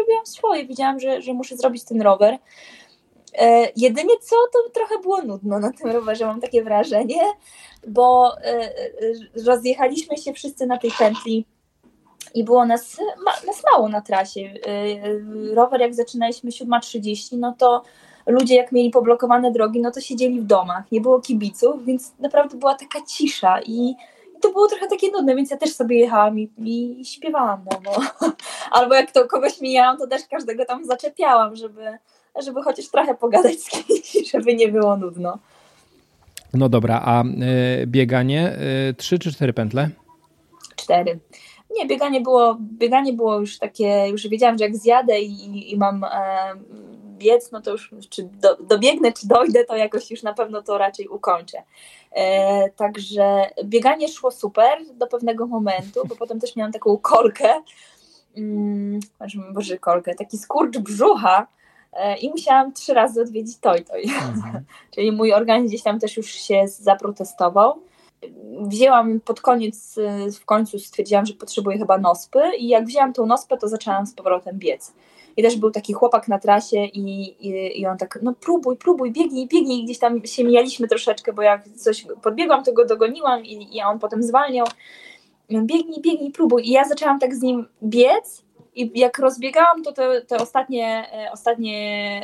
robiłam 0.00 0.26
swoje, 0.26 0.66
widziałam, 0.66 1.00
że, 1.00 1.22
że 1.22 1.32
muszę 1.32 1.56
zrobić 1.56 1.84
ten 1.84 2.02
rower. 2.02 2.38
E, 3.38 3.68
jedynie 3.76 4.14
co, 4.20 4.36
to 4.52 4.70
trochę 4.74 4.98
było 4.98 5.22
nudno 5.22 5.58
na 5.58 5.72
tym 5.72 5.90
rowerze, 5.90 6.26
mam 6.26 6.40
takie 6.40 6.64
wrażenie, 6.64 7.20
bo 7.86 8.36
e, 8.38 8.44
e, 8.44 8.70
rozjechaliśmy 9.46 10.16
się 10.16 10.32
wszyscy 10.32 10.66
na 10.66 10.78
tej 10.78 10.90
pętli 10.98 11.46
i 12.34 12.44
było 12.44 12.66
nas, 12.66 12.96
ma, 13.24 13.32
nas 13.46 13.62
mało 13.72 13.88
na 13.88 14.00
trasie. 14.00 14.54
Rower 15.54 15.80
jak 15.80 15.94
zaczynaliśmy 15.94 16.50
7.30, 16.50 17.38
no 17.38 17.54
to 17.58 17.82
ludzie 18.26 18.54
jak 18.56 18.72
mieli 18.72 18.90
poblokowane 18.90 19.52
drogi, 19.52 19.80
no 19.80 19.90
to 19.90 20.00
siedzieli 20.00 20.40
w 20.40 20.44
domach, 20.44 20.92
nie 20.92 21.00
było 21.00 21.20
kibiców, 21.20 21.84
więc 21.84 22.12
naprawdę 22.18 22.56
była 22.56 22.74
taka 22.74 22.98
cisza 23.06 23.60
i 23.66 23.94
to 24.40 24.52
było 24.52 24.68
trochę 24.68 24.86
takie 24.86 25.10
nudne, 25.10 25.36
więc 25.36 25.50
ja 25.50 25.56
też 25.56 25.74
sobie 25.74 25.98
jechałam 25.98 26.38
i, 26.38 26.50
i 26.58 27.04
śpiewałam. 27.04 27.64
No, 27.70 27.80
no. 27.84 28.30
Albo 28.70 28.94
jak 28.94 29.12
to 29.12 29.28
kogoś 29.28 29.60
mijałam, 29.60 29.98
to 29.98 30.06
też 30.06 30.22
każdego 30.30 30.64
tam 30.64 30.84
zaczepiałam, 30.84 31.56
żeby, 31.56 31.98
żeby 32.44 32.62
chociaż 32.62 32.88
trochę 32.88 33.14
pogadać 33.14 33.60
z 33.60 33.70
kimś, 33.70 34.12
żeby 34.32 34.54
nie 34.54 34.68
było 34.68 34.96
nudno. 34.96 35.38
No 36.54 36.68
dobra, 36.68 37.02
a 37.04 37.24
y, 37.24 37.86
bieganie 37.86 38.56
y, 38.90 38.94
trzy 38.94 39.18
czy 39.18 39.32
cztery 39.32 39.52
pętle? 39.52 39.90
Cztery. 40.76 41.18
Nie, 41.76 41.86
bieganie 41.86 42.20
było, 42.20 42.56
bieganie 42.60 43.12
było 43.12 43.40
już 43.40 43.58
takie, 43.58 44.08
już 44.10 44.28
wiedziałam, 44.28 44.58
że 44.58 44.64
jak 44.64 44.76
zjadę 44.76 45.20
i, 45.20 45.72
i 45.72 45.76
mam 45.76 46.04
e, 46.04 46.08
biec, 47.20 47.52
no 47.52 47.60
to 47.60 47.70
już 47.70 47.90
czy 48.10 48.22
do, 48.22 48.56
dobiegnę, 48.56 49.12
czy 49.12 49.28
dojdę, 49.28 49.64
to 49.64 49.76
jakoś 49.76 50.10
już 50.10 50.22
na 50.22 50.34
pewno 50.34 50.62
to 50.62 50.78
raczej 50.78 51.08
ukończę. 51.08 51.62
E, 52.12 52.70
także 52.70 53.50
bieganie 53.64 54.08
szło 54.08 54.30
super 54.30 54.78
do 54.94 55.06
pewnego 55.06 55.46
momentu, 55.46 56.00
bo 56.08 56.16
potem 56.16 56.40
też 56.40 56.56
miałam 56.56 56.72
taką 56.72 56.96
kolkę, 56.96 57.62
mm, 58.36 59.00
boże 59.52 59.78
kolkę, 59.78 60.14
taki 60.14 60.38
skurcz 60.38 60.78
brzucha, 60.78 61.46
E, 61.92 62.16
i 62.16 62.30
musiałam 62.30 62.72
trzy 62.72 62.94
razy 62.94 63.22
odwiedzić 63.22 63.58
Toj 63.58 63.84
Toj. 63.84 64.02
Mhm. 64.02 64.64
Czyli 64.94 65.12
mój 65.12 65.32
organizm 65.32 65.68
gdzieś 65.68 65.82
tam 65.82 66.00
też 66.00 66.16
już 66.16 66.26
się 66.26 66.68
zaprotestował. 66.68 67.80
Wzięłam 68.60 69.20
pod 69.20 69.40
koniec, 69.40 69.98
e, 69.98 70.32
w 70.32 70.44
końcu 70.44 70.78
stwierdziłam, 70.78 71.26
że 71.26 71.34
potrzebuję 71.34 71.78
chyba 71.78 71.98
nospy 71.98 72.40
i 72.58 72.68
jak 72.68 72.86
wzięłam 72.86 73.12
tą 73.12 73.26
nospę, 73.26 73.56
to 73.56 73.68
zaczęłam 73.68 74.06
z 74.06 74.14
powrotem 74.14 74.58
biec. 74.58 74.92
I 75.40 75.42
też 75.42 75.56
był 75.56 75.70
taki 75.70 75.92
chłopak 75.92 76.28
na 76.28 76.38
trasie 76.38 76.84
i, 76.84 77.36
i, 77.48 77.80
i 77.80 77.86
on 77.86 77.98
tak, 77.98 78.18
no 78.22 78.34
próbuj, 78.40 78.76
próbuj, 78.76 79.12
biegnij, 79.12 79.46
biegnij. 79.46 79.84
Gdzieś 79.84 79.98
tam 79.98 80.26
się 80.26 80.44
mijaliśmy 80.44 80.88
troszeczkę, 80.88 81.32
bo 81.32 81.42
jak 81.42 81.68
coś 81.68 82.06
podbiegłam, 82.22 82.64
to 82.64 82.72
go 82.72 82.84
dogoniłam 82.84 83.44
i, 83.44 83.76
i 83.76 83.82
on 83.82 83.98
potem 83.98 84.22
zwalniał. 84.22 84.66
Biegnij, 85.50 86.00
biegnij, 86.00 86.30
próbuj. 86.32 86.68
I 86.68 86.70
ja 86.70 86.84
zaczęłam 86.84 87.18
tak 87.18 87.34
z 87.34 87.42
nim 87.42 87.66
biec 87.82 88.42
i 88.74 88.90
jak 88.94 89.18
rozbiegałam, 89.18 89.82
to 89.82 89.92
te, 89.92 90.20
te 90.20 90.36
ostatnie, 90.36 91.10
e, 91.12 91.32
ostatnie 91.32 91.76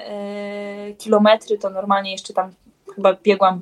e, 0.08 0.94
kilometry, 0.94 1.58
to 1.58 1.70
normalnie 1.70 2.12
jeszcze 2.12 2.34
tam 2.34 2.50
chyba 2.94 3.16
biegłam 3.22 3.60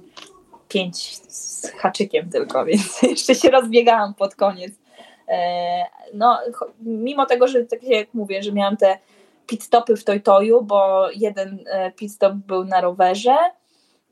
pięć 0.69 1.17
z 1.29 1.71
haczykiem 1.71 2.31
tylko, 2.31 2.65
więc 2.67 3.03
jeszcze 3.03 3.35
się 3.35 3.51
rozbiegałam 3.51 4.15
pod 4.15 4.35
koniec. 4.35 4.73
E, 5.29 5.85
no, 6.15 6.39
mimo 6.81 7.27
tego, 7.27 7.49
że 7.49 7.65
tak 7.65 7.83
jak 7.83 8.15
mówię, 8.15 8.43
że 8.43 8.53
miałam 8.53 8.77
te 8.77 8.99
pit 9.47 9.62
stopy 9.62 9.97
w 9.97 10.05
Toytoju, 10.05 10.62
bo 10.62 11.11
jeden 11.11 11.64
pit 11.97 12.12
stop 12.12 12.34
był 12.34 12.64
na 12.64 12.80
rowerze 12.80 13.36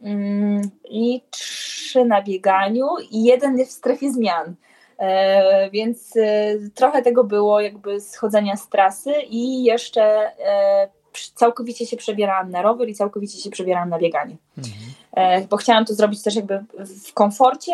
mm, 0.03 0.71
i 0.91 1.23
trzy 1.31 2.05
na 2.05 2.23
bieganiu 2.23 2.87
i 3.11 3.25
jeden 3.25 3.65
w 3.65 3.71
strefie 3.71 4.13
zmian. 4.13 4.55
E, 5.03 5.71
więc 5.71 6.17
e, 6.17 6.55
trochę 6.75 7.03
tego 7.03 7.25
było 7.25 7.61
jakby 7.61 8.01
schodzenia 8.01 8.57
z 8.57 8.69
trasy 8.69 9.13
i 9.29 9.65
jeszcze 9.65 10.03
e, 10.03 10.89
całkowicie 11.35 11.87
się 11.87 11.97
przebierałam 11.97 12.51
na 12.51 12.63
rower 12.63 12.89
i 12.89 12.95
całkowicie 12.95 13.39
się 13.39 13.51
przebierałam 13.51 13.89
na 13.89 13.99
bieganie. 13.99 14.37
Mhm. 14.59 15.47
Bo 15.51 15.57
chciałam 15.57 15.85
to 15.85 15.95
zrobić 15.95 16.23
też 16.23 16.35
jakby 16.35 16.65
w 17.07 17.13
komforcie, 17.15 17.73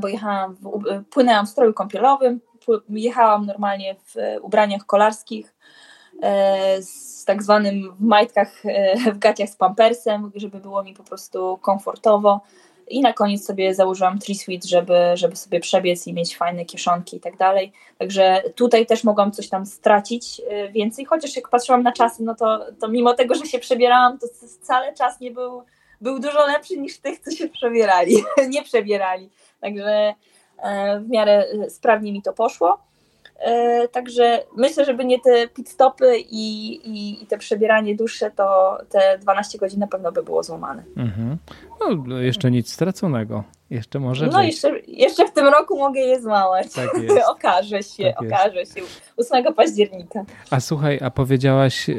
bo 0.00 0.08
jechałam, 0.08 0.54
w, 0.54 0.82
płynęłam 1.10 1.46
w 1.46 1.48
stroju 1.48 1.74
kąpielowym, 1.74 2.40
jechałam 2.88 3.46
normalnie 3.46 3.94
w 3.94 4.14
ubraniach 4.42 4.86
kolarskich, 4.86 5.54
z 6.80 7.24
tak 7.24 7.42
zwanym 7.42 7.94
w 7.94 8.00
majtkach, 8.00 8.62
w 9.14 9.18
gaciach 9.18 9.48
z 9.48 9.56
pampersem, 9.56 10.30
żeby 10.34 10.58
było 10.58 10.82
mi 10.82 10.94
po 10.94 11.04
prostu 11.04 11.58
komfortowo 11.62 12.40
i 12.90 13.00
na 13.00 13.12
koniec 13.12 13.44
sobie 13.44 13.74
założyłam 13.74 14.18
tree 14.18 14.34
suite, 14.34 14.68
żeby, 14.68 14.94
żeby 15.14 15.36
sobie 15.36 15.60
przebiec 15.60 16.06
i 16.06 16.12
mieć 16.12 16.36
fajne 16.36 16.64
kieszonki 16.64 17.16
i 17.16 17.20
tak 17.20 17.36
dalej. 17.36 17.72
Także 17.98 18.42
tutaj 18.54 18.86
też 18.86 19.04
mogłam 19.04 19.32
coś 19.32 19.48
tam 19.48 19.66
stracić 19.66 20.40
y, 20.40 20.72
więcej, 20.72 21.04
chociaż 21.04 21.36
jak 21.36 21.48
patrzyłam 21.48 21.82
na 21.82 21.92
czasy, 21.92 22.22
no 22.22 22.34
to, 22.34 22.66
to 22.80 22.88
mimo 22.88 23.14
tego, 23.14 23.34
że 23.34 23.46
się 23.46 23.58
przebierałam, 23.58 24.18
to 24.18 24.26
wcale 24.62 24.94
czas 24.94 25.20
nie 25.20 25.30
był, 25.30 25.62
był 26.00 26.18
dużo 26.18 26.46
lepszy 26.46 26.76
niż 26.76 26.98
tych, 26.98 27.18
co 27.18 27.30
się 27.30 27.48
przebierali, 27.48 28.16
nie 28.54 28.62
przebierali. 28.62 29.30
Także 29.60 30.14
e, 30.62 31.00
w 31.00 31.08
miarę 31.08 31.46
e, 31.64 31.70
sprawnie 31.70 32.12
mi 32.12 32.22
to 32.22 32.32
poszło. 32.32 32.78
E, 33.40 33.88
także 33.88 34.42
myślę, 34.56 34.84
żeby 34.84 35.04
nie 35.04 35.20
te 35.20 35.48
pit 35.48 35.68
stopy 35.68 36.18
i, 36.18 36.74
i, 36.74 37.22
i, 37.22 37.26
te 37.26 37.38
przebieranie 37.38 37.96
dłuższe, 37.96 38.30
to 38.30 38.78
te 38.88 39.18
12 39.18 39.58
godzin 39.58 39.80
na 39.80 39.86
pewno 39.86 40.12
by 40.12 40.22
było 40.22 40.42
złamane. 40.42 40.82
Mhm. 40.96 41.38
No, 42.06 42.20
jeszcze 42.20 42.50
nic 42.50 42.72
straconego. 42.72 43.44
Jeszcze 43.70 44.00
może 44.00 44.26
No 44.26 44.42
jeszcze, 44.42 44.80
jeszcze 44.88 45.28
w 45.28 45.32
tym 45.32 45.46
roku 45.46 45.78
mogę 45.78 46.00
je 46.00 46.20
złamać. 46.20 46.66
Tak 46.80 47.02
jest. 47.02 47.28
okaże 47.28 47.82
się, 47.82 48.04
tak 48.04 48.22
okaże 48.22 48.66
się. 48.66 48.80
8 49.16 49.54
października. 49.54 50.24
A 50.50 50.60
słuchaj, 50.60 50.98
a 51.02 51.10
powiedziałaś 51.10 51.90
e, 51.90 51.94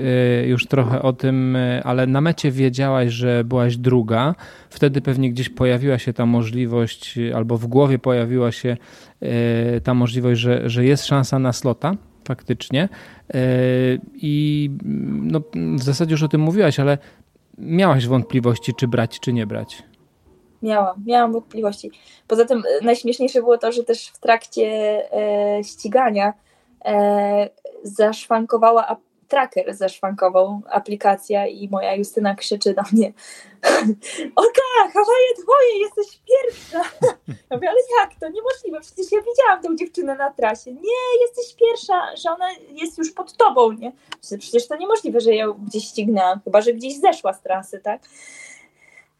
już 0.47 0.67
trochę 0.67 1.01
o 1.01 1.13
tym, 1.13 1.55
e, 1.55 1.81
ale 1.83 2.07
na 2.07 2.21
mecie 2.21 2.51
wiedziałaś, 2.51 3.11
że 3.13 3.43
byłaś 3.43 3.77
druga. 3.77 4.35
Wtedy 4.69 5.01
pewnie 5.01 5.29
gdzieś 5.29 5.49
pojawiła 5.49 5.97
się 5.97 6.13
ta 6.13 6.25
możliwość, 6.25 7.19
albo 7.35 7.57
w 7.57 7.67
głowie 7.67 7.99
pojawiła 7.99 8.51
się 8.51 8.77
e, 9.21 9.81
ta 9.81 9.93
możliwość, 9.93 10.41
że, 10.41 10.69
że 10.69 10.85
jest 10.85 11.05
szansa 11.05 11.39
na 11.39 11.53
slota 11.53 11.95
faktycznie. 12.27 12.89
I 14.15 14.69
no, 15.21 15.41
w 15.75 15.83
zasadzie 15.83 16.11
już 16.11 16.23
o 16.23 16.27
tym 16.27 16.41
mówiłaś, 16.41 16.79
ale 16.79 16.97
miałaś 17.57 18.07
wątpliwości, 18.07 18.73
czy 18.73 18.87
brać, 18.87 19.19
czy 19.19 19.33
nie 19.33 19.47
brać. 19.47 19.83
Miałam, 20.61 21.03
miałam 21.05 21.31
wątpliwości. 21.31 21.91
Poza 22.27 22.45
tym 22.45 22.63
e, 22.81 22.85
najśmieszniejsze 22.85 23.39
było 23.39 23.57
to, 23.57 23.71
że 23.71 23.83
też 23.83 24.07
w 24.07 24.19
trakcie 24.19 24.63
e, 25.13 25.63
ścigania 25.63 26.33
e, 26.85 27.49
zaszwankowała 27.83 28.87
ap- 28.87 29.11
tracker 29.27 29.75
zaszwankował 29.75 30.61
aplikacja 30.69 31.47
i 31.47 31.69
moja 31.69 31.95
Justyna 31.95 32.35
krzyczy 32.35 32.73
do 32.73 32.81
mnie 32.91 33.13
Olka, 34.41 34.61
Hawaje 34.93 35.33
twoje, 35.43 35.79
jesteś 35.79 36.21
pierwsza. 36.27 36.81
Ja 37.49 37.57
mówię, 37.57 37.69
ale 37.69 37.79
jak 37.99 38.19
to? 38.19 38.29
Niemożliwe, 38.29 38.81
przecież 38.81 39.11
ja 39.11 39.19
widziałam 39.19 39.63
tą 39.63 39.75
dziewczynę 39.75 40.15
na 40.15 40.31
trasie. 40.31 40.71
Nie, 40.71 41.21
jesteś 41.21 41.55
pierwsza, 41.55 42.15
że 42.15 42.31
ona 42.31 42.45
jest 42.69 42.97
już 42.97 43.11
pod 43.11 43.37
tobą, 43.37 43.71
nie? 43.71 43.91
Przecież 44.39 44.67
to 44.67 44.75
niemożliwe, 44.75 45.21
że 45.21 45.35
ją 45.35 45.53
gdzieś 45.53 45.83
ścignęłam, 45.83 46.39
chyba, 46.43 46.61
że 46.61 46.73
gdzieś 46.73 46.99
zeszła 46.99 47.33
z 47.33 47.41
trasy, 47.41 47.79
tak? 47.79 48.01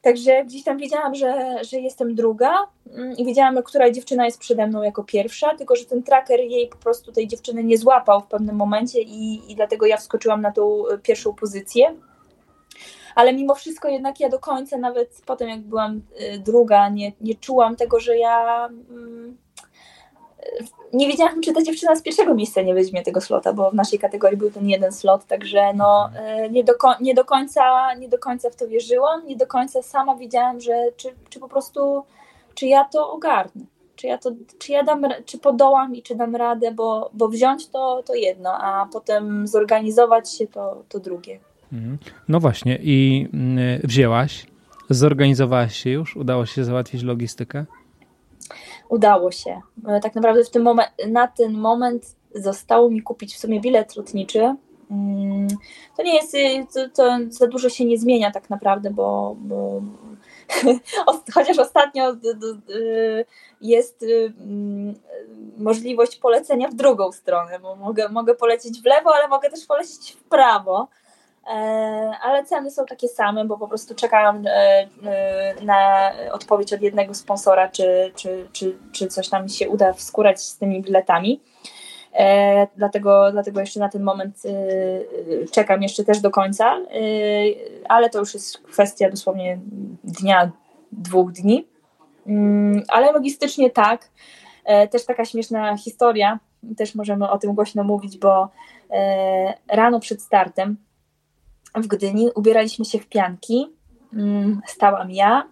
Także 0.02 0.46
gdzieś 0.46 0.64
tam 0.64 0.78
wiedziałam, 0.78 1.16
że, 1.16 1.60
że 1.64 1.80
jestem 1.80 2.16
druga 2.16 2.68
mm, 2.94 3.18
i 3.18 3.26
wiedziałam, 3.26 3.64
która 3.64 3.92
dziewczyna 3.92 4.26
jest 4.26 4.40
przede 4.40 4.68
mną 4.68 4.82
jako 4.82 5.04
pierwsza, 5.04 5.56
tylko 5.56 5.76
że 5.76 5.86
ten 5.86 6.04
tracker 6.04 6.40
jej 6.40 6.68
po 6.68 6.78
prostu 6.78 7.12
tej 7.12 7.28
dziewczyny 7.28 7.64
nie 7.64 7.78
złapał 7.78 8.22
w 8.22 8.28
pewnym 8.28 8.56
momencie 8.56 9.02
i, 9.02 9.52
i 9.52 9.56
dlatego 9.56 9.86
ja 9.86 9.98
wskoczyłam 9.98 10.42
na 10.42 10.52
tą 10.52 10.88
e, 10.88 10.98
pierwszą 10.98 11.34
pozycję. 11.34 11.96
Ale 13.16 13.34
mimo 13.34 13.56
wszystko 13.56 13.88
jednak 13.88 14.20
ja 14.20 14.30
do 14.30 14.40
końca, 14.40 14.78
nawet 14.78 15.22
potem 15.26 15.50
jak 15.50 15.62
byłam 15.62 16.02
e, 16.18 16.38
druga, 16.40 16.90
nie, 16.90 17.12
nie 17.22 17.36
czułam 17.36 17.76
tego, 17.76 18.00
że 18.00 18.18
ja 18.18 18.68
mm, 18.90 19.38
nie 20.94 21.08
wiedziałam, 21.08 21.42
czy 21.42 21.54
ta 21.54 21.62
dziewczyna 21.62 21.96
z 21.96 22.02
pierwszego 22.02 22.36
miejsca 22.36 22.62
nie 22.62 22.74
weźmie 22.74 23.04
tego 23.04 23.22
slota, 23.22 23.54
bo 23.54 23.72
w 23.72 23.74
naszej 23.74 24.00
kategorii 24.00 24.38
był 24.38 24.52
ten 24.52 24.70
jeden 24.70 24.92
slot, 24.92 25.26
także 25.26 25.74
no, 25.74 26.10
e, 26.16 26.50
nie, 26.50 26.64
do, 26.64 26.74
nie, 27.02 27.14
do 27.14 27.26
końca, 27.26 27.94
nie 27.94 28.10
do 28.10 28.20
końca 28.20 28.50
w 28.50 28.56
to 28.56 28.68
wierzyłam, 28.68 29.28
nie 29.28 29.38
do 29.38 29.48
końca 29.48 29.82
sama 29.82 30.16
wiedziałam, 30.16 30.62
że 30.62 30.74
czy, 30.98 31.10
czy 31.30 31.40
po 31.40 31.48
prostu, 31.48 32.04
czy 32.56 32.66
ja 32.66 32.86
to 32.86 33.12
ogarnę, 33.12 33.62
czy 33.96 34.08
ja, 34.08 34.18
to, 34.18 34.32
czy 34.60 34.72
ja 34.72 34.84
dam, 34.84 35.06
czy 35.26 35.38
podołam 35.38 35.96
i 35.96 36.02
czy 36.02 36.16
dam 36.16 36.36
radę, 36.36 36.72
bo, 36.72 37.10
bo 37.14 37.28
wziąć 37.28 37.68
to, 37.68 38.04
to 38.06 38.16
jedno, 38.16 38.54
a 38.54 38.88
potem 38.94 39.48
zorganizować 39.48 40.38
się 40.38 40.48
to, 40.48 40.84
to 40.90 41.00
drugie. 41.00 41.40
Mhm. 41.74 41.98
No 42.28 42.40
właśnie 42.40 42.80
i 42.82 43.28
mm, 43.34 43.82
wzięłaś, 43.84 44.46
zorganizowałaś 44.90 45.76
się 45.76 45.90
już, 45.90 46.16
udało 46.16 46.46
się 46.46 46.64
załatwić 46.64 47.04
logistykę? 47.04 47.66
Udało 48.92 49.32
się. 49.32 49.62
E, 49.88 50.00
tak 50.00 50.16
naprawdę 50.16 50.44
w 50.44 50.50
tym 50.50 50.70
na 51.08 51.28
ten 51.28 51.54
moment 51.54 52.16
zostało 52.36 52.90
mi 52.90 53.02
kupić 53.02 53.36
w 53.36 53.40
sumie 53.40 53.60
bilet 53.60 53.96
lotniczy. 53.96 54.56
Mm, 54.92 55.48
to 55.98 56.04
nie 56.04 56.16
jest, 56.16 56.38
to, 56.74 56.90
to 56.90 57.18
za 57.30 57.48
dużo 57.48 57.70
się 57.70 57.86
nie 57.86 57.98
zmienia 57.98 58.32
tak 58.32 58.50
naprawdę, 58.50 58.90
bo, 58.90 59.36
bo 59.38 59.82
chociaż 61.34 61.60
ostatnio 61.60 62.16
jest 63.62 64.06
mm, 64.40 64.96
możliwość 65.58 66.18
polecenia 66.18 66.68
w 66.68 66.74
drugą 66.74 67.12
stronę, 67.12 67.60
bo 67.60 67.76
mogę, 67.76 68.10
mogę 68.10 68.36
polecieć 68.36 68.82
w 68.82 68.86
lewo, 68.86 69.16
ale 69.16 69.28
mogę 69.28 69.50
też 69.50 69.66
polecieć 69.66 70.12
w 70.12 70.24
prawo. 70.24 70.88
E, 71.48 71.54
ale 72.22 72.46
ceny 72.46 72.72
są 72.72 72.86
takie 72.86 73.08
same, 73.08 73.46
bo 73.46 73.58
po 73.58 73.68
prostu 73.68 73.96
czekałam 73.96 74.48
e, 74.48 74.52
e, 74.52 75.56
na 75.64 76.12
odpowiedź 76.32 76.74
od 76.74 76.82
jednego 76.82 77.14
sponsora, 77.14 77.70
czy, 77.70 78.12
czy, 78.16 78.48
czy, 78.52 78.78
czy 78.92 79.08
coś 79.08 79.30
tam 79.30 79.50
się 79.50 79.70
uda 79.70 79.94
wskórać 79.94 80.42
z 80.42 80.58
tymi 80.58 80.82
biletami. 80.82 81.42
Dlatego, 82.76 83.32
dlatego 83.32 83.60
jeszcze 83.60 83.80
na 83.80 83.90
ten 83.90 84.04
moment 84.04 84.44
czekam 85.52 85.82
jeszcze 85.82 86.04
też 86.04 86.20
do 86.20 86.32
końca, 86.32 86.78
ale 87.90 88.10
to 88.10 88.20
już 88.20 88.34
jest 88.34 88.58
kwestia 88.58 89.10
dosłownie 89.10 89.60
dnia, 90.04 90.52
dwóch 90.92 91.32
dni. 91.32 91.68
Mm, 92.28 92.84
ale 92.88 93.12
logistycznie 93.12 93.70
tak. 93.70 94.10
Też 94.92 95.06
taka 95.06 95.26
śmieszna 95.26 95.78
historia, 95.78 96.40
też 96.78 96.96
możemy 96.96 97.30
o 97.30 97.38
tym 97.38 97.54
głośno 97.56 97.84
mówić, 97.84 98.18
bo 98.18 98.50
rano 99.68 100.00
przed 100.00 100.22
startem 100.22 100.78
w 101.76 101.88
Gdyni, 101.88 102.30
ubieraliśmy 102.36 102.86
się 102.86 103.00
w 103.00 103.08
pianki. 103.08 103.68
Mm, 104.14 104.62
stałam 104.68 105.12
ja, 105.12 105.48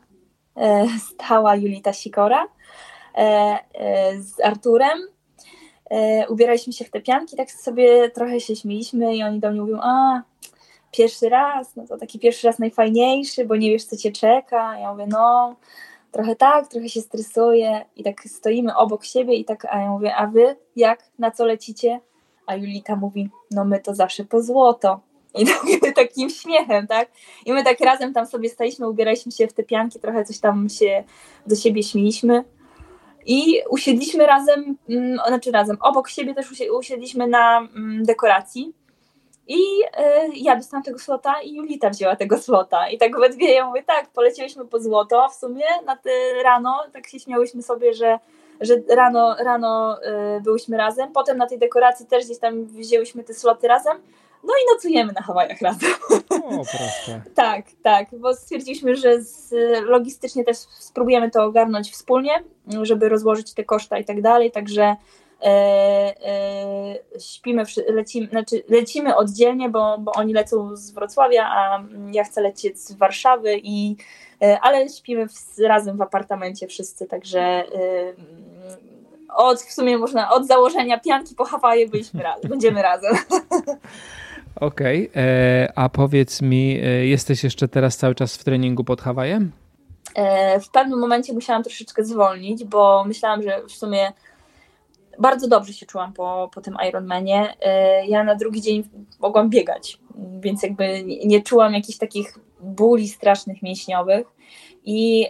e, 0.58 0.88
stała 1.00 1.56
Julita 1.56 1.94
Sikora 1.94 2.48
e, 3.16 3.20
e, 3.74 4.22
z 4.22 4.42
Arturem. 4.44 5.00
Ubieraliśmy 6.30 6.74
się 6.74 6.86
w 6.86 6.92
te 6.92 7.02
pianki, 7.02 7.38
tak 7.38 7.52
sobie 7.52 8.10
trochę 8.10 8.40
się 8.40 8.56
śmieliśmy 8.56 9.16
i 9.16 9.24
oni 9.24 9.40
do 9.40 9.52
mnie 9.52 9.62
mówią, 9.62 9.80
a 9.82 10.22
pierwszy 10.92 11.30
raz, 11.30 11.76
no 11.76 11.88
to 11.88 11.98
taki 11.98 12.20
pierwszy 12.20 12.48
raz 12.48 12.60
najfajniejszy, 12.60 13.46
bo 13.46 13.56
nie 13.56 13.72
wiesz 13.72 13.84
co 13.84 13.98
cię 13.98 14.12
czeka. 14.12 14.80
Ja 14.80 14.92
mówię, 14.92 15.08
no 15.08 15.56
trochę 16.12 16.36
tak, 16.36 16.68
trochę 16.68 16.90
się 16.90 17.02
stresuję 17.02 17.86
i 17.96 18.04
tak 18.04 18.24
stoimy 18.24 18.76
obok 18.76 19.06
siebie 19.06 19.36
i 19.36 19.46
tak, 19.46 19.66
a 19.66 19.80
ja 19.80 19.90
mówię, 19.90 20.16
a 20.16 20.28
wy 20.28 20.56
jak, 20.76 21.04
na 21.20 21.32
co 21.32 21.46
lecicie? 21.46 22.00
A 22.46 22.56
Julita 22.56 22.96
mówi, 22.96 23.30
no 23.52 23.66
my 23.66 23.80
to 23.80 23.96
zawsze 23.96 24.26
po 24.26 24.42
złoto. 24.42 25.00
I 25.36 25.46
tak, 25.46 25.62
takim 25.96 26.30
śmiechem, 26.30 26.88
tak? 26.88 27.10
I 27.46 27.54
my 27.54 27.64
tak 27.64 27.80
razem 27.80 28.14
tam 28.14 28.26
sobie 28.26 28.50
staliśmy, 28.50 28.90
ubieraliśmy 28.90 29.32
się 29.32 29.48
w 29.48 29.54
te 29.54 29.64
pianki, 29.64 30.00
trochę 30.00 30.26
coś 30.26 30.40
tam 30.40 30.70
się 30.70 31.04
do 31.48 31.56
siebie 31.56 31.84
śmieliśmy. 31.84 32.44
I 33.26 33.62
usiedliśmy 33.70 34.26
razem, 34.26 34.78
mm, 34.90 35.20
znaczy 35.28 35.52
razem, 35.52 35.78
obok 35.82 36.10
siebie 36.10 36.34
też 36.34 36.48
usiedliśmy 36.72 37.28
na 37.28 37.58
mm, 37.58 38.04
dekoracji. 38.04 38.74
I 39.48 39.58
y, 39.58 40.36
ja 40.36 40.56
dostałam 40.56 40.84
tego 40.84 41.00
slota 41.00 41.42
i 41.42 41.56
Julita 41.56 41.90
wzięła 41.90 42.16
tego 42.16 42.38
slota. 42.38 42.90
I 42.90 42.98
tak 42.98 43.20
we 43.20 43.30
dwie 43.30 43.54
ja 43.54 43.66
mówię, 43.66 43.84
tak, 43.84 44.10
polecieliśmy 44.10 44.66
po 44.66 44.80
złoto 44.80 45.30
w 45.30 45.36
sumie 45.36 45.66
na 45.86 45.96
te 45.96 46.10
rano, 46.44 46.84
tak 46.94 47.08
się 47.08 47.20
śmiałyśmy 47.20 47.64
sobie, 47.64 47.94
że, 47.94 48.20
że 48.62 48.76
rano, 48.90 49.36
rano 49.40 49.98
y, 50.38 50.42
byłyśmy 50.42 50.78
razem. 50.78 51.12
Potem 51.12 51.38
na 51.38 51.48
tej 51.48 51.60
dekoracji 51.60 52.06
też 52.06 52.26
gdzieś 52.26 52.40
tam 52.40 52.66
wzięłyśmy 52.66 53.24
te 53.24 53.34
sloty 53.34 53.68
razem. 53.68 53.98
No 54.44 54.54
i 54.54 54.76
nocujemy 54.76 55.14
na 55.14 55.22
Hawajach 55.22 55.62
razem. 55.62 55.92
O, 56.30 56.64
tak, 57.36 57.66
tak, 57.84 58.08
bo 58.20 58.34
stwierdziliśmy, 58.34 58.96
że 58.96 59.22
z, 59.22 59.54
logistycznie 59.86 60.44
też 60.44 60.58
spróbujemy 60.58 61.32
to 61.32 61.44
ogarnąć 61.44 61.92
wspólnie, 61.92 62.44
żeby 62.82 63.10
rozłożyć 63.10 63.54
te 63.54 63.64
koszta 63.64 63.98
i 63.98 64.06
tak 64.06 64.22
dalej, 64.22 64.52
także 64.52 64.96
e, 65.42 65.46
e, 65.46 67.20
śpimy, 67.20 67.64
lecimy, 67.88 68.28
znaczy 68.28 68.64
lecimy 68.70 69.16
oddzielnie, 69.16 69.70
bo, 69.70 69.98
bo 69.98 70.12
oni 70.12 70.34
lecą 70.34 70.76
z 70.76 70.92
Wrocławia, 70.92 71.50
a 71.52 71.84
ja 72.12 72.24
chcę 72.24 72.42
lecieć 72.42 72.80
z 72.80 72.94
Warszawy, 72.94 73.60
i, 73.64 73.96
e, 74.42 74.60
ale 74.62 74.90
śpimy 74.90 75.28
w, 75.28 75.60
razem 75.60 75.98
w 75.98 76.02
apartamencie 76.02 76.68
wszyscy, 76.68 77.08
także 77.08 77.40
e, 77.40 78.14
od, 79.36 79.62
w 79.62 79.74
sumie 79.74 79.98
można 79.98 80.32
od 80.32 80.48
założenia 80.48 81.00
pianki 81.00 81.36
po 81.36 81.46
Hawaje 81.46 81.88
byliśmy 81.88 82.24
razem, 82.24 82.50
będziemy 82.50 82.82
razem. 82.82 83.18
Okej, 84.60 85.10
okay. 85.10 85.24
E, 85.24 85.74
a 85.76 85.90
powiedz 85.90 86.42
mi, 86.42 86.80
e, 86.84 87.06
jesteś 87.06 87.44
jeszcze 87.44 87.68
teraz 87.68 87.98
cały 87.98 88.16
czas 88.16 88.38
w 88.38 88.44
treningu 88.44 88.84
pod 88.84 89.02
Hawajem? 89.02 89.52
E, 90.16 90.60
w 90.60 90.70
pewnym 90.70 91.00
momencie 91.00 91.34
musiałam 91.34 91.64
troszeczkę 91.64 92.04
zwolnić, 92.06 92.64
bo 92.64 93.04
myślałam, 93.08 93.44
że 93.44 93.62
w 93.68 93.72
sumie 93.72 94.12
bardzo 95.20 95.48
dobrze 95.48 95.74
się 95.74 95.86
czułam 95.86 96.14
po, 96.14 96.50
po 96.54 96.62
tym 96.62 96.78
Ironmanie. 96.90 97.54
Ja 98.08 98.24
na 98.24 98.36
drugi 98.36 98.62
dzień 98.62 98.84
mogłam 99.20 99.50
biegać, 99.50 100.00
więc 100.40 100.64
jakby 100.64 101.04
nie 101.04 101.42
czułam 101.42 101.74
jakichś 101.74 101.98
takich 101.98 102.34
bóli 102.62 103.08
strasznych 103.08 103.62
mięśniowych 103.62 104.28
i 104.86 105.28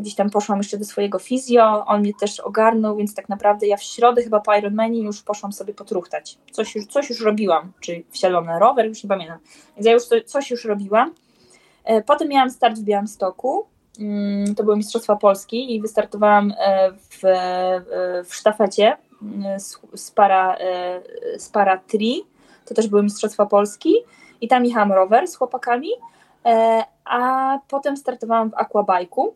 gdzieś 0.00 0.14
tam 0.14 0.30
poszłam 0.30 0.58
jeszcze 0.58 0.78
do 0.78 0.84
swojego 0.84 1.18
fizjo, 1.18 1.86
on 1.86 2.00
mnie 2.00 2.12
też 2.20 2.40
ogarnął, 2.40 2.96
więc 2.96 3.14
tak 3.14 3.28
naprawdę 3.28 3.66
ja 3.66 3.76
w 3.76 3.82
środę 3.82 4.22
chyba 4.22 4.40
po 4.40 4.54
Ironmanie 4.54 5.02
już 5.02 5.22
poszłam 5.22 5.52
sobie 5.52 5.74
potruchtać. 5.74 6.38
Coś 6.52 6.74
już, 6.74 6.86
coś 6.86 7.10
już 7.10 7.20
robiłam, 7.20 7.72
czy 7.80 8.04
wsiadłam 8.10 8.48
rower, 8.48 8.86
już 8.86 9.04
nie 9.04 9.08
pamiętam. 9.08 9.38
Więc 9.76 9.86
ja 9.86 9.92
już 9.92 10.02
coś 10.26 10.50
już 10.50 10.64
robiłam. 10.64 11.14
E, 11.84 12.02
potem 12.02 12.28
miałam 12.28 12.50
start 12.50 12.78
w 12.78 12.82
Białymstoku, 12.82 13.66
mm, 14.00 14.54
to 14.54 14.64
były 14.64 14.76
Mistrzostwa 14.76 15.16
Polski 15.16 15.74
i 15.74 15.80
wystartowałam 15.80 16.54
e, 16.58 16.92
w, 16.92 17.20
w 18.28 18.34
sztafecie 18.34 18.96
z 19.94 20.10
para, 20.10 20.56
z 21.38 21.48
para 21.48 21.76
tri, 21.78 22.22
to 22.64 22.74
też 22.74 22.88
były 22.88 23.02
Mistrzostwa 23.02 23.46
Polski 23.46 23.94
i 24.40 24.48
tam 24.48 24.64
jechałam 24.64 24.92
rower 24.92 25.28
z 25.28 25.36
chłopakami, 25.36 25.88
e, 25.92 25.98
a 27.04 27.58
potem 27.68 27.96
startowałam 27.96 28.50
w 28.50 28.54
aquabajku 28.54 29.34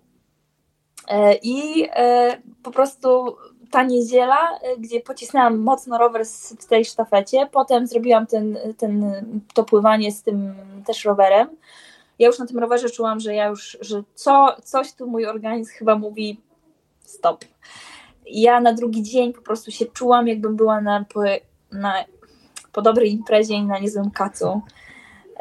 e, 1.08 1.34
i 1.34 1.88
e, 1.94 2.38
po 2.62 2.70
prostu 2.70 3.36
ta 3.70 3.82
niedziela, 3.82 4.58
gdzie 4.78 5.00
pocisnęłam 5.00 5.58
mocno 5.58 5.98
rower 5.98 6.26
w 6.60 6.66
tej 6.66 6.84
sztafecie, 6.84 7.48
potem 7.52 7.86
zrobiłam 7.86 8.26
ten, 8.26 8.58
ten, 8.78 9.12
to 9.54 9.64
pływanie 9.64 10.12
z 10.12 10.22
tym 10.22 10.54
też 10.86 11.04
rowerem. 11.04 11.48
Ja 12.18 12.26
już 12.26 12.38
na 12.38 12.46
tym 12.46 12.58
rowerze 12.58 12.90
czułam, 12.90 13.20
że 13.20 13.34
ja 13.34 13.46
już, 13.46 13.78
że 13.80 14.02
co, 14.14 14.56
coś 14.64 14.92
tu 14.92 15.06
mój 15.06 15.26
organizm 15.26 15.72
chyba 15.72 15.96
mówi 15.96 16.40
stop. 17.04 17.44
Ja 18.26 18.60
na 18.60 18.72
drugi 18.72 19.02
dzień 19.02 19.32
po 19.32 19.42
prostu 19.42 19.70
się 19.70 19.86
czułam, 19.86 20.28
jakbym 20.28 20.56
była 20.56 20.80
na, 20.80 21.04
na 21.72 21.94
po 22.72 22.82
dobrej 22.82 23.12
imprezie 23.12 23.54
i 23.54 23.64
na 23.64 23.78
niezłym 23.78 24.10
kacu. 24.10 24.62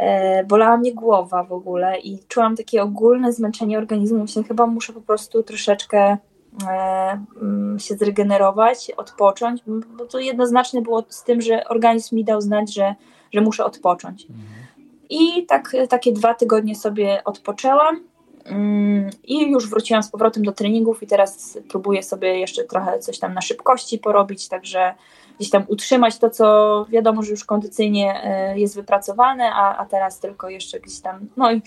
E, 0.02 0.44
bolała 0.44 0.78
mnie 0.78 0.94
głowa 0.94 1.44
w 1.44 1.54
ogóle 1.54 2.00
i 2.00 2.20
czułam 2.28 2.56
takie 2.56 2.84
ogólne 2.84 3.34
zmęczenie 3.34 3.78
organizmu. 3.78 4.20
Myślę, 4.20 4.44
chyba 4.44 4.68
muszę 4.68 4.94
po 4.94 5.02
prostu 5.02 5.44
troszeczkę 5.44 6.18
e, 6.68 7.20
mm, 7.42 7.80
się 7.80 7.96
zregenerować, 7.96 8.92
odpocząć, 8.98 9.62
bo 9.98 10.06
to 10.06 10.20
jednoznaczne 10.20 10.82
było 10.82 11.04
z 11.10 11.24
tym, 11.24 11.42
że 11.42 11.68
organizm 11.68 12.16
mi 12.16 12.24
dał 12.24 12.42
znać, 12.42 12.74
że, 12.74 12.96
że 13.34 13.42
muszę 13.42 13.66
odpocząć. 13.66 14.28
I 15.10 15.46
tak, 15.46 15.76
takie 15.90 16.12
dwa 16.12 16.34
tygodnie 16.34 16.76
sobie 16.76 17.22
odpoczęłam 17.26 18.04
mm, 18.46 19.10
i 19.24 19.52
już 19.52 19.70
wróciłam 19.70 20.04
z 20.04 20.10
powrotem 20.10 20.44
do 20.44 20.52
treningów 20.52 21.04
i 21.04 21.08
teraz 21.08 21.58
próbuję 21.70 22.04
sobie 22.04 22.40
jeszcze 22.40 22.64
trochę 22.64 23.00
coś 23.00 23.20
tam 23.20 23.34
na 23.34 23.42
szybkości 23.42 23.98
porobić, 23.98 24.48
także 24.48 24.94
gdzieś 25.42 25.52
tam 25.52 25.64
utrzymać 25.68 26.18
to, 26.18 26.30
co 26.30 26.86
wiadomo, 26.90 27.24
że 27.24 27.32
już 27.32 27.46
kondycyjnie 27.46 28.24
e, 28.24 28.60
jest 28.60 28.76
wypracowane, 28.76 29.52
a, 29.54 29.78
a 29.78 29.86
teraz 29.86 30.20
tylko 30.20 30.50
jeszcze 30.50 30.80
gdzieś 30.80 31.00
tam, 31.00 31.20
no 31.38 31.52
i 31.52 31.62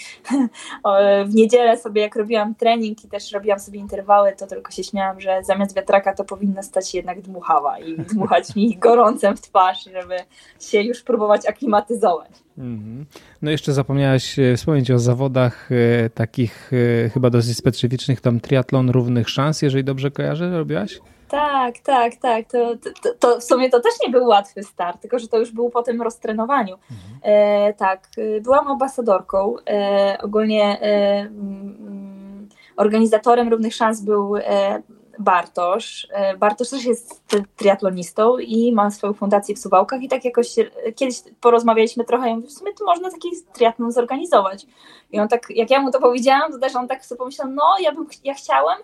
w 1.29 1.35
niedzielę 1.35 1.79
sobie 1.79 2.03
jak 2.03 2.17
robiłam 2.17 2.55
trening 2.55 3.05
i 3.05 3.09
też 3.09 3.33
robiłam 3.33 3.59
sobie 3.59 3.79
interwały, 3.79 4.33
to 4.39 4.47
tylko 4.47 4.73
się 4.73 4.85
śmiałam, 4.85 5.21
że 5.21 5.41
zamiast 5.43 5.77
wiatraka 5.77 6.15
to 6.15 6.25
powinna 6.25 6.63
stać 6.63 6.95
jednak 6.95 7.21
dmuchawa 7.21 7.79
i 7.79 7.97
dmuchać 8.15 8.57
mi 8.57 8.77
gorącem 8.77 9.37
w 9.37 9.41
twarz, 9.41 9.85
żeby 9.85 10.17
się 10.61 10.83
już 10.83 11.03
próbować 11.03 11.47
aklimatyzować. 11.47 12.31
Mhm. 12.59 13.07
No 13.43 13.51
jeszcze 13.51 13.73
zapomniałaś 13.73 14.39
e, 14.39 14.57
wspomnieć 14.57 14.91
o 14.91 14.99
zawodach 14.99 15.71
e, 15.73 16.11
takich 16.11 16.71
chyba 17.15 17.31
dosyć 17.31 17.57
specyficznych, 17.57 18.21
tam 18.21 18.41
triatlon 18.41 18.91
równych 18.91 19.29
szans, 19.29 19.63
jeżeli 19.63 19.85
dobrze 19.85 20.11
kojarzę, 20.11 20.59
robiłaś? 20.59 21.01
Tak, 21.29 21.79
tak, 21.79 22.17
tak. 22.17 22.49
To, 22.49 22.77
to, 23.03 23.15
to, 23.19 23.41
w 23.41 23.45
sumie 23.45 23.71
to 23.71 23.81
też 23.81 23.93
nie 24.07 24.11
był 24.11 24.27
łatwy 24.27 24.63
start, 24.63 25.01
tylko 25.01 25.19
że 25.19 25.29
to 25.29 25.39
już 25.39 25.51
był 25.51 25.71
po 25.71 25.83
tym 25.83 26.03
roztrenowaniu. 26.03 26.75
Mhm. 26.75 27.21
E, 27.23 27.75
tak, 27.75 28.09
y, 28.19 28.41
byłam 28.41 28.69
ambasadorką. 28.69 29.57
E, 29.69 30.19
ogólnie 30.23 30.81
e, 30.81 31.21
mm, 31.21 32.49
organizatorem 32.77 33.49
Równych 33.49 33.75
Szans 33.75 34.01
był 34.01 34.37
e, 34.37 34.83
Bartosz. 35.19 36.07
E, 36.11 36.37
Bartosz 36.37 36.71
też 36.71 36.85
jest 36.85 37.23
triatlonistą 37.57 38.39
i 38.39 38.73
ma 38.73 38.91
swoją 38.91 39.13
fundację 39.13 39.55
w 39.55 39.59
Suwałkach 39.59 40.03
i 40.03 40.09
tak 40.09 40.25
jakoś 40.25 40.59
e, 40.59 40.93
kiedyś 40.93 41.17
porozmawialiśmy 41.41 42.05
trochę 42.05 42.31
i 42.31 42.43
w 42.43 42.53
sumie 42.53 42.73
to 42.73 42.85
można 42.85 43.11
taki 43.11 43.29
triatlon 43.53 43.93
zorganizować. 43.93 44.67
I 45.13 45.21
on 45.21 45.29
tak, 45.29 45.47
jak 45.51 45.71
ja 45.71 45.81
mu 45.81 45.91
to 45.91 46.01
powiedziałam, 46.01 46.53
to 46.53 46.59
też 46.59 46.77
on 46.77 46.89
tak 46.89 47.07
sobie 47.07 47.19
pomyślał, 47.19 47.49
no 47.51 47.63
ja, 47.81 47.93
bym, 47.93 48.07
ja 48.25 48.35
chciałem, 48.35 48.79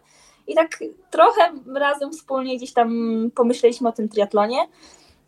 i 0.46 0.54
tak 0.54 0.78
trochę 1.10 1.52
razem 1.74 2.12
wspólnie 2.12 2.56
gdzieś 2.56 2.72
tam 2.72 2.90
pomyśleliśmy 3.34 3.88
o 3.88 3.92
tym 3.92 4.08
triatlonie. 4.08 4.58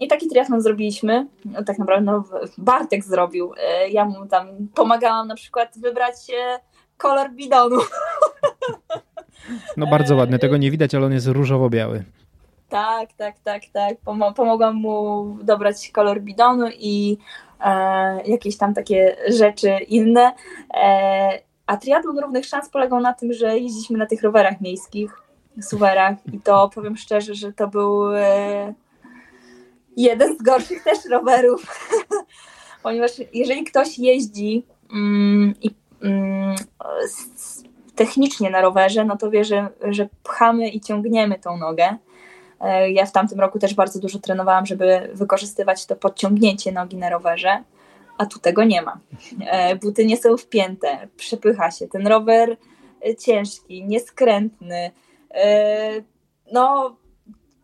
I 0.01 0.09
taki 0.09 0.29
triatlon 0.29 0.61
zrobiliśmy. 0.61 1.27
No, 1.45 1.65
tak 1.65 1.79
naprawdę 1.79 2.13
no, 2.13 2.25
Bartek 2.59 3.05
zrobił. 3.05 3.53
E, 3.57 3.89
ja 3.89 4.05
mu 4.05 4.27
tam 4.27 4.49
pomagałam 4.75 5.29
na 5.29 5.35
przykład 5.35 5.79
wybrać 5.79 6.15
kolor 6.97 7.31
bidonu. 7.31 7.77
No 9.77 9.87
bardzo 9.87 10.17
ładny, 10.17 10.39
tego 10.39 10.57
nie 10.57 10.71
widać, 10.71 10.95
ale 10.95 11.07
on 11.07 11.13
jest 11.13 11.27
różowo-biały. 11.27 12.05
Tak, 12.69 13.13
tak, 13.13 13.39
tak, 13.39 13.63
tak. 13.73 13.97
pomogłam 14.37 14.75
mu 14.75 15.27
dobrać 15.43 15.91
kolor 15.91 16.21
bidonu 16.21 16.67
i 16.79 17.19
e, 17.61 18.23
jakieś 18.27 18.57
tam 18.57 18.75
takie 18.75 19.17
rzeczy 19.29 19.69
inne. 19.89 20.33
E, 20.75 21.52
a 21.67 21.77
triatlon 21.77 22.19
równych 22.19 22.47
szans 22.47 22.69
polegał 22.69 23.01
na 23.01 23.13
tym, 23.13 23.33
że 23.33 23.59
jeździliśmy 23.59 23.99
na 23.99 24.07
tych 24.07 24.23
rowerach 24.23 24.61
miejskich, 24.61 25.23
suwerach 25.63 26.15
i 26.33 26.41
to 26.41 26.71
powiem 26.75 26.97
szczerze, 26.97 27.35
że 27.35 27.53
to 27.53 27.69
był 27.69 28.13
e, 28.17 28.75
jeden 29.97 30.39
z 30.39 30.43
gorszych 30.43 30.85
też 30.85 30.99
rowerów, 31.11 31.85
ponieważ 32.83 33.11
jeżeli 33.33 33.65
ktoś 33.65 33.99
jeździ 33.99 34.67
mm, 34.93 35.55
i 35.63 35.71
mm, 36.03 36.57
technicznie 37.95 38.51
na 38.51 38.61
rowerze, 38.61 39.05
no 39.05 39.17
to 39.17 39.31
wie, 39.31 39.45
że, 39.45 39.69
że 39.83 40.09
pchamy 40.23 40.69
i 40.69 40.81
ciągniemy 40.81 41.39
tą 41.39 41.57
nogę. 41.57 41.97
E, 42.61 42.91
ja 42.91 43.07
w 43.07 43.13
tamtym 43.13 43.41
roku 43.41 43.59
też 43.59 43.75
bardzo 43.75 44.01
dużo 44.01 44.19
trenowałam, 44.19 44.67
żeby 44.67 45.11
wykorzystywać 45.15 45.87
to 45.87 45.97
podciągnięcie 45.97 46.73
nogi 46.73 46.97
na 46.97 47.11
rowerze 47.11 47.63
a 48.23 48.27
tu 48.27 48.39
tego 48.39 48.65
nie 48.65 48.83
ma. 48.83 49.01
E, 49.47 49.77
buty 49.77 50.07
nie 50.07 50.17
są 50.17 50.37
wpięte, 50.37 51.09
przepycha 51.17 51.71
się. 51.71 51.89
Ten 51.89 52.07
rower 52.07 52.57
e, 53.07 53.17
ciężki, 53.17 53.85
nieskrętny. 53.85 54.91
E, 55.35 55.91
no, 56.53 56.97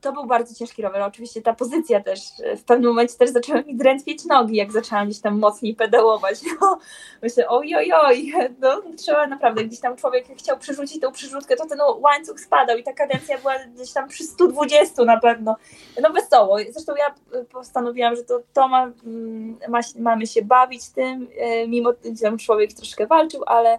to 0.00 0.12
był 0.12 0.26
bardzo 0.26 0.54
ciężki 0.54 0.82
rower. 0.82 1.02
Oczywiście 1.02 1.42
ta 1.42 1.54
pozycja 1.54 2.00
też, 2.00 2.20
w 2.56 2.64
pewnym 2.64 2.90
momencie 2.90 3.14
też 3.14 3.30
zaczęły 3.30 3.64
mi 3.64 3.76
drętwieć 3.76 4.24
nogi, 4.24 4.56
jak 4.56 4.72
zaczęłam 4.72 5.06
gdzieś 5.06 5.20
tam 5.20 5.38
mocniej 5.38 5.74
pedałować. 5.74 6.38
No, 6.60 6.78
myślę, 7.22 7.48
oj, 7.48 7.74
oj, 7.74 7.92
oj, 7.92 8.32
no, 8.60 8.82
trzeba 8.96 9.26
naprawdę, 9.26 9.64
gdzieś 9.64 9.80
tam 9.80 9.96
człowiek 9.96 10.24
chciał 10.38 10.58
przerzucić 10.58 11.00
tą 11.00 11.12
przyrzutkę, 11.12 11.56
to 11.56 11.66
ten 11.66 11.78
łańcuch 11.98 12.40
spadał 12.40 12.76
i 12.76 12.82
ta 12.82 12.92
kadencja 12.92 13.38
była 13.38 13.54
gdzieś 13.74 13.92
tam 13.92 14.08
przy 14.08 14.24
120 14.24 15.04
na 15.04 15.20
pewno. 15.20 15.56
No 16.02 16.10
wesoło. 16.10 16.58
Zresztą 16.70 16.94
ja 16.96 17.14
postanowiłam, 17.52 18.16
że 18.16 18.24
to, 18.24 18.40
to 18.52 18.68
ma, 18.68 18.92
mm, 19.04 19.58
ma, 19.68 19.80
mamy 19.98 20.26
się 20.26 20.42
bawić 20.42 20.90
tym, 20.90 21.28
e, 21.38 21.68
mimo 21.68 21.92
że 22.04 22.22
tam 22.22 22.38
człowiek 22.38 22.72
troszkę 22.72 23.06
walczył, 23.06 23.42
ale 23.46 23.78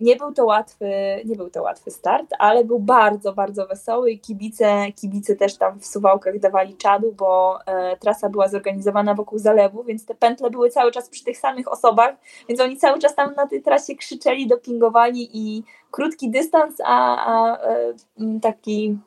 nie 0.00 0.16
był 0.16 0.32
to 0.32 0.44
łatwy, 0.44 0.86
nie 1.24 1.36
był 1.36 1.50
to 1.50 1.62
łatwy 1.62 1.90
start, 1.90 2.30
ale 2.38 2.64
był 2.64 2.78
bardzo, 2.78 3.32
bardzo 3.32 3.66
wesoły. 3.66 4.10
I 4.10 4.20
kibice, 4.20 4.86
kibice 5.00 5.36
też 5.36 5.56
tam 5.56 5.80
w 5.80 5.86
Suwałkach 5.86 6.38
dawali 6.38 6.76
czadu, 6.76 7.12
bo 7.12 7.58
e, 7.66 7.96
trasa 7.96 8.28
była 8.28 8.48
zorganizowana 8.48 9.14
wokół 9.14 9.38
zalewu, 9.38 9.84
więc 9.84 10.06
te 10.06 10.14
pętle 10.14 10.50
były 10.50 10.70
cały 10.70 10.92
czas 10.92 11.08
przy 11.08 11.24
tych 11.24 11.38
samych 11.38 11.72
osobach, 11.72 12.14
więc 12.48 12.60
oni 12.60 12.76
cały 12.76 12.98
czas 12.98 13.14
tam 13.14 13.34
na 13.34 13.46
tej 13.46 13.62
trasie 13.62 13.94
krzyczeli, 13.94 14.46
dopingowali 14.46 15.28
i 15.32 15.64
krótki 15.90 16.30
dystans, 16.30 16.74
a, 16.84 17.26
a 17.26 17.58
e, 17.62 17.94
taki 18.42 18.98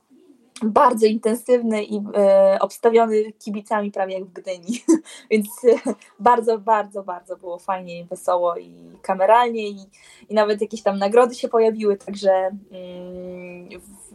bardzo 0.63 1.05
intensywny 1.05 1.83
i 1.83 2.01
e, 2.15 2.57
obstawiony 2.59 3.31
kibicami 3.31 3.91
prawie 3.91 4.13
jak 4.13 4.25
w 4.25 4.33
Gdyni. 4.33 4.83
Więc 5.31 5.47
e, 5.87 5.93
bardzo, 6.19 6.57
bardzo, 6.57 7.03
bardzo 7.03 7.37
było 7.37 7.59
fajnie 7.59 7.99
i 7.99 8.03
wesoło 8.03 8.57
i 8.57 8.73
kameralnie 9.01 9.69
i, 9.69 9.85
i 10.29 10.33
nawet 10.33 10.61
jakieś 10.61 10.81
tam 10.81 10.97
nagrody 10.97 11.35
się 11.35 11.47
pojawiły, 11.47 11.97
także 11.97 12.31
mm, 12.71 13.69
w, 13.79 14.11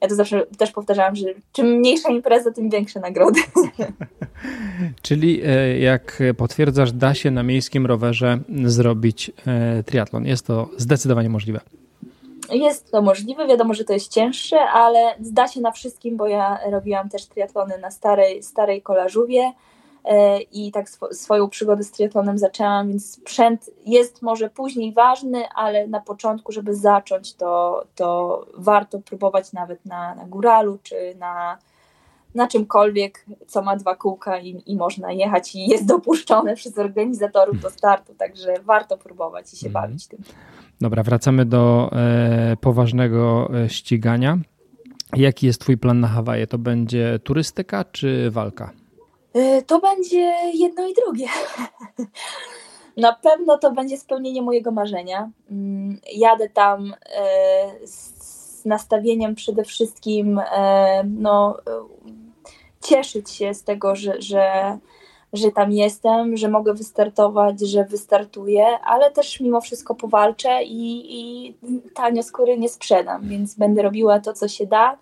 ja 0.00 0.08
to 0.08 0.14
zawsze 0.14 0.46
też 0.46 0.72
powtarzałam, 0.72 1.16
że 1.16 1.26
czym 1.52 1.66
mniejsza 1.66 2.10
impreza, 2.10 2.50
tym 2.50 2.70
większe 2.70 3.00
nagrody. 3.00 3.40
Czyli 5.02 5.42
e, 5.44 5.78
jak 5.78 6.22
potwierdzasz, 6.36 6.92
da 6.92 7.14
się 7.14 7.30
na 7.30 7.42
miejskim 7.42 7.86
rowerze 7.86 8.38
zrobić 8.64 9.30
e, 9.46 9.82
triatlon. 9.82 10.26
Jest 10.26 10.46
to 10.46 10.70
zdecydowanie 10.76 11.28
możliwe. 11.28 11.60
Jest 12.50 12.90
to 12.90 13.02
możliwe, 13.02 13.46
wiadomo, 13.46 13.74
że 13.74 13.84
to 13.84 13.92
jest 13.92 14.12
cięższe, 14.12 14.60
ale 14.60 15.14
zda 15.20 15.48
się 15.48 15.60
na 15.60 15.72
wszystkim, 15.72 16.16
bo 16.16 16.26
ja 16.26 16.58
robiłam 16.70 17.08
też 17.08 17.26
triatlony 17.26 17.78
na 17.78 17.90
starej, 17.90 18.42
starej 18.42 18.82
kolażówie 18.82 19.52
e, 20.04 20.40
i 20.40 20.72
tak 20.72 20.88
sw 20.88 21.08
swoją 21.12 21.48
przygodę 21.48 21.82
z 21.82 21.90
triatlonem 21.90 22.38
zaczęłam, 22.38 22.88
więc 22.88 23.12
sprzęt 23.12 23.70
jest 23.86 24.22
może 24.22 24.50
później 24.50 24.92
ważny, 24.92 25.48
ale 25.54 25.86
na 25.86 26.00
początku, 26.00 26.52
żeby 26.52 26.74
zacząć, 26.74 27.34
to, 27.34 27.84
to 27.94 28.46
warto 28.54 28.98
próbować 28.98 29.52
nawet 29.52 29.86
na, 29.86 30.14
na 30.14 30.24
góralu 30.24 30.78
czy 30.82 31.14
na, 31.18 31.58
na 32.34 32.48
czymkolwiek, 32.48 33.24
co 33.46 33.62
ma 33.62 33.76
dwa 33.76 33.96
kółka 33.96 34.38
i, 34.38 34.62
i 34.66 34.76
można 34.76 35.12
jechać 35.12 35.54
i 35.54 35.66
jest 35.66 35.86
dopuszczone 35.86 36.54
przez 36.54 36.78
organizatorów 36.78 37.60
do 37.60 37.70
startu, 37.70 38.14
także 38.14 38.54
warto 38.64 38.98
próbować 38.98 39.52
i 39.52 39.56
się 39.56 39.66
mhm. 39.66 39.84
bawić 39.84 40.06
tym. 40.06 40.18
Dobra, 40.80 41.02
wracamy 41.02 41.44
do 41.44 41.90
e, 41.92 42.56
poważnego 42.60 43.50
e, 43.54 43.68
ścigania. 43.68 44.38
Jaki 45.16 45.46
jest 45.46 45.60
Twój 45.60 45.78
plan 45.78 46.00
na 46.00 46.08
Hawaje? 46.08 46.46
To 46.46 46.58
będzie 46.58 47.18
turystyka 47.24 47.84
czy 47.84 48.30
walka? 48.30 48.70
E, 49.34 49.62
to 49.62 49.80
będzie 49.80 50.34
jedno 50.54 50.88
i 50.88 50.94
drugie. 50.94 51.26
Na 52.96 53.12
pewno 53.12 53.58
to 53.58 53.72
będzie 53.72 53.98
spełnienie 53.98 54.42
mojego 54.42 54.70
marzenia. 54.70 55.30
Mm, 55.50 55.98
jadę 56.14 56.48
tam 56.48 56.94
e, 57.16 57.86
z 58.58 58.64
nastawieniem 58.64 59.34
przede 59.34 59.64
wszystkim 59.64 60.38
e, 60.38 61.04
no, 61.04 61.56
cieszyć 62.80 63.30
się 63.30 63.54
z 63.54 63.64
tego, 63.64 63.96
że, 63.96 64.22
że, 64.22 64.78
że 65.32 65.50
tam 65.50 65.72
jestem, 65.72 66.36
że 66.36 66.48
mogę 66.48 66.74
wystartować, 66.74 67.60
że 67.60 67.84
wystartuję, 67.84 68.66
ale 68.84 69.10
też 69.10 69.40
mimo 69.40 69.60
wszystko 69.60 69.94
powalczę 69.94 70.62
i, 70.64 71.20
i 71.20 71.54
tanio 71.94 72.22
skóry 72.22 72.58
nie 72.58 72.68
sprzedam, 72.68 73.28
więc 73.28 73.54
będę 73.54 73.82
robiła 73.82 74.20
to, 74.20 74.32
co 74.32 74.48
się 74.48 74.66
da. 74.66 74.92
E, 74.92 74.96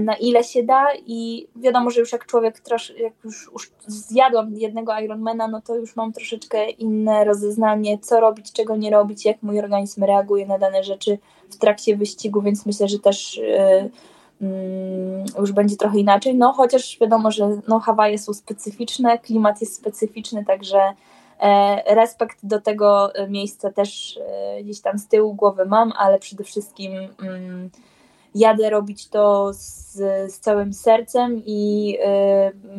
na 0.00 0.14
ile 0.14 0.44
się 0.44 0.62
da 0.62 0.86
i 1.06 1.48
wiadomo, 1.56 1.90
że 1.90 2.00
już 2.00 2.12
jak 2.12 2.26
człowiek 2.26 2.60
trosz, 2.60 2.92
jak 2.98 3.12
już, 3.24 3.50
już 3.52 3.70
zjadłam 3.86 4.54
jednego 4.54 4.98
Ironmana, 4.98 5.48
no 5.48 5.60
to 5.60 5.76
już 5.76 5.96
mam 5.96 6.12
troszeczkę 6.12 6.70
inne 6.70 7.24
rozeznanie, 7.24 7.98
co 7.98 8.20
robić, 8.20 8.52
czego 8.52 8.76
nie 8.76 8.90
robić, 8.90 9.24
jak 9.24 9.42
mój 9.42 9.58
organizm 9.58 10.04
reaguje 10.04 10.46
na 10.46 10.58
dane 10.58 10.84
rzeczy 10.84 11.18
w 11.50 11.56
trakcie 11.56 11.96
wyścigu, 11.96 12.42
więc 12.42 12.66
myślę, 12.66 12.88
że 12.88 12.98
też 12.98 13.36
yy, 13.36 13.90
już 15.38 15.52
będzie 15.52 15.76
trochę 15.76 15.98
inaczej, 15.98 16.34
no 16.34 16.52
chociaż 16.52 16.98
wiadomo, 17.00 17.30
że 17.30 17.60
no, 17.68 17.80
Hawaje 17.80 18.18
są 18.18 18.34
specyficzne, 18.34 19.18
klimat 19.18 19.60
jest 19.60 19.74
specyficzny, 19.74 20.44
także 20.44 20.80
e, 21.40 21.94
respekt 21.94 22.38
do 22.42 22.60
tego 22.60 23.12
miejsca 23.28 23.72
też 23.72 24.18
gdzieś 24.62 24.80
tam 24.80 24.98
z 24.98 25.08
tyłu 25.08 25.34
głowy 25.34 25.66
mam, 25.66 25.92
ale 25.98 26.18
przede 26.18 26.44
wszystkim 26.44 26.92
mm, 27.22 27.70
jadę 28.38 28.70
robić 28.70 29.08
to 29.08 29.50
z, 29.52 29.94
z 30.32 30.38
całym 30.40 30.72
sercem 30.72 31.42
i 31.46 31.96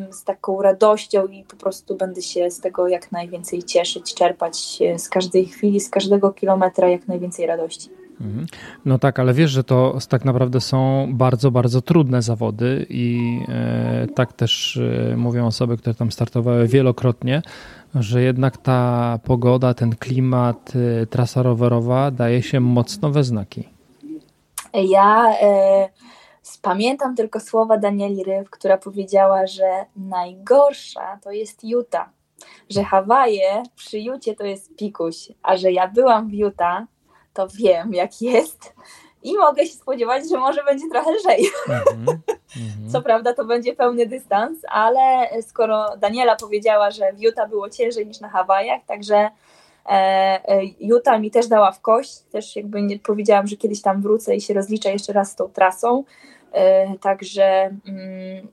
y, 0.08 0.12
z 0.12 0.24
taką 0.24 0.62
radością 0.62 1.26
i 1.26 1.44
po 1.44 1.56
prostu 1.56 1.96
będę 1.96 2.22
się 2.22 2.50
z 2.50 2.60
tego 2.60 2.88
jak 2.88 3.12
najwięcej 3.12 3.62
cieszyć, 3.62 4.14
czerpać 4.14 4.78
z 4.96 5.08
każdej 5.08 5.46
chwili, 5.46 5.80
z 5.80 5.90
każdego 5.90 6.32
kilometra 6.32 6.88
jak 6.88 7.08
najwięcej 7.08 7.46
radości. 7.46 7.90
Mhm. 8.20 8.46
No 8.84 8.98
tak, 8.98 9.18
ale 9.18 9.34
wiesz, 9.34 9.50
że 9.50 9.64
to 9.64 9.98
tak 10.08 10.24
naprawdę 10.24 10.60
są 10.60 11.08
bardzo, 11.12 11.50
bardzo 11.50 11.82
trudne 11.82 12.22
zawody 12.22 12.86
i 12.90 13.38
e, 13.48 14.06
tak 14.14 14.32
też 14.32 14.76
e, 15.12 15.16
mówią 15.16 15.46
osoby, 15.46 15.76
które 15.76 15.94
tam 15.94 16.12
startowały 16.12 16.68
wielokrotnie, 16.68 17.42
że 17.94 18.22
jednak 18.22 18.56
ta 18.56 19.18
pogoda, 19.24 19.74
ten 19.74 19.96
klimat, 19.96 20.72
e, 21.02 21.06
trasa 21.06 21.42
rowerowa 21.42 22.10
daje 22.10 22.42
się 22.42 22.60
mocno 22.60 23.10
we 23.10 23.24
znaki. 23.24 23.77
Ja 24.82 25.34
e, 25.40 25.88
pamiętam 26.62 27.16
tylko 27.16 27.40
słowa 27.40 27.78
Danieli 27.78 28.24
Ryw, 28.24 28.50
która 28.50 28.78
powiedziała, 28.78 29.46
że 29.46 29.86
najgorsza 29.96 31.18
to 31.22 31.30
jest 31.30 31.64
Utah, 31.64 32.08
że 32.70 32.84
Hawaje 32.84 33.62
przy 33.76 33.98
Jucie 33.98 34.34
to 34.34 34.44
jest 34.44 34.76
pikuś, 34.76 35.16
a 35.42 35.56
że 35.56 35.72
ja 35.72 35.88
byłam 35.88 36.28
w 36.28 36.32
Utah, 36.32 36.82
to 37.34 37.48
wiem 37.48 37.94
jak 37.94 38.22
jest 38.22 38.74
i 39.22 39.36
mogę 39.36 39.66
się 39.66 39.72
spodziewać, 39.72 40.28
że 40.30 40.38
może 40.38 40.64
będzie 40.64 40.88
trochę 40.90 41.10
lżej. 41.10 41.46
Mm 42.56 42.68
-hmm. 42.68 42.92
Co 42.92 43.02
prawda 43.02 43.34
to 43.34 43.44
będzie 43.44 43.76
pełny 43.76 44.06
dystans, 44.06 44.58
ale 44.68 45.28
skoro 45.42 45.96
Daniela 45.96 46.36
powiedziała, 46.36 46.90
że 46.90 47.12
w 47.12 47.20
Utah 47.20 47.48
było 47.48 47.70
ciężej 47.70 48.06
niż 48.06 48.20
na 48.20 48.28
Hawajach, 48.28 48.80
także 48.86 49.30
Juta 50.80 51.18
mi 51.18 51.30
też 51.30 51.48
dała 51.48 51.72
w 51.72 51.80
kość, 51.80 52.18
też 52.18 52.56
jakby 52.56 52.82
nie 52.82 52.98
powiedziałam, 52.98 53.46
że 53.46 53.56
kiedyś 53.56 53.82
tam 53.82 54.02
wrócę 54.02 54.36
i 54.36 54.40
się 54.40 54.54
rozliczę 54.54 54.92
jeszcze 54.92 55.12
raz 55.12 55.30
z 55.30 55.34
tą 55.34 55.48
trasą, 55.48 56.04
e, 56.52 56.98
także 56.98 57.70
mm, 57.88 58.48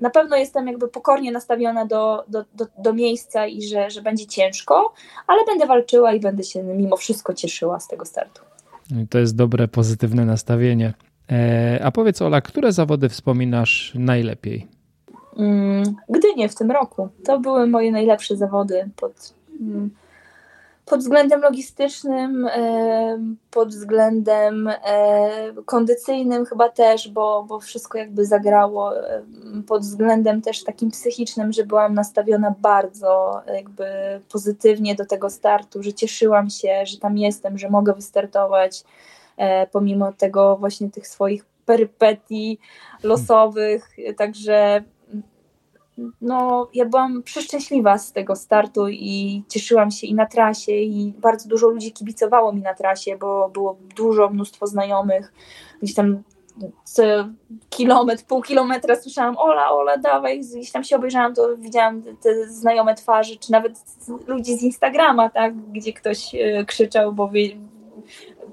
na 0.00 0.10
pewno 0.10 0.36
jestem 0.36 0.66
jakby 0.66 0.88
pokornie 0.88 1.32
nastawiona 1.32 1.86
do, 1.86 2.24
do, 2.28 2.44
do, 2.54 2.66
do, 2.78 2.92
miejsca 2.92 3.46
i 3.46 3.62
że, 3.62 3.90
że 3.90 4.02
będzie 4.02 4.26
ciężko, 4.26 4.94
ale 5.26 5.44
będę 5.46 5.66
walczyła 5.66 6.12
i 6.12 6.20
będę 6.20 6.42
się 6.42 6.62
mimo 6.62 6.96
wszystko 6.96 7.34
cieszyła 7.34 7.80
z 7.80 7.88
tego 7.88 8.04
startu. 8.04 8.42
To 9.10 9.18
jest 9.18 9.36
dobre, 9.36 9.68
pozytywne 9.68 10.24
nastawienie. 10.24 10.94
A 11.82 11.90
powiedz 11.90 12.22
Ola, 12.22 12.40
które 12.40 12.72
zawody 12.72 13.08
wspominasz 13.08 13.92
najlepiej? 13.94 14.66
Mm, 15.36 15.96
Gdynie 16.08 16.48
w 16.48 16.54
tym 16.54 16.70
roku. 16.70 17.08
To 17.24 17.40
były 17.40 17.66
moje 17.66 17.92
najlepsze 17.92 18.36
zawody 18.36 18.90
pod. 18.96 19.37
Pod 20.88 21.00
względem 21.00 21.40
logistycznym, 21.40 22.48
pod 23.50 23.68
względem 23.68 24.70
kondycyjnym 25.64 26.44
chyba 26.44 26.68
też, 26.68 27.08
bo, 27.08 27.44
bo 27.48 27.60
wszystko 27.60 27.98
jakby 27.98 28.26
zagrało, 28.26 28.92
pod 29.66 29.82
względem 29.82 30.42
też 30.42 30.64
takim 30.64 30.90
psychicznym, 30.90 31.52
że 31.52 31.64
byłam 31.64 31.94
nastawiona 31.94 32.54
bardzo 32.60 33.42
jakby 33.54 33.84
pozytywnie 34.32 34.94
do 34.94 35.06
tego 35.06 35.30
startu, 35.30 35.82
że 35.82 35.92
cieszyłam 35.92 36.50
się, 36.50 36.86
że 36.86 36.98
tam 36.98 37.18
jestem, 37.18 37.58
że 37.58 37.70
mogę 37.70 37.94
wystartować 37.94 38.84
e, 39.36 39.66
pomimo 39.66 40.12
tego 40.12 40.56
właśnie 40.56 40.90
tych 40.90 41.08
swoich 41.08 41.44
perypetii 41.66 42.58
losowych, 43.02 43.90
także 44.16 44.84
no, 46.20 46.68
ja 46.74 46.84
byłam 46.84 47.22
przeszczęśliwa 47.22 47.98
z 47.98 48.12
tego 48.12 48.36
startu 48.36 48.88
i 48.88 49.42
cieszyłam 49.48 49.90
się 49.90 50.06
i 50.06 50.14
na 50.14 50.26
trasie 50.26 50.72
i 50.72 51.14
bardzo 51.18 51.48
dużo 51.48 51.68
ludzi 51.68 51.92
kibicowało 51.92 52.52
mi 52.52 52.62
na 52.62 52.74
trasie, 52.74 53.16
bo 53.16 53.48
było 53.48 53.76
dużo, 53.96 54.28
mnóstwo 54.30 54.66
znajomych, 54.66 55.32
gdzieś 55.82 55.94
tam 55.94 56.22
kilometr, 57.70 58.24
pół 58.24 58.42
kilometra 58.42 58.96
słyszałam 58.96 59.38
Ola, 59.38 59.70
Ola, 59.70 59.96
dawaj, 59.96 60.40
gdzieś 60.40 60.70
tam 60.70 60.84
się 60.84 60.96
obejrzałam, 60.96 61.34
to 61.34 61.56
widziałam 61.56 62.02
te 62.02 62.48
znajome 62.48 62.94
twarze, 62.94 63.36
czy 63.36 63.52
nawet 63.52 63.72
ludzi 64.26 64.56
z 64.56 64.62
Instagrama, 64.62 65.30
tak, 65.30 65.56
gdzie 65.56 65.92
ktoś 65.92 66.34
e, 66.34 66.64
krzyczał, 66.64 67.12
bo 67.12 67.28
wie, 67.28 67.48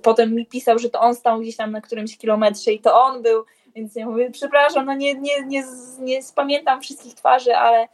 potem 0.02 0.34
mi 0.34 0.46
pisał, 0.46 0.80
że 0.80 0.90
to 0.90 1.00
on 1.00 1.16
stał 1.16 1.40
gdzieś 1.40 1.56
tam 1.56 1.72
na 1.72 1.82
którymś 1.82 2.18
kilometrze 2.18 2.72
i 2.72 2.80
to 2.80 3.02
on 3.02 3.22
był 3.22 3.44
więc 3.76 3.96
ja 3.96 4.06
mówię, 4.06 4.32
przepraszam, 4.32 4.86
no 4.86 4.94
nie, 4.94 5.14
nie, 5.14 5.46
nie, 5.48 5.64
nie 6.00 6.24
spamiętam 6.24 6.82
wszystkich 6.82 7.14
twarzy, 7.14 7.56
ale 7.56 7.88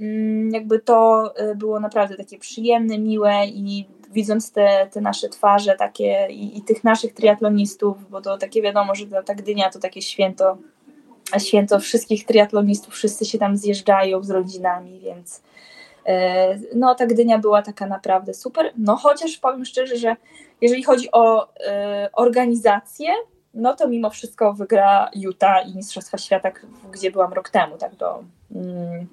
mm, 0.00 0.50
jakby 0.50 0.78
to 0.78 1.32
y, 1.50 1.54
było 1.54 1.80
naprawdę 1.80 2.16
takie 2.16 2.38
przyjemne, 2.38 2.98
miłe 2.98 3.46
i 3.46 3.88
widząc 4.10 4.52
te, 4.52 4.88
te 4.92 5.00
nasze 5.00 5.28
twarze 5.28 5.76
takie 5.76 6.26
i, 6.30 6.58
i 6.58 6.62
tych 6.62 6.84
naszych 6.84 7.14
triatlonistów, 7.14 8.10
bo 8.10 8.20
to 8.20 8.38
takie 8.38 8.62
wiadomo, 8.62 8.94
że 8.94 9.06
ta, 9.26 9.34
Gdynia 9.34 9.70
to 9.70 9.78
takie 9.78 10.02
święto, 10.02 10.58
święto 11.38 11.80
wszystkich 11.80 12.26
triatlonistów, 12.26 12.94
wszyscy 12.94 13.24
się 13.24 13.38
tam 13.38 13.56
zjeżdżają 13.56 14.22
z 14.22 14.30
rodzinami, 14.30 15.00
więc 15.00 15.38
y, 15.38 16.12
no 16.74 16.94
ta 16.94 17.06
Gdynia 17.06 17.38
była 17.38 17.62
taka 17.62 17.86
naprawdę 17.86 18.34
super, 18.34 18.72
no 18.76 18.96
chociaż 18.96 19.36
powiem 19.36 19.64
szczerze, 19.64 19.96
że 19.96 20.16
jeżeli 20.60 20.82
chodzi 20.82 21.08
o 21.12 21.44
y, 21.44 21.48
organizację, 22.12 23.08
no 23.54 23.74
to 23.74 23.88
mimo 23.88 24.10
wszystko 24.10 24.52
wygra 24.52 25.10
Utah 25.14 25.68
i 25.68 25.76
Mistrzostwa 25.76 26.18
Świata, 26.18 26.50
gdzie 26.92 27.10
byłam 27.10 27.32
rok 27.32 27.50
temu, 27.50 27.78
tak 27.78 27.94
do 27.94 28.24
mm, 28.54 29.06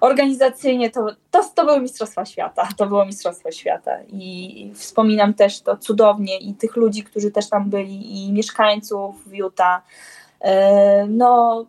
organizacyjnie 0.00 0.90
to, 0.90 1.06
to, 1.30 1.44
to 1.54 1.64
były 1.64 1.80
Mistrzostwa 1.80 2.24
Świata, 2.24 2.68
to 2.76 2.86
było 2.86 3.06
Mistrzostwo 3.06 3.50
Świata. 3.50 3.98
I 4.08 4.72
wspominam 4.74 5.34
też 5.34 5.60
to 5.60 5.76
cudownie 5.76 6.38
i 6.38 6.54
tych 6.54 6.76
ludzi, 6.76 7.04
którzy 7.04 7.30
też 7.30 7.48
tam 7.48 7.70
byli 7.70 8.26
i 8.26 8.32
mieszkańców 8.32 9.32
Utah, 9.32 9.82
e, 10.40 11.06
no 11.06 11.64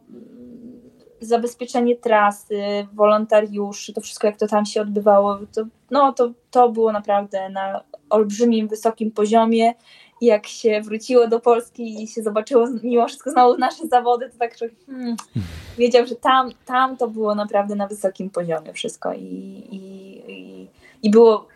zabezpieczenie 1.21 1.95
trasy, 1.95 2.87
wolontariuszy, 2.93 3.93
to 3.93 4.01
wszystko 4.01 4.27
jak 4.27 4.37
to 4.37 4.47
tam 4.47 4.65
się 4.65 4.81
odbywało, 4.81 5.39
to, 5.55 5.65
no 5.91 6.13
to, 6.13 6.31
to 6.51 6.69
było 6.69 6.91
naprawdę 6.91 7.49
na 7.49 7.83
olbrzymim, 8.09 8.67
wysokim 8.67 9.11
poziomie 9.11 9.73
jak 10.21 10.47
się 10.47 10.81
wróciło 10.81 11.27
do 11.27 11.39
Polski 11.39 12.03
i 12.03 12.07
się 12.07 12.23
zobaczyło 12.23 12.67
mimo 12.83 13.07
wszystko 13.07 13.31
znowu 13.31 13.57
nasze 13.57 13.87
zawody, 13.87 14.29
to 14.29 14.37
tak 14.39 14.57
człowiek 14.57 14.75
hmm, 14.85 15.15
wiedział, 15.77 16.05
że 16.05 16.15
tam, 16.15 16.49
tam 16.65 16.97
to 16.97 17.07
było 17.07 17.35
naprawdę 17.35 17.75
na 17.75 17.87
wysokim 17.87 18.29
poziomie 18.29 18.73
wszystko 18.73 19.13
i, 19.13 19.23
i, 19.71 20.31
i, 20.31 20.67
i 21.03 21.09
było 21.09 21.47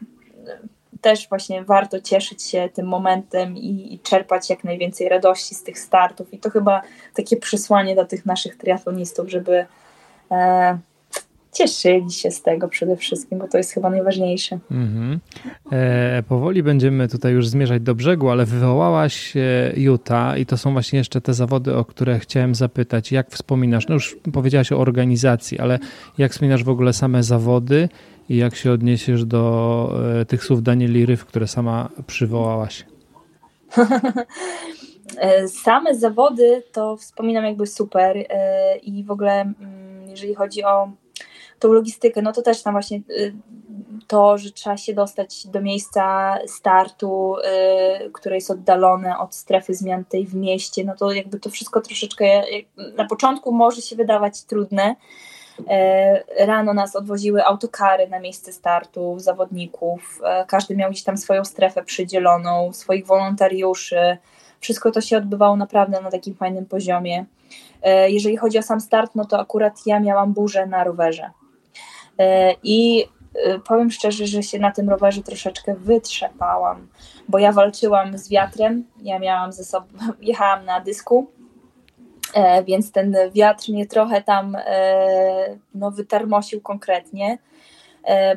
też 1.02 1.30
właśnie 1.30 1.64
warto 1.64 2.02
cieszyć 2.02 2.44
się 2.44 2.70
tym 2.74 2.88
momentem 2.88 3.58
i, 3.58 3.94
i, 3.94 4.00
czerpać 4.00 4.50
jak 4.50 4.64
najwięcej 4.64 5.10
radości 5.10 5.56
z 5.56 5.64
tych 5.64 5.80
startów. 5.80 6.34
I 6.34 6.38
to 6.38 6.50
chyba 6.50 6.82
takie 7.14 7.38
przesłanie 7.38 7.96
dla 7.96 8.06
tych 8.06 8.26
naszych 8.26 8.56
triatlonistów, 8.56 9.30
żeby 9.30 9.66
e, 10.32 10.78
cieszyli 11.56 12.12
się 12.12 12.32
z 12.32 12.42
tego 12.42 12.68
przede 12.68 12.98
wszystkim, 12.98 13.40
bo 13.40 13.48
to 13.48 13.58
jest 13.58 13.72
chyba 13.72 13.90
najważniejsze. 13.90 14.60
Mhm. 14.72 15.20
E, 15.72 16.24
powoli 16.24 16.64
będziemy 16.64 17.08
tutaj 17.08 17.34
już 17.34 17.48
zmierzać 17.48 17.82
do 17.82 17.96
brzegu, 17.96 18.30
ale 18.30 18.46
wywołałaś 18.46 19.34
Juta 19.76 20.38
i 20.38 20.46
to 20.46 20.58
są 20.58 20.72
właśnie 20.72 21.00
jeszcze 21.00 21.22
te 21.22 21.34
zawody, 21.34 21.76
o 21.76 21.86
które 21.86 22.20
chciałem 22.20 22.56
zapytać. 22.56 23.12
Jak 23.12 23.30
wspominasz, 23.30 23.88
no 23.88 23.94
już 23.94 24.18
powiedziałaś 24.34 24.72
o 24.72 24.78
organizacji, 24.78 25.60
ale 25.60 25.80
jak 26.18 26.32
wspominasz 26.32 26.64
w 26.64 26.70
ogóle 26.70 26.94
same 26.94 27.24
zawody 27.24 27.90
i 28.30 28.38
jak 28.38 28.56
się 28.56 28.72
odniesiesz 28.72 29.26
do 29.26 29.92
e, 30.22 30.26
tych 30.26 30.44
słów 30.44 30.64
Danieli 30.64 31.06
Ryf, 31.06 31.26
które 31.26 31.48
sama 31.48 31.90
przywołałaś? 32.08 32.86
E, 35.18 35.48
same 35.48 35.96
zawody 35.96 36.64
to 36.72 36.98
wspominam 36.98 37.46
jakby 37.46 37.68
super 37.68 38.18
e, 38.18 38.78
i 38.78 39.04
w 39.04 39.12
ogóle 39.12 39.42
mm, 39.42 40.10
jeżeli 40.10 40.36
chodzi 40.36 40.64
o 40.64 40.92
tą 41.68 41.74
logistykę, 41.74 42.22
no 42.22 42.34
to 42.34 42.42
też 42.42 42.64
tam 42.64 42.74
właśnie 42.74 42.98
y, 43.10 43.34
to, 44.08 44.38
że 44.38 44.52
trzeba 44.52 44.78
się 44.78 44.94
dostać 44.94 45.48
do 45.48 45.62
miejsca 45.62 46.36
startu, 46.48 47.36
y, 48.06 48.12
które 48.12 48.36
jest 48.36 48.52
oddalone 48.52 49.18
od 49.18 49.36
strefy 49.36 49.74
zmian 49.74 50.06
tej 50.06 50.26
w 50.26 50.36
mieście, 50.36 50.84
no 50.84 50.96
to 50.96 51.12
jakby 51.12 51.40
to 51.40 51.50
wszystko 51.50 51.82
troszeczkę 51.82 52.26
na 52.98 53.06
początku 53.06 53.52
może 53.52 53.82
się 53.82 53.96
wydawać 53.96 54.44
trudne. 54.44 54.96
Rano 56.40 56.74
nas 56.74 56.96
odwoziły 56.96 57.46
autokary 57.46 58.08
na 58.08 58.20
miejsce 58.20 58.54
startu 58.54 59.20
zawodników. 59.20 60.22
Każdy 60.48 60.76
miał 60.76 60.92
gdzieś 60.92 61.04
tam 61.04 61.18
swoją 61.18 61.46
strefę 61.46 61.84
przydzieloną, 61.84 62.74
swoich 62.74 63.06
wolontariuszy 63.06 64.18
wszystko 64.60 64.92
to 64.92 65.02
się 65.02 65.18
odbywało 65.18 65.56
naprawdę 65.56 66.02
na 66.02 66.12
takim 66.12 66.36
fajnym 66.36 66.66
poziomie. 66.66 67.26
Jeżeli 68.08 68.38
chodzi 68.38 68.58
o 68.58 68.62
sam 68.62 68.82
start, 68.82 69.12
no 69.16 69.26
to 69.26 69.40
akurat 69.40 69.74
ja 69.86 70.00
miałam 70.00 70.34
burzę 70.34 70.66
na 70.66 70.84
rowerze. 70.84 71.30
E, 72.20 72.54
I 72.64 73.06
e, 73.34 73.60
powiem 73.60 73.92
szczerze, 73.92 74.28
że 74.28 74.44
się 74.44 74.60
na 74.60 74.72
tym 74.72 74.90
rowerze 74.90 75.24
troszeczkę 75.24 75.76
wytrzepałam, 75.76 76.88
bo 77.30 77.40
ja 77.40 77.52
walczyłam 77.52 78.18
z 78.18 78.30
wiatrem, 78.30 78.86
ja 79.02 79.20
miałam 79.20 79.52
ze 79.52 79.64
sobą, 79.64 79.88
jechałam 80.22 80.66
na 80.66 80.80
dysku, 80.80 81.28
więc 82.68 82.92
ten 82.92 83.16
wiatr 83.34 83.70
mnie 83.70 83.86
trochę 83.86 84.22
tam 84.22 84.58
no, 85.76 85.92
wytarmosił 85.92 86.62
konkretnie, 86.62 87.38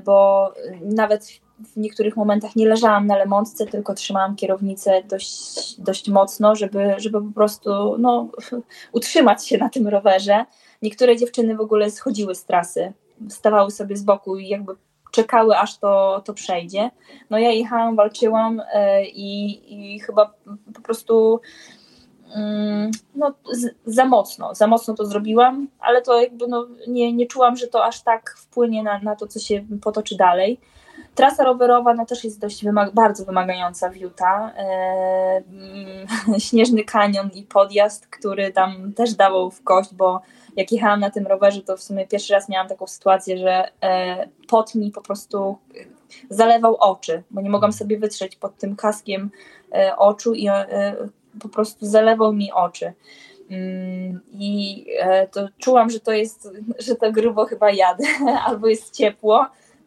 bo 0.05 0.49
nawet 0.83 1.41
w 1.59 1.77
niektórych 1.77 2.17
momentach 2.17 2.57
nie 2.57 2.69
leżałam 2.69 3.07
na 3.07 3.17
lemontce, 3.17 3.67
tylko 3.67 3.95
trzymałam 3.95 4.37
kierownicę 4.37 5.03
dość, 5.03 5.81
dość 5.81 6.09
mocno, 6.09 6.57
żeby, 6.57 6.95
żeby 6.97 7.23
po 7.23 7.33
prostu 7.35 7.99
no, 7.99 8.29
utrzymać 8.93 9.47
się 9.47 9.59
na 9.59 9.69
tym 9.69 9.89
rowerze. 9.89 10.45
Niektóre 10.83 11.17
dziewczyny 11.17 11.57
w 11.57 11.61
ogóle 11.61 11.91
schodziły 11.91 12.35
z 12.35 12.45
trasy, 12.45 12.93
stawały 13.29 13.71
sobie 13.71 13.97
z 13.97 14.03
boku 14.03 14.37
i 14.37 14.49
jakby 14.49 14.75
czekały, 15.11 15.59
aż 15.59 15.79
to, 15.79 16.23
to 16.25 16.35
przejdzie. 16.35 16.91
No 17.31 17.39
ja 17.39 17.51
jechałam, 17.51 17.97
walczyłam 17.97 18.57
yy, 18.57 19.07
i 19.07 20.01
chyba 20.01 20.35
po 20.75 20.81
prostu 20.81 21.41
mm, 22.35 22.91
no, 23.15 23.35
za 23.87 24.05
mocno, 24.05 24.55
za 24.55 24.67
mocno 24.67 24.95
to 24.95 25.07
zrobiłam, 25.07 25.69
ale 25.81 26.03
to 26.03 26.21
jakby 26.21 26.49
no, 26.49 26.67
nie, 26.89 27.13
nie 27.13 27.27
czułam, 27.27 27.57
że 27.57 27.67
to 27.67 27.85
aż 27.85 28.03
tak 28.03 28.35
wpłynie 28.39 28.83
na, 28.83 28.99
na 28.99 29.17
to, 29.17 29.27
co 29.27 29.39
się 29.39 29.65
potoczy 29.83 30.17
dalej. 30.17 30.61
Trasa 31.19 31.45
rowerowa 31.45 31.95
no, 31.95 32.07
też 32.07 32.25
jest 32.25 32.41
dość 32.41 32.65
bardzo 32.95 33.25
wymagająca 33.25 33.91
w 33.91 33.97
Utah. 33.97 34.53
E, 34.57 35.43
śnieżny 36.49 36.85
kanion 36.85 37.31
i 37.35 37.43
podjazd, 37.43 38.07
który 38.07 38.53
tam 38.53 38.93
też 38.93 39.15
dawał 39.15 39.51
w 39.51 39.63
kość, 39.63 39.95
bo 39.95 40.21
jak 40.57 40.73
jechałam 40.73 41.01
na 41.01 41.11
tym 41.11 41.27
rowerze, 41.27 41.63
to 41.63 41.77
w 41.77 41.83
sumie 41.83 42.07
pierwszy 42.07 42.33
raz 42.33 42.49
miałam 42.49 42.69
taką 42.69 42.87
sytuację, 42.87 43.39
że 43.39 43.69
e, 43.83 44.29
pot 44.49 44.75
mi 44.75 44.91
po 44.91 45.03
prostu 45.03 45.59
zalewał 46.31 46.77
oczy, 46.77 47.23
bo 47.31 47.41
nie 47.41 47.51
mogłam 47.51 47.73
sobie 47.73 47.99
wytrzeć 47.99 48.37
pod 48.37 48.57
tym 48.57 48.77
kaskiem 48.77 49.31
e, 49.75 49.97
oczu 49.97 50.35
i 50.35 50.49
e, 50.49 50.97
po 51.41 51.49
prostu 51.49 51.87
zalewał 51.87 52.33
mi 52.33 52.53
oczy. 52.53 52.93
Mm, 53.51 54.21
I 54.33 54.85
e, 55.01 55.27
to 55.27 55.49
czułam, 55.59 55.91
że 55.91 56.01
to 56.01 56.13
jest, 56.13 56.49
że 56.79 56.95
to 56.95 57.13
grubo 57.13 57.47
chyba 57.47 57.71
jadę, 57.71 58.05
albo 58.47 58.69
jest 58.69 58.97
ciepło, 58.97 59.47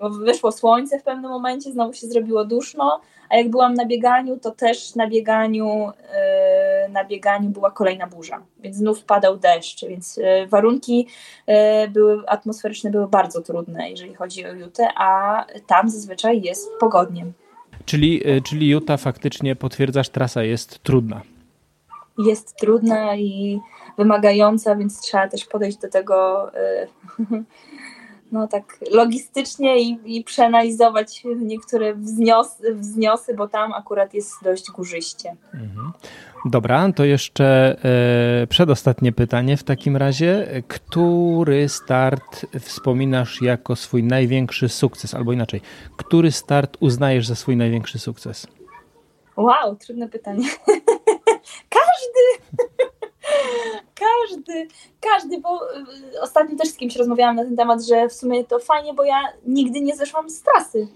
wyszło 0.10 0.52
słońce 0.52 1.00
w 1.00 1.04
pewnym 1.04 1.32
momencie, 1.32 1.72
znowu 1.72 1.94
się 1.94 2.08
zrobiło 2.08 2.46
duszno, 2.46 3.02
a 3.30 3.38
jak 3.38 3.50
byłam 3.50 3.74
na 3.74 3.86
bieganiu, 3.86 4.40
to 4.40 4.52
też 4.52 4.96
na 4.96 5.08
bieganiu, 5.08 5.92
yy, 6.86 6.94
na 6.94 7.06
bieganiu 7.06 7.50
była 7.50 7.72
kolejna 7.72 8.08
burza, 8.08 8.42
więc 8.60 8.76
znów 8.76 9.04
padał 9.04 9.38
deszcz, 9.38 9.86
więc 9.86 10.18
yy, 10.18 10.48
warunki 10.48 11.08
yy, 11.48 11.56
były, 11.90 12.24
atmosferyczne 12.28 12.92
były 12.92 13.08
bardzo 13.08 13.42
trudne, 13.42 13.90
jeżeli 13.90 14.16
chodzi 14.16 14.46
o 14.46 14.54
Jutę, 14.54 14.88
a 14.96 15.46
tam 15.68 15.90
zazwyczaj 15.90 16.42
jest 16.42 16.70
pogodnie. 16.80 17.26
Czyli, 17.86 18.22
czyli 18.50 18.70
Juta 18.70 18.98
faktycznie 18.98 19.56
potwierdzasz, 19.56 20.10
trasa 20.10 20.44
jest 20.44 20.80
trudna. 20.84 21.22
Jest 22.18 22.56
trudna 22.56 23.16
i 23.16 23.60
wymagająca, 23.98 24.76
więc 24.76 25.02
trzeba 25.02 25.28
też 25.28 25.46
podejść 25.46 25.78
do 25.78 25.90
tego 25.90 26.48
no 28.32 28.48
tak 28.48 28.78
logistycznie 28.92 29.80
i, 29.82 30.00
i 30.06 30.24
przeanalizować 30.24 31.24
niektóre 31.36 31.96
wzniosy, 31.96 32.76
wzniosy, 32.76 33.34
bo 33.34 33.48
tam 33.48 33.74
akurat 33.74 34.14
jest 34.14 34.34
dość 34.44 34.72
górzyście. 34.72 35.36
Mhm. 35.54 35.92
Dobra, 36.46 36.92
to 36.96 37.06
jeszcze 37.06 37.78
e, 38.44 38.48
przedostatnie 38.48 39.12
pytanie 39.12 39.58
w 39.58 39.64
takim 39.64 39.98
razie. 39.98 40.48
Który 40.68 41.70
start 41.70 42.46
wspominasz 42.60 43.42
jako 43.42 43.76
swój 43.76 44.04
największy 44.04 44.70
sukces, 44.70 45.14
albo 45.14 45.34
inaczej, 45.34 45.62
który 45.98 46.32
start 46.32 46.78
uznajesz 46.80 47.28
za 47.28 47.36
swój 47.36 47.58
największy 47.58 48.00
sukces? 48.00 48.48
Wow, 49.38 49.76
trudne 49.76 50.10
pytanie. 50.10 50.48
Każdy! 51.70 52.91
Każdy, 53.96 54.68
każdy, 55.02 55.40
bo 55.40 55.74
y, 56.14 56.22
ostatnio 56.22 56.58
też 56.58 56.70
z 56.70 56.78
kimś 56.78 56.96
rozmawiałam 56.96 57.36
na 57.36 57.44
ten 57.44 57.56
temat, 57.56 57.84
że 57.84 58.10
w 58.10 58.14
sumie 58.14 58.44
to 58.44 58.60
fajnie, 58.60 58.94
bo 58.94 59.04
ja 59.04 59.22
nigdy 59.46 59.82
nie 59.82 59.96
zeszłam 59.96 60.30
z 60.30 60.42
trasy. 60.42 60.88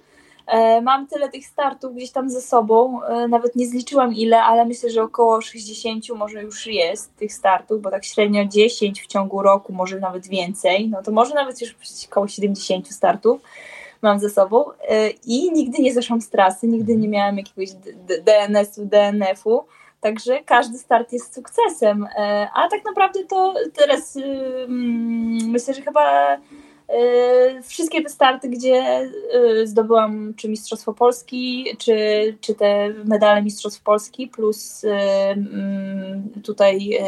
E, 0.47 0.82
mam 0.82 1.07
tyle 1.07 1.30
tych 1.30 1.45
startów 1.45 1.95
gdzieś 1.95 2.11
tam 2.11 2.30
ze 2.30 2.41
sobą, 2.41 3.03
e, 3.03 3.28
nawet 3.28 3.55
nie 3.55 3.67
zliczyłam 3.67 4.13
ile, 4.13 4.43
ale 4.43 4.65
myślę, 4.65 4.89
że 4.89 5.03
około 5.03 5.41
60 5.41 6.09
może 6.15 6.43
już 6.43 6.67
jest 6.67 7.15
tych 7.15 7.34
startów, 7.34 7.82
bo 7.82 7.91
tak 7.91 8.05
średnio 8.05 8.45
10 8.45 9.01
w 9.01 9.07
ciągu 9.07 9.41
roku, 9.41 9.73
może 9.73 9.99
nawet 9.99 10.28
więcej, 10.28 10.89
no 10.89 11.03
to 11.03 11.11
może 11.11 11.36
nawet 11.36 11.61
już 11.61 11.76
około 12.09 12.28
70 12.28 12.93
startów 12.93 13.41
mam 14.01 14.19
ze 14.19 14.30
sobą 14.30 14.65
e, 14.89 15.09
i 15.09 15.51
nigdy 15.51 15.82
nie 15.82 15.93
zeszłam 15.93 16.21
z 16.21 16.30
trasy, 16.30 16.67
nigdy 16.67 16.95
nie 16.95 17.07
miałam 17.07 17.38
jakiegoś 17.38 17.69
DNS-u, 18.26 18.86
DNF-u. 18.86 19.65
Także 20.06 20.43
każdy 20.43 20.78
start 20.78 21.14
jest 21.14 21.36
sukcesem. 21.36 22.08
E, 22.18 22.49
a 22.53 22.68
tak 22.68 22.86
naprawdę 22.86 23.24
to 23.24 23.53
teraz 23.74 24.16
y, 24.16 24.24
mm, 24.24 25.49
myślę, 25.49 25.74
że 25.74 25.82
chyba 25.82 26.34
e, 26.34 26.39
wszystkie 27.62 28.03
te 28.03 28.10
starty, 28.10 28.49
gdzie 28.49 29.01
y, 29.62 29.68
zdobyłam 29.68 30.34
czy 30.38 30.49
Mistrzostwo 30.49 30.93
Polski, 30.93 31.66
czy, 31.78 31.97
czy 32.41 32.56
te 32.56 32.89
medale 32.89 33.41
Mistrzostw 33.41 33.82
Polski, 33.82 34.28
plus 34.28 34.84
y, 34.84 34.89
mm, 34.89 36.30
tutaj 36.43 36.99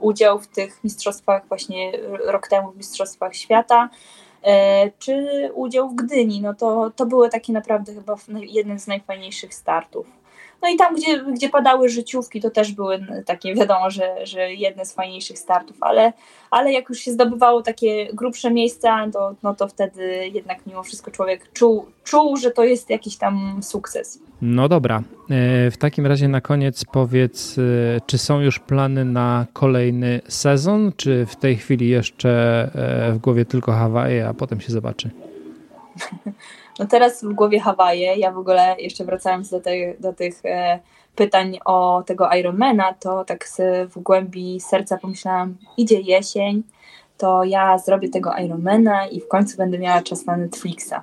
udział 0.00 0.38
w 0.38 0.46
tych 0.46 0.84
mistrzostwach 0.84 1.48
właśnie 1.48 1.92
rok 2.26 2.48
temu 2.48 2.72
w 2.72 2.76
Mistrzostwach 2.76 3.34
Świata, 3.34 3.88
czy 4.98 5.26
udział 5.54 5.88
w 5.88 5.94
Gdyni, 5.94 6.40
no 6.40 6.54
to, 6.54 6.90
to 6.96 7.06
były 7.06 7.28
takie 7.28 7.52
naprawdę 7.52 7.94
chyba 7.94 8.16
jedne 8.30 8.78
z 8.78 8.86
najfajniejszych 8.86 9.54
startów. 9.54 10.23
No 10.64 10.70
i 10.70 10.76
tam, 10.76 10.96
gdzie, 10.96 11.24
gdzie 11.24 11.48
padały 11.48 11.88
życiówki, 11.88 12.40
to 12.40 12.50
też 12.50 12.72
były 12.72 13.06
takie, 13.26 13.54
wiadomo, 13.54 13.90
że, 13.90 14.26
że 14.26 14.54
jedne 14.54 14.86
z 14.86 14.92
fajniejszych 14.92 15.38
startów, 15.38 15.76
ale, 15.80 16.12
ale 16.50 16.72
jak 16.72 16.88
już 16.88 16.98
się 16.98 17.12
zdobywało 17.12 17.62
takie 17.62 18.08
grubsze 18.12 18.50
miejsca, 18.50 19.06
to, 19.12 19.34
no 19.42 19.54
to 19.54 19.68
wtedy 19.68 20.28
jednak 20.28 20.66
mimo 20.66 20.82
wszystko 20.82 21.10
człowiek 21.10 21.52
czuł, 21.52 21.86
czuł, 22.04 22.36
że 22.36 22.50
to 22.50 22.64
jest 22.64 22.90
jakiś 22.90 23.16
tam 23.16 23.60
sukces. 23.62 24.18
No 24.42 24.68
dobra. 24.68 25.02
E, 25.30 25.70
w 25.70 25.76
takim 25.76 26.06
razie 26.06 26.28
na 26.28 26.40
koniec 26.40 26.84
powiedz, 26.84 27.58
e, 27.58 28.00
czy 28.06 28.18
są 28.18 28.40
już 28.40 28.58
plany 28.58 29.04
na 29.04 29.46
kolejny 29.52 30.20
sezon, 30.28 30.92
czy 30.96 31.26
w 31.26 31.36
tej 31.36 31.56
chwili 31.56 31.88
jeszcze 31.88 32.30
e, 32.74 33.12
w 33.12 33.18
głowie 33.18 33.44
tylko 33.44 33.72
Hawaje, 33.72 34.28
a 34.28 34.34
potem 34.34 34.60
się 34.60 34.72
zobaczy? 34.72 35.10
No 36.78 36.86
teraz 36.86 37.24
w 37.24 37.32
głowie 37.32 37.60
Hawaje, 37.60 38.16
ja 38.16 38.32
w 38.32 38.38
ogóle 38.38 38.76
jeszcze 38.78 39.04
wracając 39.04 39.50
do, 39.50 39.60
tej, 39.60 39.96
do 40.00 40.12
tych 40.12 40.44
e, 40.44 40.80
pytań 41.14 41.58
o 41.64 42.02
tego 42.06 42.30
Ironmana, 42.30 42.94
to 43.00 43.24
tak 43.24 43.48
w 43.88 43.98
głębi 43.98 44.60
serca 44.60 44.98
pomyślałam, 44.98 45.56
idzie 45.76 46.00
jesień, 46.00 46.62
to 47.18 47.44
ja 47.44 47.78
zrobię 47.78 48.08
tego 48.08 48.32
Ironmana 48.36 49.06
i 49.06 49.20
w 49.20 49.28
końcu 49.28 49.56
będę 49.56 49.78
miała 49.78 50.02
czas 50.02 50.26
na 50.26 50.36
Netflixa. 50.36 50.94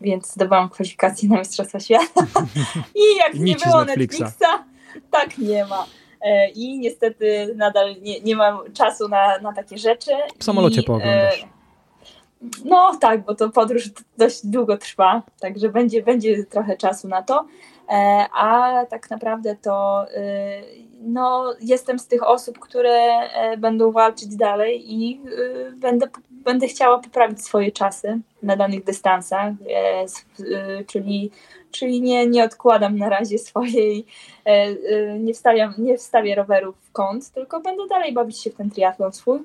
Więc 0.00 0.32
zdobyłam 0.32 0.68
kwalifikacje 0.68 1.28
na 1.28 1.38
Mistrzostwa 1.38 1.80
Świata 1.80 2.26
i 2.94 3.16
jak 3.18 3.34
nie 3.34 3.56
było 3.56 3.84
Netflixa. 3.84 4.20
Netflixa, 4.20 4.64
tak 5.10 5.38
nie 5.38 5.64
ma. 5.64 5.86
E, 6.20 6.50
I 6.50 6.78
niestety 6.78 7.54
nadal 7.56 7.94
nie, 8.02 8.20
nie 8.20 8.36
mam 8.36 8.72
czasu 8.72 9.08
na, 9.08 9.38
na 9.38 9.52
takie 9.52 9.78
rzeczy. 9.78 10.10
W 10.38 10.44
samolocie 10.44 10.80
I, 10.80 10.84
pooglądasz. 10.84 11.46
E, 12.42 12.46
no 12.64 12.96
tak, 13.00 13.24
bo 13.24 13.34
to 13.34 13.50
podróż 13.50 13.90
dość 14.18 14.46
długo 14.46 14.76
trwa, 14.78 15.22
także 15.40 15.68
będzie, 15.68 16.02
będzie 16.02 16.44
trochę 16.44 16.76
czasu 16.76 17.08
na 17.08 17.22
to. 17.22 17.46
E, 17.88 18.26
a 18.32 18.72
tak 18.86 19.10
naprawdę 19.10 19.56
to 19.62 20.06
y, 20.10 20.18
no, 21.00 21.54
jestem 21.60 21.98
z 21.98 22.06
tych 22.06 22.22
osób, 22.22 22.58
które 22.58 22.90
e, 22.90 23.56
będą 23.56 23.92
walczyć 23.92 24.36
dalej 24.36 24.94
i 24.94 25.20
będę, 25.76 26.06
będę 26.30 26.66
chciała 26.66 26.98
poprawić 26.98 27.44
swoje 27.44 27.72
czasy 27.72 28.20
na 28.42 28.56
danych 28.56 28.84
dystansach, 28.84 29.52
e, 29.70 30.84
czyli, 30.84 31.30
czyli 31.70 32.00
nie, 32.00 32.26
nie 32.26 32.44
odkładam 32.44 32.98
na 32.98 33.08
razie 33.08 33.38
swojej, 33.38 34.06
nie 35.20 35.34
wstawiam, 35.34 35.74
nie 35.78 35.98
wstawię 35.98 36.34
rowerów 36.34 36.76
w 36.82 36.92
kąt, 36.92 37.30
tylko 37.30 37.60
będę 37.60 37.86
dalej 37.86 38.12
bawić 38.12 38.42
się 38.42 38.50
w 38.50 38.54
ten 38.54 38.70
triatlon 38.70 39.12
swój. 39.12 39.40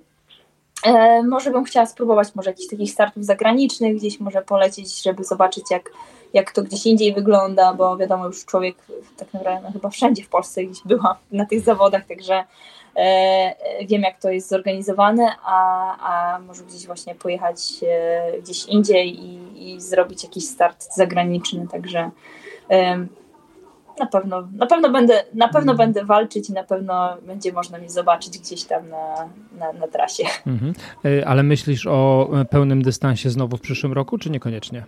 Może 1.30 1.52
bym 1.52 1.64
chciała 1.64 1.86
spróbować 1.86 2.36
może 2.36 2.50
jakichś 2.50 2.70
takich 2.70 2.92
startów 2.92 3.26
zagranicznych, 3.26 3.96
gdzieś 3.96 4.20
może 4.20 4.42
polecieć, 4.42 5.04
żeby 5.04 5.24
zobaczyć 5.24 5.72
jak 5.72 5.92
jak 6.34 6.52
to 6.52 6.64
gdzieś 6.64 6.86
indziej 6.86 7.14
wygląda, 7.14 7.74
bo 7.74 7.98
wiadomo, 7.98 8.26
już 8.26 8.46
człowiek 8.46 8.76
tak 9.18 9.34
naprawdę 9.34 9.68
no, 9.68 9.74
chyba 9.74 9.90
wszędzie 9.90 10.24
w 10.24 10.30
Polsce 10.30 10.64
gdzieś 10.64 10.84
była 10.86 11.18
na 11.32 11.46
tych 11.46 11.62
zawodach, 11.62 12.06
także 12.06 12.44
e, 12.96 13.86
wiem 13.86 14.02
jak 14.02 14.20
to 14.20 14.30
jest 14.30 14.50
zorganizowane, 14.50 15.36
a, 15.46 15.98
a 16.00 16.40
może 16.40 16.64
gdzieś 16.64 16.86
właśnie 16.86 17.16
pojechać 17.16 17.60
e, 17.88 18.42
gdzieś 18.42 18.66
indziej 18.66 19.20
i, 19.20 19.74
i, 19.74 19.82
zrobić 19.82 20.24
jakiś 20.24 20.48
start 20.48 20.88
zagraniczny, 20.96 21.68
także 21.72 22.12
e, 22.70 23.06
na 24.00 24.06
pewno, 24.06 24.48
na 24.56 24.66
pewno 24.66 24.90
będę, 24.90 25.24
na 25.34 25.48
pewno 25.48 25.72
mhm. 25.72 25.78
będę 25.78 26.06
walczyć 26.06 26.50
i 26.50 26.54
na 26.54 26.64
pewno 26.64 27.18
będzie 27.22 27.54
można 27.54 27.78
mnie 27.78 27.90
zobaczyć 27.90 28.40
gdzieś 28.40 28.64
tam 28.64 28.90
na, 28.90 29.30
na, 29.60 29.74
na 29.74 29.88
trasie. 29.88 30.24
Mhm. 30.48 30.74
E, 31.06 31.28
ale 31.28 31.44
myślisz 31.44 31.88
o 31.88 32.30
pełnym 32.50 32.82
dystansie 32.82 33.30
znowu 33.30 33.58
w 33.58 33.62
przyszłym 33.62 33.94
roku, 33.94 34.18
czy 34.18 34.30
niekoniecznie? 34.30 34.86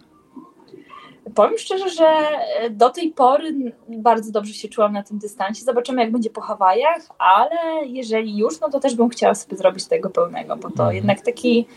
Powiem 1.36 1.58
szczerze, 1.58 1.90
że 1.90 2.08
e, 2.08 2.70
do 2.70 2.90
tej 2.90 3.12
pory 3.12 3.74
bardzo 3.90 4.32
dobrze 4.32 4.54
się 4.54 4.68
czułam 4.68 4.94
na 4.94 5.04
tym 5.04 5.18
dystansie. 5.18 5.64
Zobaczymy, 5.64 6.02
jak 6.02 6.12
będzie 6.12 6.30
po 6.30 6.42
Hawajach, 6.42 7.02
ale 7.18 7.86
jeżeli 7.86 8.38
już, 8.38 8.60
no 8.62 8.70
to 8.70 8.80
też 8.80 8.96
bym 8.96 9.10
chciała 9.10 9.36
sobie 9.36 9.58
zrobić 9.58 9.86
tego 9.86 10.10
pełnego, 10.10 10.56
bo 10.56 10.70
to 10.70 10.84
mhm. 10.84 10.96
jednak 10.96 11.22
taki. 11.22 11.68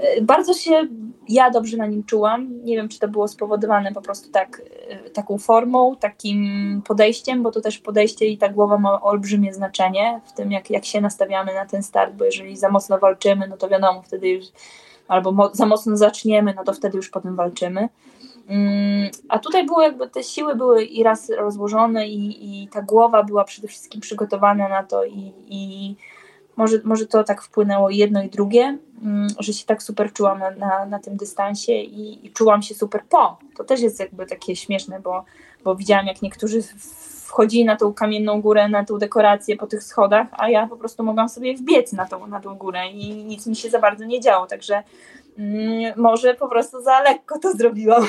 E, 0.00 0.22
bardzo 0.22 0.54
się 0.54 0.86
ja 1.28 1.50
dobrze 1.50 1.76
na 1.76 1.86
nim 1.86 2.04
czułam. 2.04 2.64
Nie 2.64 2.76
wiem, 2.76 2.88
czy 2.88 2.98
to 2.98 3.08
było 3.08 3.28
spowodowane 3.28 3.92
po 3.92 4.02
prostu 4.02 4.30
tak, 4.30 4.62
e, 4.88 5.10
taką 5.10 5.38
formą, 5.38 5.96
takim 5.96 6.82
podejściem, 6.84 7.42
bo 7.42 7.50
to 7.50 7.60
też 7.60 7.78
podejście 7.78 8.26
i 8.26 8.38
ta 8.38 8.48
głowa 8.48 8.78
ma 8.78 9.00
olbrzymie 9.00 9.54
znaczenie 9.54 10.20
w 10.24 10.32
tym, 10.32 10.52
jak, 10.52 10.70
jak 10.70 10.84
się 10.84 11.00
nastawiamy 11.00 11.54
na 11.54 11.66
ten 11.66 11.82
start, 11.82 12.14
bo 12.14 12.24
jeżeli 12.24 12.56
za 12.56 12.68
mocno 12.68 12.98
walczymy, 12.98 13.48
no 13.48 13.56
to 13.56 13.68
wiadomo, 13.68 14.02
wtedy 14.02 14.28
już 14.28 14.44
albo 15.08 15.32
mo 15.32 15.50
za 15.52 15.66
mocno 15.66 15.96
zaczniemy, 15.96 16.54
no 16.56 16.64
to 16.64 16.72
wtedy 16.72 16.96
już 16.96 17.10
potem 17.10 17.36
walczymy. 17.36 17.88
Mm, 18.48 19.10
a 19.28 19.38
tutaj 19.38 19.66
było 19.66 19.82
jakby 19.82 20.08
te 20.08 20.22
siły 20.22 20.54
były 20.54 20.84
i 20.84 21.02
raz 21.02 21.30
rozłożone 21.30 22.08
i, 22.08 22.62
i 22.62 22.68
ta 22.68 22.82
głowa 22.82 23.22
była 23.22 23.44
przede 23.44 23.68
wszystkim 23.68 24.00
przygotowana 24.00 24.68
na 24.68 24.82
to 24.82 25.04
i, 25.04 25.32
i 25.48 25.96
może, 26.60 26.80
może 26.84 27.06
to 27.06 27.24
tak 27.24 27.42
wpłynęło 27.42 27.90
jedno 27.90 28.22
i 28.22 28.28
drugie, 28.28 28.78
mm, 29.02 29.28
że 29.38 29.52
się 29.52 29.66
tak 29.66 29.82
super 29.82 30.12
czułam 30.12 30.38
na, 30.38 30.50
na, 30.50 30.86
na 30.86 30.98
tym 30.98 31.16
dystansie 31.16 31.72
i, 31.72 32.26
i, 32.26 32.30
czułam 32.30 32.62
się 32.62 32.74
super 32.74 33.02
po. 33.08 33.38
To 33.56 33.64
też 33.64 33.80
jest 33.80 34.00
jakby 34.00 34.26
takie 34.26 34.56
śmieszne, 34.56 35.00
bo, 35.00 35.24
bo 35.64 35.76
widziałam 35.76 36.06
jak 36.06 36.22
niektórzy 36.22 36.62
wchodzili 37.24 37.64
na 37.64 37.76
tą 37.76 37.94
kamienną 37.94 38.40
górę, 38.40 38.68
na 38.68 38.84
tą 38.84 38.98
dekorację 38.98 39.56
po 39.56 39.66
tych 39.66 39.82
schodach, 39.82 40.26
a 40.32 40.50
ja 40.50 40.66
po 40.66 40.76
prostu 40.76 41.02
mogłam 41.02 41.28
sobie 41.28 41.56
wbiec 41.56 41.92
na 41.92 42.06
tą, 42.06 42.26
na 42.26 42.40
tą 42.40 42.54
górę 42.54 42.88
i 42.88 43.24
nic 43.24 43.46
mi 43.46 43.56
się 43.56 43.70
za 43.70 43.78
bardzo 43.78 44.04
nie 44.04 44.20
działo, 44.20 44.46
także 44.46 44.82
Mm, 45.38 45.92
może 45.96 46.34
po 46.34 46.48
prostu 46.48 46.82
za 46.82 47.00
lekko 47.00 47.38
to 47.38 47.52
zrobiłam, 47.52 48.06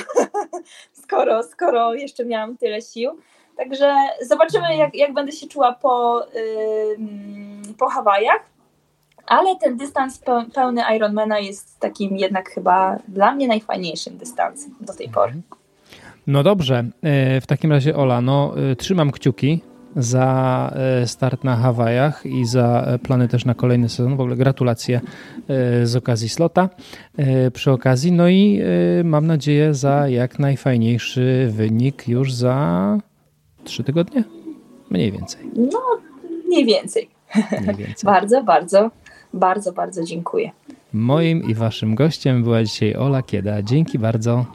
skoro, 1.02 1.42
skoro 1.42 1.94
jeszcze 1.94 2.24
miałam 2.24 2.56
tyle 2.56 2.82
sił. 2.82 3.10
Także 3.62 3.94
zobaczymy, 4.28 4.76
jak, 4.76 4.94
jak 4.94 5.12
będę 5.12 5.32
się 5.32 5.46
czuła 5.46 5.72
po, 5.72 6.26
po 7.78 7.88
Hawajach. 7.88 8.40
Ale 9.26 9.56
ten 9.56 9.76
dystans 9.76 10.22
pełny 10.54 10.82
Ironmana 10.96 11.38
jest 11.38 11.80
takim 11.80 12.16
jednak 12.16 12.50
chyba 12.50 12.98
dla 13.08 13.34
mnie 13.34 13.48
najfajniejszym 13.48 14.16
dystansem 14.18 14.74
do 14.80 14.94
tej 14.94 15.08
pory. 15.08 15.32
No 16.26 16.42
dobrze, 16.42 16.84
e, 17.02 17.40
w 17.40 17.46
takim 17.46 17.72
razie 17.72 17.96
Ola, 17.96 18.20
no 18.20 18.54
e, 18.70 18.76
trzymam 18.76 19.10
kciuki 19.10 19.60
za 19.96 20.72
e, 20.76 21.06
start 21.06 21.44
na 21.44 21.56
Hawajach 21.56 22.26
i 22.26 22.46
za 22.46 22.98
plany 23.02 23.28
też 23.28 23.44
na 23.44 23.54
kolejny 23.54 23.88
sezon. 23.88 24.16
W 24.16 24.20
ogóle 24.20 24.36
gratulacje 24.36 25.00
z 25.82 25.96
okazji 25.96 26.28
slota 26.28 26.68
przy 27.52 27.70
okazji. 27.70 28.12
No 28.12 28.28
i 28.28 28.62
mam 29.04 29.26
nadzieję 29.26 29.74
za 29.74 30.08
jak 30.08 30.38
najfajniejszy 30.38 31.48
wynik 31.50 32.08
już 32.08 32.32
za 32.32 32.98
trzy 33.64 33.84
tygodnie? 33.84 34.24
Mniej 34.90 35.12
więcej. 35.12 35.50
No, 35.56 35.80
mniej 36.46 36.64
więcej. 36.64 37.08
Mniej 37.62 37.76
więcej. 37.76 38.04
bardzo, 38.12 38.44
bardzo, 38.44 38.90
bardzo, 39.32 39.72
bardzo 39.72 40.04
dziękuję. 40.04 40.50
Moim 40.92 41.42
i 41.42 41.54
waszym 41.54 41.94
gościem 41.94 42.42
była 42.42 42.64
dzisiaj 42.64 42.94
Ola 42.96 43.22
Kieda. 43.22 43.62
Dzięki 43.62 43.98
bardzo. 43.98 44.46